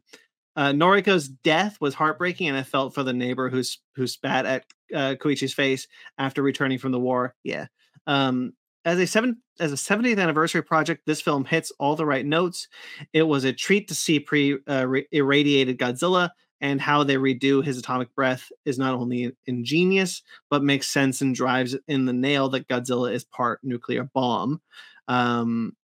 [0.57, 4.65] Uh, Noriko's death was heartbreaking, and I felt for the neighbor who's who spat at
[4.95, 5.87] uh, Koichi's face
[6.19, 7.35] after returning from the war.
[7.45, 7.66] Yeah.
[8.07, 8.53] Um,
[8.85, 12.66] as a seven as a 70th anniversary project, this film hits all the right notes.
[13.12, 16.31] It was a treat to see pre uh, irradiated Godzilla,
[16.61, 21.35] and how they redo his atomic breath is not only ingenious but makes sense and
[21.35, 24.61] drives in the nail that Godzilla is part nuclear bomb.
[25.09, 25.77] Um,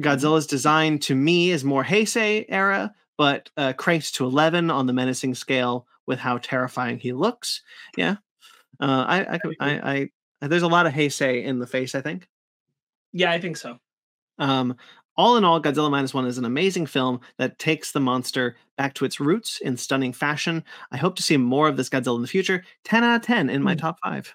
[0.00, 4.92] Godzilla's design to me is more Heisei era, but uh, cranked to 11 on the
[4.92, 7.62] menacing scale with how terrifying he looks.
[7.96, 8.16] Yeah.
[8.80, 12.28] Uh, I, I, I, I, There's a lot of Heisei in the face, I think.
[13.12, 13.78] Yeah, I think so.
[14.38, 14.76] Um,
[15.20, 18.94] all in all, Godzilla Minus One is an amazing film that takes the monster back
[18.94, 20.64] to its roots in stunning fashion.
[20.90, 22.64] I hope to see more of this Godzilla in the future.
[22.84, 23.78] 10 out of 10 in my Mm.
[23.78, 24.34] top five.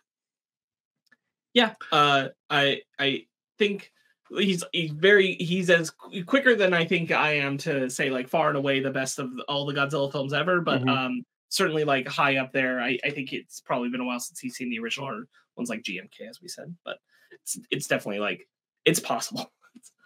[1.54, 3.26] Yeah, uh, I I
[3.58, 3.92] think
[4.30, 5.92] he's he's very he's as
[6.26, 9.32] quicker than I think I am to say like far and away the best of
[9.48, 10.90] all the Godzilla films ever, but Mhm.
[10.90, 12.82] um certainly like high up there.
[12.82, 15.70] I I think it's probably been a while since he's seen the original or ones
[15.70, 16.98] like GMK as we said, but
[17.32, 18.48] it's it's definitely like
[18.86, 19.52] it's possible.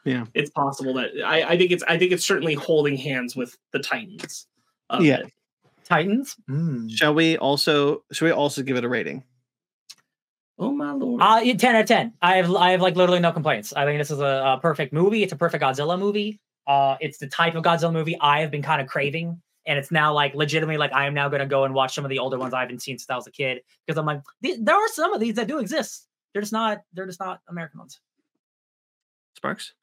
[0.05, 0.25] Yeah.
[0.33, 3.79] it's possible that I I think it's I think it's certainly holding hands with the
[3.79, 4.47] Titans.
[4.99, 5.19] Yeah.
[5.19, 5.33] it.
[5.83, 6.35] Titans.
[6.49, 6.89] Mm.
[6.91, 9.23] Shall we also should we also give it a rating?
[10.59, 11.21] Oh my lord.
[11.21, 12.13] Uh, ten out of ten.
[12.21, 13.73] I have I have like literally no complaints.
[13.73, 15.23] I think this is a, a perfect movie.
[15.23, 16.39] It's a perfect Godzilla movie.
[16.67, 19.89] Uh, it's the type of Godzilla movie I have been kind of craving, and it's
[19.89, 22.19] now like legitimately like I am now going to go and watch some of the
[22.19, 24.87] older ones I haven't seen since I was a kid because I'm like there are
[24.89, 26.07] some of these that do exist.
[26.33, 27.99] They're just not they're just not American ones.
[29.35, 29.73] Sparkz?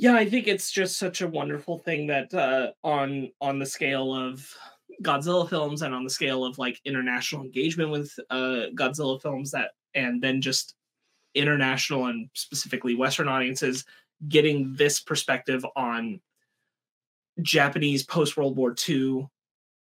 [0.00, 4.14] Yeah i think it's just such a wonderful thing that uh on on the scale
[4.14, 4.50] of
[5.02, 9.72] godzilla films and on the scale of like international engagement with uh godzilla films that
[9.94, 10.74] and then just
[11.34, 13.84] international and specifically western audiences
[14.28, 16.18] getting this perspective on
[17.42, 19.26] japanese post world war ii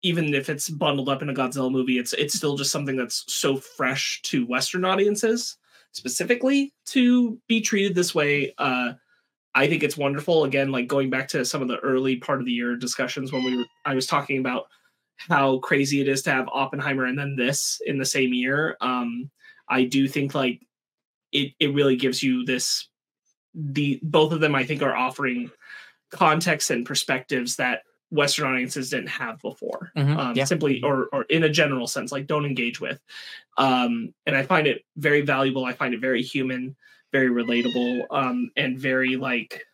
[0.03, 3.25] even if it's bundled up in a godzilla movie it's it's still just something that's
[3.33, 5.59] so fresh to western audiences
[5.93, 8.93] specifically to be treated this way uh
[9.55, 10.45] I think it's wonderful.
[10.45, 13.45] Again, like going back to some of the early part of the year discussions when
[13.45, 14.69] we were, I was talking about
[15.17, 18.77] how crazy it is to have Oppenheimer and then this in the same year.
[18.81, 19.31] Um,
[19.69, 20.67] I do think like
[21.33, 22.89] it, it really gives you this,
[23.55, 25.51] the, both of them I think are offering
[26.11, 29.93] context and perspectives that Western audiences didn't have before.
[29.97, 30.45] Mhm, Um, yeah.
[30.45, 33.01] Simply, or, or in a general sense, like don't engage with.
[33.59, 35.65] Um, and I find it very valuable.
[35.65, 36.77] I find it very human
[37.13, 39.67] very relatable um and very like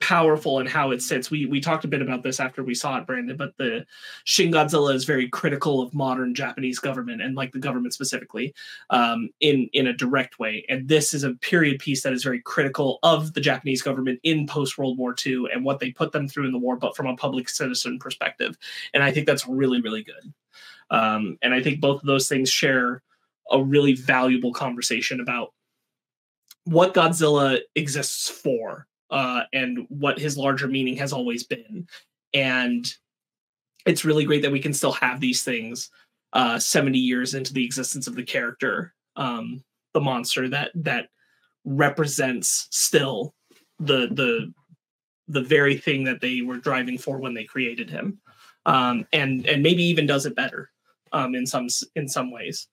[0.00, 1.30] powerful in how it sits.
[1.30, 3.84] We we talked a bit about this after we saw it brandon but the
[4.24, 8.54] shin godzilla is very critical of modern japanese government and like the government specifically
[8.90, 10.64] um in in a direct way.
[10.68, 14.46] And this is a period piece that is very critical of the japanese government in
[14.46, 17.06] post world war ii and what they put them through in the war but from
[17.06, 18.56] a public citizen perspective.
[18.94, 20.32] And i think that's really really good.
[20.90, 23.02] Um and i think both of those things share
[23.50, 25.52] a really valuable conversation about
[26.64, 31.86] what Godzilla exists for uh, and what his larger meaning has always been.
[32.32, 32.92] And
[33.86, 35.90] it's really great that we can still have these things
[36.32, 39.62] uh, 70 years into the existence of the character, um,
[39.92, 41.08] the monster that that
[41.64, 43.34] represents still
[43.78, 44.52] the the
[45.28, 48.20] the very thing that they were driving for when they created him,
[48.66, 50.70] um, and and maybe even does it better
[51.12, 52.66] um, in some in some ways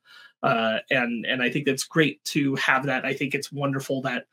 [0.43, 3.05] uh, and and I think that's great to have that.
[3.05, 4.26] I think it's wonderful that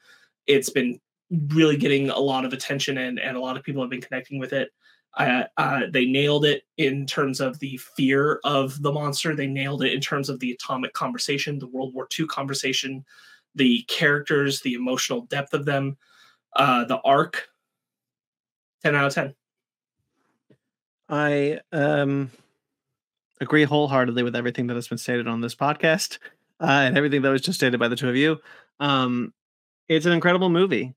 [0.47, 1.01] it's been
[1.49, 4.39] really getting a lot of attention and and a lot of people have been connecting
[4.39, 4.71] with it.
[5.17, 9.35] Uh, uh, they nailed it in terms of the fear of the monster.
[9.35, 13.05] They nailed it in terms of the atomic conversation, the World War II conversation,
[13.55, 15.97] the characters, the emotional depth of them,
[16.57, 17.49] uh, the arc.
[18.83, 19.35] Ten out of ten.
[21.09, 22.31] I um
[23.41, 26.19] agree wholeheartedly with everything that has been stated on this podcast
[26.61, 28.39] uh, and everything that was just stated by the two of you.
[28.81, 29.33] Um,
[29.89, 30.95] it's an incredible movie.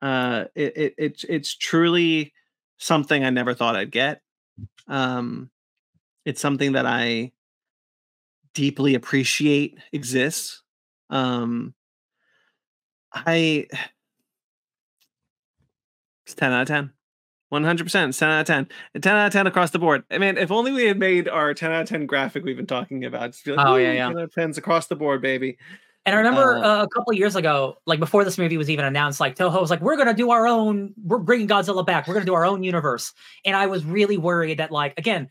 [0.00, 2.32] Uh, it, it it's it's truly
[2.78, 4.22] something I never thought I'd get.
[4.86, 5.50] Um,
[6.24, 7.32] it's something that I
[8.54, 10.62] deeply appreciate exists.
[11.10, 11.74] Um,
[13.12, 13.66] I
[16.26, 16.92] it's ten out of ten.
[17.50, 18.68] One hundred percent, ten out of ten.
[19.00, 20.04] 10 out of 10 across the board.
[20.10, 22.66] I mean, if only we had made our 10 out of 10 graphic we've been
[22.66, 23.32] talking about.
[23.32, 24.08] Just be like, Oh, yeah, yeah.
[24.08, 25.56] 10 out of 10s across the board, baby.
[26.04, 28.86] And I remember Uh, uh, a couple years ago, like before this movie was even
[28.86, 30.94] announced, like Toho was like, "We're gonna do our own.
[31.04, 32.08] We're bringing Godzilla back.
[32.08, 33.12] We're gonna do our own universe."
[33.44, 35.28] And I was really worried that, like, again,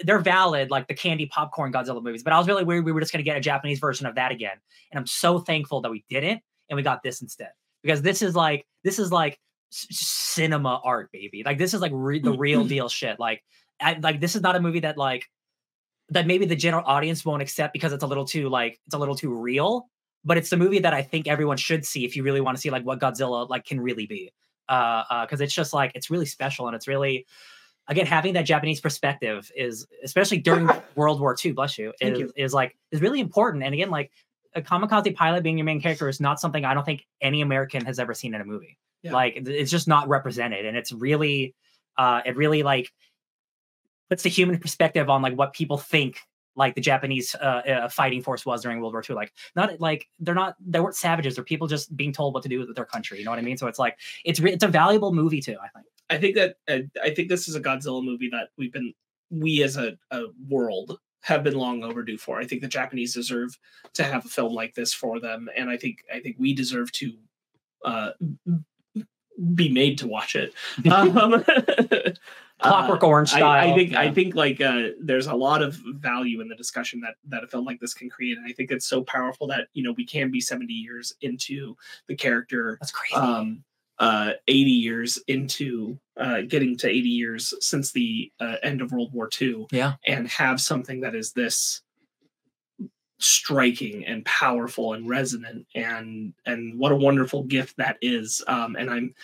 [0.00, 3.00] they're valid, like the candy popcorn Godzilla movies, but I was really worried we were
[3.00, 4.58] just gonna get a Japanese version of that again.
[4.90, 7.52] And I'm so thankful that we didn't, and we got this instead
[7.82, 9.38] because this is like this is like
[9.70, 11.42] c- cinema art, baby.
[11.44, 13.18] Like this is like re- the real deal shit.
[13.18, 13.42] Like,
[13.80, 15.26] I, like this is not a movie that like
[16.10, 18.98] that maybe the general audience won't accept because it's a little too like it's a
[18.98, 19.88] little too real
[20.24, 22.60] but it's the movie that i think everyone should see if you really want to
[22.60, 24.32] see like what godzilla like can really be
[24.68, 27.26] uh uh because it's just like it's really special and it's really
[27.88, 32.32] again having that japanese perspective is especially during world war ii bless you is, you.
[32.36, 34.10] is like is really important and again like
[34.54, 37.84] a kamikaze pilot being your main character is not something i don't think any american
[37.84, 39.12] has ever seen in a movie Yeah.
[39.12, 41.54] like it's just not represented and it's really
[41.96, 42.92] uh it really like
[44.08, 46.20] puts the human perspective on like what people think
[46.56, 49.14] like the Japanese uh, uh, fighting force was during World War II.
[49.14, 51.34] Like not like they're not they weren't savages.
[51.34, 53.18] They're people just being told what to do with their country.
[53.18, 53.58] You know what I mean?
[53.58, 55.56] So it's like it's re- it's a valuable movie too.
[55.62, 55.86] I think.
[56.08, 58.94] I think that uh, I think this is a Godzilla movie that we've been
[59.30, 62.38] we as a, a world have been long overdue for.
[62.38, 63.58] I think the Japanese deserve
[63.94, 66.90] to have a film like this for them, and I think I think we deserve
[66.92, 67.12] to
[67.84, 68.10] uh,
[69.54, 70.52] be made to watch it.
[70.90, 71.44] Um,
[72.62, 73.72] Clockwork uh, Orange I- style.
[73.72, 77.14] I, think I think like uh, there's a lot of value in the discussion that
[77.28, 79.82] that a film like this can create, and I think it's so powerful that you
[79.82, 81.76] know we can be 70 years into
[82.08, 83.14] the character that's crazy.
[83.14, 83.62] um
[83.98, 89.12] uh 80 years into uh getting to 80 years since the uh, end of world
[89.12, 89.94] war ii Yeah.
[90.06, 91.80] and have something that is this
[93.18, 98.90] striking and powerful and resonant and and what a wonderful gift that is um and
[98.90, 99.14] i'm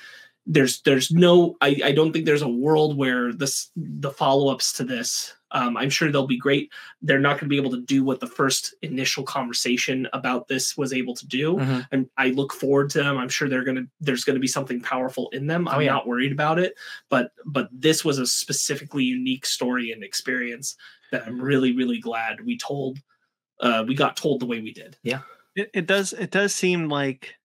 [0.47, 4.83] there's there's no i i don't think there's a world where this the follow-ups to
[4.83, 6.69] this um i'm sure they'll be great
[7.03, 10.77] they're not going to be able to do what the first initial conversation about this
[10.77, 11.87] was able to do Mhm.
[11.93, 13.19] and I look forward to them.
[13.19, 15.69] I'm sure they're gonna there's gonna be something powerful in them.
[15.69, 15.93] I'm Oh, yeah.
[15.93, 16.75] not worried about it,
[17.09, 20.77] but but this was a specifically unique story and experience
[21.13, 22.99] that I'm really really glad we told.
[23.63, 24.97] Uh, we got told the way we did.
[25.03, 25.21] Yeah,
[25.55, 27.37] it, it does it does seem like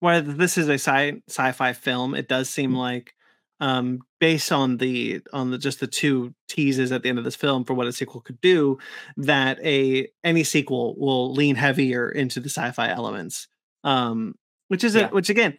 [0.00, 3.14] while this is a sci sci-fi film, it does seem like
[3.58, 7.34] um based on the on the just the two teases at the end of this
[7.36, 8.76] film for what a sequel could do,
[9.16, 13.48] that a any sequel will lean heavier into the sci-fi elements.
[13.82, 14.34] Um
[14.68, 15.08] which is Yeah.
[15.08, 15.56] a, which again,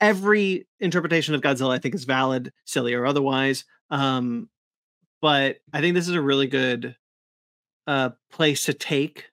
[0.00, 3.64] every interpretation of Godzilla I think is valid, silly or otherwise.
[3.90, 4.48] Um
[5.20, 6.96] but I think this is a really good
[7.86, 9.30] uh place to take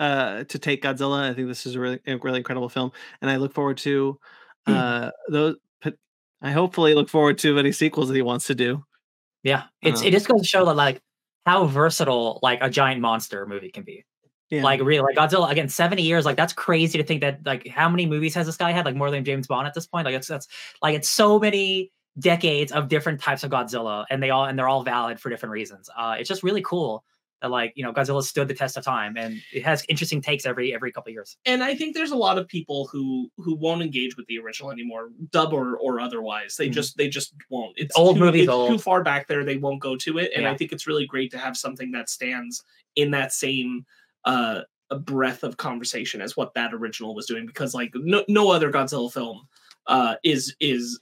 [0.00, 1.30] uh to take Godzilla.
[1.30, 4.18] I think this is a really a really incredible film, and I look forward to
[4.66, 5.56] uh those.
[5.82, 5.96] But
[6.42, 8.84] I hopefully look forward to any sequels that he wants to do.
[9.42, 9.64] yeah.
[9.82, 11.00] It's um, it just goes to show that like
[11.46, 14.04] how versatile like a giant monster movie can be.
[14.50, 14.62] Yeah.
[14.62, 16.24] Like really, like Godzilla again, seventy years.
[16.24, 17.40] Like that's crazy to think that.
[17.44, 18.84] Like how many movies has this guy had?
[18.84, 20.04] Like more than James Bond at this point.
[20.04, 20.48] Like it's that's
[20.82, 24.68] like it's so many decades of different types of Godzilla, and they all and they're
[24.68, 25.88] all valid for different reasons.
[25.96, 27.04] Uh, it's just really cool
[27.48, 30.74] like you know Godzilla stood the test of time, and it has interesting takes every
[30.74, 31.36] every couple years.
[31.46, 34.70] And I think there's a lot of people who who won't engage with the original
[34.70, 36.56] anymore, dub or, or otherwise.
[36.56, 36.72] They Mhm.
[36.72, 37.74] just they just won't.
[37.76, 39.44] It's Old too, movies, it's too far back there.
[39.44, 40.32] They won't go to it.
[40.34, 42.62] And I think it's really great to have something that stands
[42.96, 43.84] in that same
[44.24, 48.50] uh a breadth of conversation as what that original was doing because like no, no
[48.50, 49.48] other Godzilla film
[49.86, 51.00] uh is is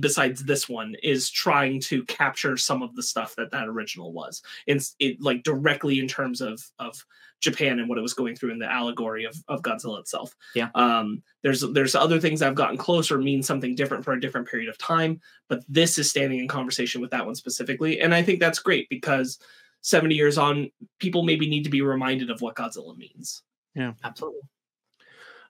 [0.00, 4.42] besides this one is trying to capture some of the stuff that that original was
[4.66, 7.04] it's it like directly in terms of of
[7.40, 10.36] Japan and what it was going through in the allegory of, of Godzilla itself.
[10.54, 10.68] Yeah.
[10.74, 14.48] Um there's there's other things that have gotten closer mean something different for a different
[14.48, 18.00] period of time, but this is standing in conversation with that one specifically.
[18.00, 19.38] And I think that's great because
[19.82, 23.42] 70 years on, people maybe need to be reminded of what Godzilla means.
[23.74, 24.42] Yeah, absolutely.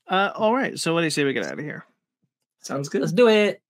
[0.08, 0.78] Uh, all right.
[0.78, 1.84] So what do you say we get out of here?
[2.60, 3.00] Sounds good.
[3.00, 3.61] Let's do it.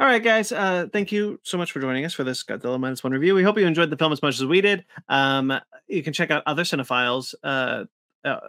[0.00, 0.50] All right, guys.
[0.50, 3.34] Uh, thank you so much for joining us for this Godzilla minus one review.
[3.34, 4.84] We hope you enjoyed the film as much as we did.
[5.08, 5.52] Um,
[5.86, 7.84] you can check out other Cine-Files uh,
[8.24, 8.40] uh,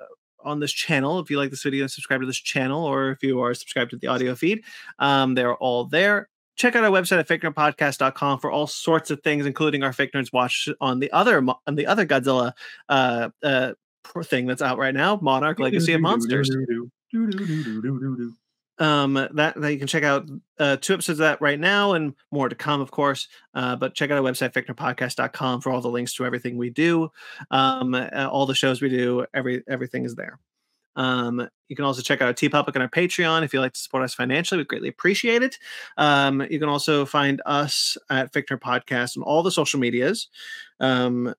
[0.43, 1.85] on this channel if you like this video.
[1.85, 4.63] Subscribe to this channel, or if you are subscribed to the audio feed,
[4.97, 6.29] um, they're all there.
[6.55, 10.33] Check out our website at fakenerdpodcast.com for all sorts of things, including our Fake Nerds
[10.33, 12.53] watch on the other on the other Godzilla
[12.89, 13.73] uh, uh,
[14.23, 16.49] thing that's out right now, Monarch Legacy of Monsters
[18.79, 20.29] um that, that you can check out
[20.59, 23.93] uh two episodes of that right now and more to come of course uh but
[23.93, 27.09] check out our website fakenerdpodcast.com for all the links to everything we do
[27.51, 30.39] um uh, all the shows we do every everything is there
[30.95, 33.79] um you can also check out our Teepublic and our Patreon if you'd like to
[33.79, 34.59] support us financially.
[34.59, 35.57] We greatly appreciate it.
[35.97, 40.27] Um, you can also find us at Fake Nerd Podcast on all the social medias.
[40.79, 41.33] Um,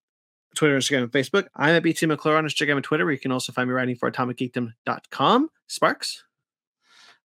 [0.57, 1.47] Twitter, Instagram, and Facebook.
[1.55, 3.05] I'm at BT McClure on Instagram and Twitter.
[3.05, 5.51] Where you can also find me writing for atomicgeekdom.com.
[5.69, 6.25] Sparkz.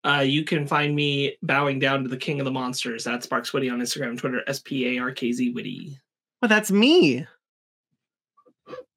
[0.03, 3.05] Uh, you can find me bowing down to the king of the monsters.
[3.05, 5.97] at Sparkz Witty on Instagram and Twitter, S P A R K Z Witty.
[6.41, 7.25] Well, that's me.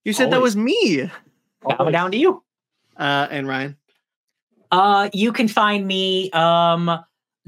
[0.04, 1.10] You said that was me.
[1.76, 2.42] Coming down to you.
[2.96, 3.76] Uh, and Ryan.
[4.70, 6.98] Uh, you can find me um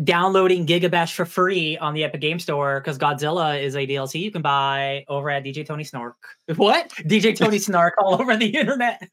[0.04, 4.30] downloading Gigabash for free on the Epic Game Store because Godzilla is a DLC you
[4.30, 6.16] can buy over at DJ Tony Snark.
[6.56, 6.90] What?
[6.90, 9.08] DJ Tony Snark all over the internet.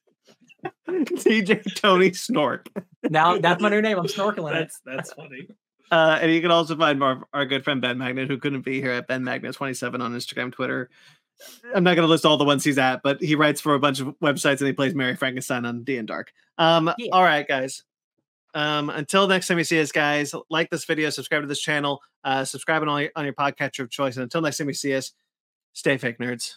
[0.87, 2.67] DJ Tony Snork.
[3.09, 3.97] Now that's my new name.
[3.97, 4.59] I'm snorkeling it.
[4.59, 5.47] That's that's funny.
[5.91, 8.81] Uh, and you can also find our, our good friend Ben Magnet, who couldn't be
[8.81, 10.89] here at Ben Magnet27 on Instagram, Twitter.
[11.75, 13.79] I'm not going to list all the ones he's at, but he writes for a
[13.79, 16.31] bunch of websites and he plays Mary Frankenstein on D and Dark.
[16.57, 17.09] Um, Yeah.
[17.11, 17.83] All right, guys.
[18.55, 22.01] Um, until next time you see us, guys, like this video, subscribe to this channel,
[22.23, 24.15] uh, subscribe on, all your, on your podcatcher of choice.
[24.15, 25.11] And until next time you see us,
[25.73, 26.55] stay fake nerds.